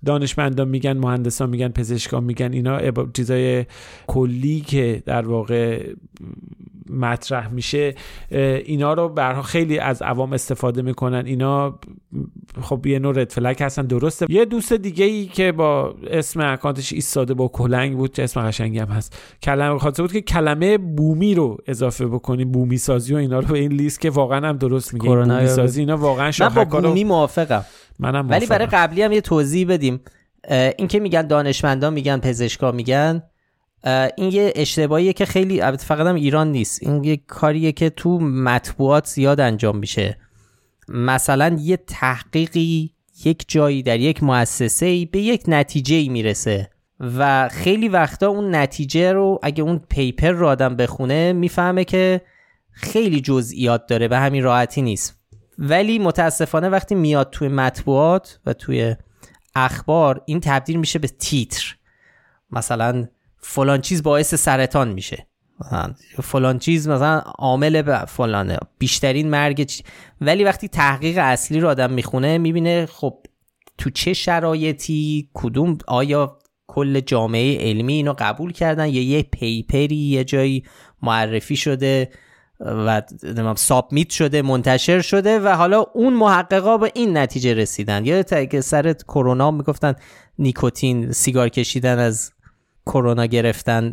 دانشمندان 0.05 0.69
میگن 0.69 0.99
مهندسان 0.99 1.51
میگن 1.51 1.69
پزشکان 1.69 2.25
میگن 2.25 2.53
اینا 2.53 2.81
چیزای 3.15 3.65
کلی 4.07 4.61
که 4.61 5.03
در 5.07 5.29
واقع 5.29 5.93
مطرح 6.93 7.49
میشه 7.49 7.95
اینا 8.65 8.93
رو 8.93 9.09
برها 9.09 9.43
خیلی 9.43 9.79
از 9.79 10.03
عوام 10.03 10.33
استفاده 10.33 10.83
می‌کنن. 10.83 11.27
اینا 11.27 11.79
خب 12.61 12.87
یه 12.87 12.99
نوع 12.99 13.21
رد 13.21 13.31
فلک 13.31 13.61
هستن 13.61 13.87
درسته. 13.87 14.27
یه 14.29 14.45
دوست 14.45 14.73
دیگه 14.73 15.05
ای 15.05 15.27
که 15.27 15.53
با 15.53 15.95
اسم 16.11 16.41
اکانتش 16.41 16.93
ایستاده 16.93 17.35
با 17.35 17.49
کلنگ 17.49 17.97
بود 17.97 18.13
چه 18.15 18.23
اسم 18.23 18.41
قشنگی 18.41 18.79
هم 18.79 18.89
هست. 18.89 19.17
کلمه 19.43 19.79
خاطر 19.79 20.03
بود 20.03 20.13
که 20.13 20.21
کلمه 20.21 20.79
بومی 20.79 21.35
رو 21.35 21.59
اضافه 21.67 22.07
بکنیم 22.07 22.53
بومی 22.53 22.79
سازی 22.79 23.15
و 23.15 23.17
اینا 23.17 23.39
رو 23.39 23.47
به 23.47 23.59
این 23.59 23.73
لیست 23.73 24.01
که 24.01 24.11
واقعا 24.11 24.49
هم 24.49 24.57
درست 24.57 24.95
میگه 24.95 25.09
بومی 25.09 25.49
سازی 25.49 25.81
اینا 25.81 25.97
واقعا 25.97 26.33
من 26.41 26.49
با 26.49 26.65
بومی 26.65 27.05
موافقم. 27.05 27.65
منم 27.99 28.31
ولی 28.31 28.47
برای 28.47 28.67
قبلی 28.67 29.03
هم 29.03 29.13
یه 29.13 29.21
توضیح 29.21 29.67
بدیم. 29.69 30.01
این 30.79 30.89
که 30.89 31.01
میگن 31.01 31.27
دانشمندان 31.27 31.93
میگن 31.93 32.19
پزشکا 32.19 32.73
میگن. 32.73 33.23
این 34.17 34.33
یه 34.33 34.53
اشتباهیه 34.57 35.13
که 35.13 35.25
خیلی 35.25 35.63
فقط 35.63 36.07
هم 36.07 36.15
ایران 36.15 36.53
نیست. 36.53 36.83
این 36.83 37.05
یه 37.05 37.17
کاریه 37.17 37.73
که 37.73 37.91
تو 37.91 38.19
مطبوعات 38.21 39.07
زیاد 39.07 39.41
انجام 39.41 39.79
میشه. 39.79 40.19
مثلا 40.89 41.57
یه 41.61 41.77
تحقیقی 41.77 42.95
یک 43.25 43.45
جایی 43.49 43.83
در 43.83 44.01
یک 44.01 44.23
مؤسسه 44.23 45.07
به 45.07 45.21
یک 45.21 45.43
نتیجه 45.49 45.97
ای 45.97 46.09
می‌رسه 46.09 46.71
و 47.01 47.49
خیلی 47.49 47.89
وقتا 47.89 48.29
اون 48.29 48.55
نتیجه 48.55 49.13
رو 49.13 49.39
اگه 49.43 49.63
اون 49.63 49.81
پیپر 49.89 50.31
رو 50.31 50.49
آدم 50.49 50.77
بخونه 50.77 51.33
می‌فهمه 51.33 51.85
که 51.85 52.21
خیلی 52.71 53.21
جزئیات 53.21 53.87
داره 53.87 54.09
به 54.09 54.19
همین 54.19 54.43
راحتی 54.43 54.83
نیست. 54.83 55.19
ولی 55.59 55.99
متاسفانه 55.99 56.69
وقتی 56.69 56.95
میاد 56.95 57.31
توی 57.31 57.49
مطبوعات 57.49 58.39
و 58.47 58.53
توی 58.53 58.97
اخبار 59.55 60.23
این 60.27 60.41
تبدیل 60.41 60.77
میشه 60.77 60.99
به 60.99 61.09
تیتر. 61.09 61.77
مثلا 62.51 63.09
فلان 63.43 63.81
چیز 63.81 64.03
باعث 64.03 64.35
سرطان 64.35 64.93
میشه. 64.93 65.27
فلان 66.23 66.59
چیز 66.59 66.89
مثلا 66.89 67.19
عامل 67.19 67.83
به 67.83 67.99
فلانه 67.99 68.59
بیشترین 68.79 69.31
مرگ 69.31 69.73
ولی 70.21 70.45
وقتی 70.45 70.69
تحقیق 70.69 71.19
اصلی 71.21 71.61
رو 71.61 71.69
آدم 71.69 71.93
می‌خونه 71.93 72.39
می‌بینه 72.39 72.87
خب 72.87 73.19
تو 73.79 73.91
چه 73.91 74.13
شرایطی 74.13 75.31
کدوم 75.35 75.79
آیا 75.87 76.39
کل 76.67 77.01
جامعه 77.01 77.59
علمی 77.71 77.93
اینو 77.93 78.15
قبول 78.19 78.53
کردن 78.53 78.89
یا 78.89 79.03
یه 79.03 79.23
پیپری 79.23 79.97
یه 79.97 80.25
جایی 80.25 80.65
معرفی 81.03 81.57
شده 81.57 82.11
و 82.61 83.03
سابمیت 83.57 84.11
شده 84.11 84.43
منتشر 84.43 85.01
شده 85.01 85.41
و 85.41 85.49
حالا 85.49 85.81
اون 85.81 86.13
محققا 86.13 86.79
به 86.79 86.93
این 86.95 87.17
نتیجه 87.17 87.55
رسیدن. 87.55 88.05
یا 88.05 88.23
که 88.23 88.61
سر 88.61 88.93
کرونا 88.93 89.51
می‌گفتن 89.51 89.95
نیکوتین 90.39 91.13
سیگار 91.13 91.49
کشیدن 91.49 91.99
از 91.99 92.33
کرونا 92.87 93.27
گرفتن 93.27 93.93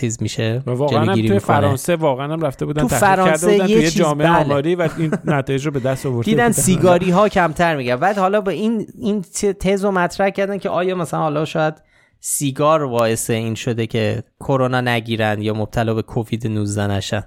چیز 0.00 0.22
میشه؟ 0.22 0.62
واقعا 0.66 1.04
هم 1.04 1.14
توی 1.14 1.38
فرانسه 1.38 1.96
واقعا 1.96 2.32
هم 2.32 2.40
رفته 2.40 2.66
بودن 2.66 2.82
تو 2.82 2.88
فرانسه 2.88 3.54
یه 3.54 3.60
توی 3.60 3.90
جامعه 3.90 4.26
بله. 4.26 4.44
آماری 4.44 4.74
و 4.74 4.88
این 4.98 5.14
نتایج 5.24 5.66
رو 5.66 5.72
به 5.72 5.80
دست 5.80 6.06
آورده 6.06 6.30
دیدن 6.30 6.52
سیگاری 6.52 7.10
ها 7.10 7.28
کمتر 7.28 7.76
میگن 7.76 7.96
بعد 7.96 8.18
حالا 8.18 8.40
به 8.40 8.52
این 8.52 8.86
این 8.98 9.22
تز 9.60 9.84
رو 9.84 9.90
مطرح 9.90 10.30
کردن 10.30 10.58
که 10.58 10.68
آیا 10.68 10.94
مثلا 10.94 11.20
حالا 11.20 11.44
شاید 11.44 11.74
سیگار 12.20 12.86
باعث 12.86 13.30
این 13.30 13.54
شده 13.54 13.86
که 13.86 14.22
کرونا 14.40 14.80
نگیرن 14.80 15.42
یا 15.42 15.54
مبتلا 15.54 15.94
به 15.94 16.02
کووید 16.02 16.46
19 16.46 16.86
نشن؟ 16.86 17.24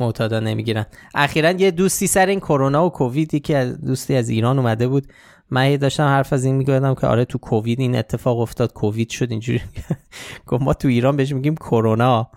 معتادا 0.00 0.40
نمی‌گیرن. 0.40 0.86
اخیرا 1.14 1.50
یه 1.50 1.70
دوستی 1.70 2.06
سر 2.06 2.26
این 2.26 2.40
کرونا 2.40 2.86
و 2.86 2.90
کوویدی 2.90 3.40
که 3.40 3.74
دوستی 3.86 4.16
از 4.16 4.28
ایران 4.28 4.58
اومده 4.58 4.88
بود. 4.88 5.06
من 5.50 5.76
داشتم 5.76 6.02
حرف 6.02 6.32
از 6.32 6.44
این 6.44 6.54
میگردم 6.54 6.94
که 6.94 7.06
آره 7.06 7.24
تو 7.24 7.38
کووید 7.38 7.80
این 7.80 7.96
اتفاق 7.96 8.38
افتاد 8.38 8.72
کووید 8.72 9.10
شد 9.10 9.30
اینجوری 9.30 9.60
گفت 10.46 10.62
ما 10.62 10.74
تو 10.74 10.88
ایران 10.88 11.16
بهش 11.16 11.32
میگیم 11.32 11.54
کرونا. 11.54 12.30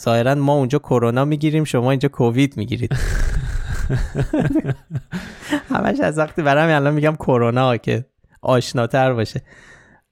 ظاهرا 0.00 0.34
ما 0.34 0.54
اونجا 0.54 0.78
کرونا 0.78 1.24
می‌گیریم 1.24 1.64
شما 1.64 1.90
اینجا 1.90 2.08
کووید 2.08 2.56
می‌گیرید. 2.56 2.96
همش 5.74 6.00
از 6.00 6.18
وقتی 6.18 6.42
برام 6.42 6.70
الان 6.70 6.94
میگم 6.94 7.16
کرونا 7.16 7.76
که 7.76 8.04
آشناتر 8.42 9.12
باشه. 9.12 9.42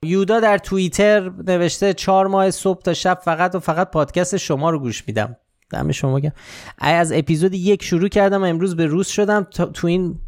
یودا 0.03 0.41
در 0.41 0.59
توییتر 0.59 1.31
نوشته 1.47 1.95
چهار 1.95 2.27
ماه 2.27 2.51
صبح 2.51 2.83
تا 2.83 2.95
شب 2.95 3.19
فقط 3.25 3.55
و 3.55 3.61
فقط 3.61 3.91
پادکست 3.91 4.37
شما 4.37 4.71
رو 4.71 4.79
گوش 4.79 5.05
میدم. 5.07 5.37
دم 5.71 5.93
شما 5.93 6.21
گم 6.21 6.31
از 6.79 7.13
اپیزود 7.13 7.55
یک 7.55 7.83
شروع 7.83 8.09
کردم 8.09 8.43
و 8.43 8.47
امروز 8.47 8.77
به 8.77 8.87
روز 8.87 9.07
شدم. 9.07 9.43
تو 9.75 9.87
این 9.87 10.19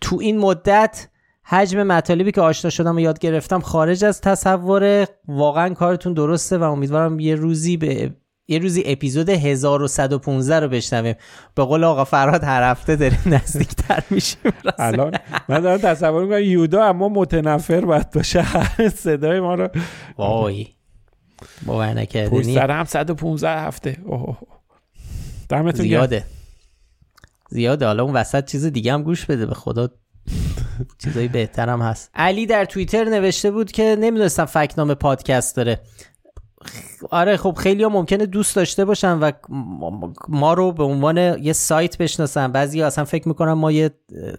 تو 0.00 0.18
این 0.20 0.38
مدت 0.38 1.08
حجم 1.42 1.82
مطالبی 1.82 2.32
که 2.32 2.40
آشنا 2.40 2.70
شدم 2.70 2.96
و 2.96 3.00
یاد 3.00 3.18
گرفتم 3.18 3.60
خارج 3.60 4.04
از 4.04 4.20
تصور. 4.20 5.06
واقعا 5.28 5.74
کارتون 5.74 6.12
درسته 6.14 6.58
و 6.58 6.62
امیدوارم 6.62 7.20
یه 7.20 7.34
روزی 7.34 7.76
به 7.76 8.14
یه 8.50 8.58
روزی 8.58 8.82
اپیزود 8.86 9.28
1115 9.28 10.60
رو 10.60 10.68
بشنویم. 10.68 11.14
به 11.54 11.64
قول 11.64 11.84
آقا 11.84 12.04
فراد 12.04 12.44
هر 12.44 12.70
هفته 12.70 12.96
داریم 12.96 13.18
نزدیکتر 13.44 14.02
میشیم 14.10 14.52
الان 14.78 15.12
من 15.48 15.60
دارم 15.60 15.78
تصور 15.78 16.22
می‌کنم 16.22 16.42
یودا 16.42 16.84
اما 16.84 17.08
متنفر 17.08 17.80
باید 17.80 18.10
باشه. 18.10 18.44
صدای 18.88 19.40
ما 19.40 19.54
رو 19.54 19.68
وای. 20.18 20.66
باور 21.66 21.94
نکردنی. 21.94 22.40
پشت 22.40 22.54
سر 22.54 22.70
هم 22.70 22.84
115 22.84 23.50
هفته. 23.50 23.96
اوه. 24.04 24.38
دمتون 25.48 25.82
زیاده. 25.82 26.24
زیاده. 27.50 27.86
حالا 27.86 28.02
اون 28.02 28.12
وسط 28.12 28.44
چیز 28.50 28.66
دیگه 28.66 28.92
هم 28.92 29.02
گوش 29.02 29.26
بده. 29.26 29.46
به 29.46 29.54
خدا 29.54 29.88
چیزایی 31.04 31.28
بهترم 31.28 31.82
هست. 31.82 32.10
علی 32.14 32.46
در 32.46 32.64
توییتر 32.64 33.04
نوشته 33.04 33.50
بود 33.50 33.72
که 33.72 33.96
نمی‌دونستم 34.00 34.44
فکنامه 34.44 34.94
پادکست 34.94 35.56
داره. 35.56 35.80
آره 37.10 37.36
خب 37.36 37.54
خیلی 37.58 37.82
ها 37.82 37.88
ممکنه 37.88 38.26
دوست 38.26 38.56
داشته 38.56 38.84
باشن 38.84 39.18
و 39.18 39.32
ما 40.28 40.54
رو 40.54 40.72
به 40.72 40.84
عنوان 40.84 41.16
یه 41.16 41.52
سایت 41.52 41.98
بشناسن. 41.98 42.52
بعضی 42.52 42.80
ها 42.80 42.86
اصلا 42.86 43.04
فکر 43.04 43.28
می‌کنن 43.28 43.52
ما 43.52 43.72
یه 43.72 43.90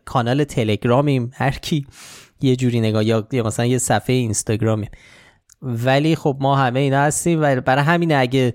کانال 0.06 0.44
تلگرامیم. 0.44 1.32
هر 1.34 1.52
کی 1.52 1.88
یه 2.42 2.56
جوری 2.56 2.80
نگاه 2.80 3.06
یا 3.06 3.28
مثلا 3.32 3.66
یه 3.66 3.78
صفحه 3.78 4.16
اینستاگرامیم. 4.16 4.90
ولی 5.62 6.16
خب 6.16 6.38
ما 6.40 6.56
همه 6.56 6.80
اینا 6.80 7.02
هستیم 7.02 7.40
و 7.42 7.62
برای 7.62 7.84
همین 7.84 8.16
اگه 8.16 8.54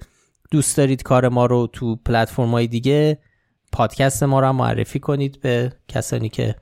دوست 0.55 0.77
دارید 0.77 1.03
کار 1.03 1.29
ما 1.29 1.47
رو 1.47 1.67
تو 1.73 1.97
پلتفرم 1.97 2.51
های 2.51 2.67
دیگه 2.67 3.19
پادکست 3.73 4.23
ما 4.23 4.41
رو 4.41 4.47
هم 4.47 4.57
معرفی 4.57 4.99
کنید 4.99 5.41
به 5.41 5.73
کسانی 5.89 6.29
که 6.29 6.55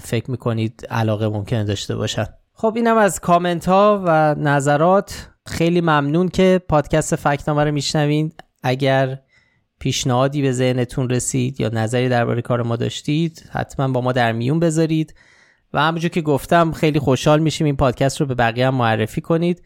فکر 0.00 0.30
می‌کنید 0.30 0.86
علاقه 0.90 1.28
ممکنه 1.28 1.64
داشته 1.64 1.96
باشن. 1.96 2.26
خب 2.52 2.72
اینم 2.76 2.96
از 2.96 3.20
کامنت 3.20 3.68
ها 3.68 4.02
و 4.06 4.34
نظرات. 4.34 5.28
خیلی 5.46 5.80
ممنون 5.80 6.28
که 6.28 6.60
پادکست 6.68 7.16
فکنامه 7.16 7.64
رو 7.64 7.72
میشنوید. 7.72 8.44
اگر 8.62 9.18
پیشنهادی 9.78 10.42
به 10.42 10.52
ذهنتون 10.52 11.10
رسید 11.10 11.60
یا 11.60 11.68
نظری 11.68 12.08
درباره 12.08 12.42
کار 12.42 12.62
ما 12.62 12.76
داشتید 12.76 13.50
حتما 13.52 13.88
با 13.88 14.00
ما 14.00 14.12
در 14.12 14.32
میون 14.32 14.60
بذارید. 14.60 15.14
و 15.72 15.80
همونجور 15.82 16.10
که 16.10 16.20
گفتم 16.20 16.72
خیلی 16.72 16.98
خوشحال 16.98 17.40
میشیم 17.40 17.64
این 17.64 17.76
پادکست 17.76 18.20
رو 18.20 18.26
به 18.26 18.34
بقیه 18.34 18.66
هم 18.66 18.74
معرفی 18.74 19.20
کنید. 19.20 19.62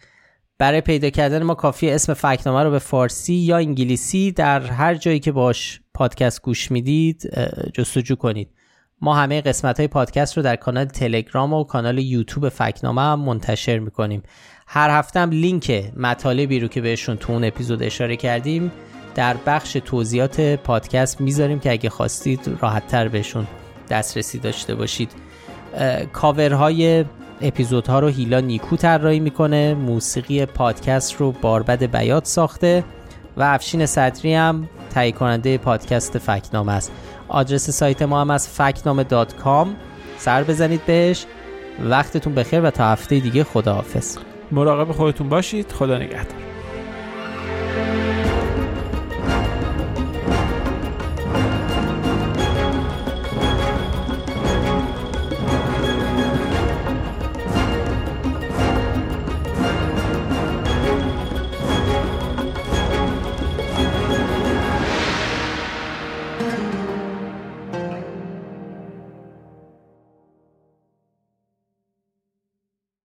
برای 0.63 0.81
پیدا 0.81 1.11
کردن 1.11 1.43
ما 1.43 1.55
کافی 1.55 1.91
اسم 1.91 2.15
فکنامه 2.15 2.63
رو 2.63 2.71
به 2.71 2.79
فارسی 2.79 3.35
یا 3.35 3.57
انگلیسی 3.57 4.33
در 4.33 4.61
هر 4.61 4.95
جایی 4.95 5.21
که 5.21 5.33
باش 5.33 5.81
پادکست 5.95 6.43
گوش 6.43 6.71
می‌دید 6.71 7.31
جستجو 7.75 8.15
کنید. 8.15 8.49
ما 9.01 9.15
همه 9.15 9.41
قسمت 9.41 9.79
های 9.79 9.89
پادکست 9.89 10.37
رو 10.37 10.43
در 10.43 10.57
کانال 10.57 10.85
تلگرام 10.85 11.53
و 11.53 11.65
کانال 11.65 11.99
یوتیوب 11.99 12.49
فکنامه 12.49 13.03
هم 13.03 13.21
منتشر 13.21 13.79
می‌کنیم. 13.79 14.23
هر 14.67 14.91
هفته 14.91 15.21
هم 15.21 15.31
لینک 15.31 15.93
مطالبی 15.97 16.61
رو 16.61 16.69
که 16.69 16.81
بهشون 16.81 17.17
تو 17.17 17.33
اون 17.33 17.45
اپیزود 17.45 17.83
اشاره 17.83 18.17
کردیم 18.17 18.73
در 19.15 19.37
بخش 19.47 19.73
توضیحات 19.73 20.41
پادکست 20.41 21.21
می‌ذاریم 21.21 21.61
که 21.61 21.71
اگه 21.73 21.91
خواستید 21.91 22.51
راحتتر 22.61 23.09
بهشون 23.09 23.47
دسترسی 23.91 24.39
داشته 24.39 24.75
باشید. 24.75 25.11
کاورهای 26.13 27.05
اپیزودها 27.43 28.01
رو 28.01 28.09
هیلا 28.09 28.41
نیکو 28.41 28.77
طراحی 28.77 29.21
می‌کنه 29.21 29.75
موسیقی 29.75 30.47
پادکست 30.47 31.15
رو 31.15 31.33
باربد 31.33 31.83
بیات 31.83 32.27
ساخته 32.27 32.85
و 33.37 33.43
افشین 33.43 33.87
صدری 33.87 34.35
هم 34.35 34.69
تهیه 34.95 35.13
کننده 35.13 35.59
پادکست 35.59 36.19
فکنامه 36.19 36.73
است. 36.73 36.93
آدرس 37.29 37.71
سایت 37.71 38.03
ما 38.03 38.21
هم 38.21 38.31
از 38.31 38.49
فکنامه 38.49 39.05
دات 39.05 39.37
کام. 39.37 39.77
سر 40.19 40.43
بزنید 40.45 40.87
بهش. 40.87 41.27
وقتتون 41.85 42.35
بخیر 42.35 42.61
و 42.61 42.71
تا 42.71 42.85
هفته 42.85 43.21
دیگه 43.21 43.45
خداحافظ. 43.45 44.19
مراقب 44.53 44.93
خودتون 44.93 45.29
باشید. 45.29 45.73
خدا 45.73 45.99
نگهدار. 45.99 46.52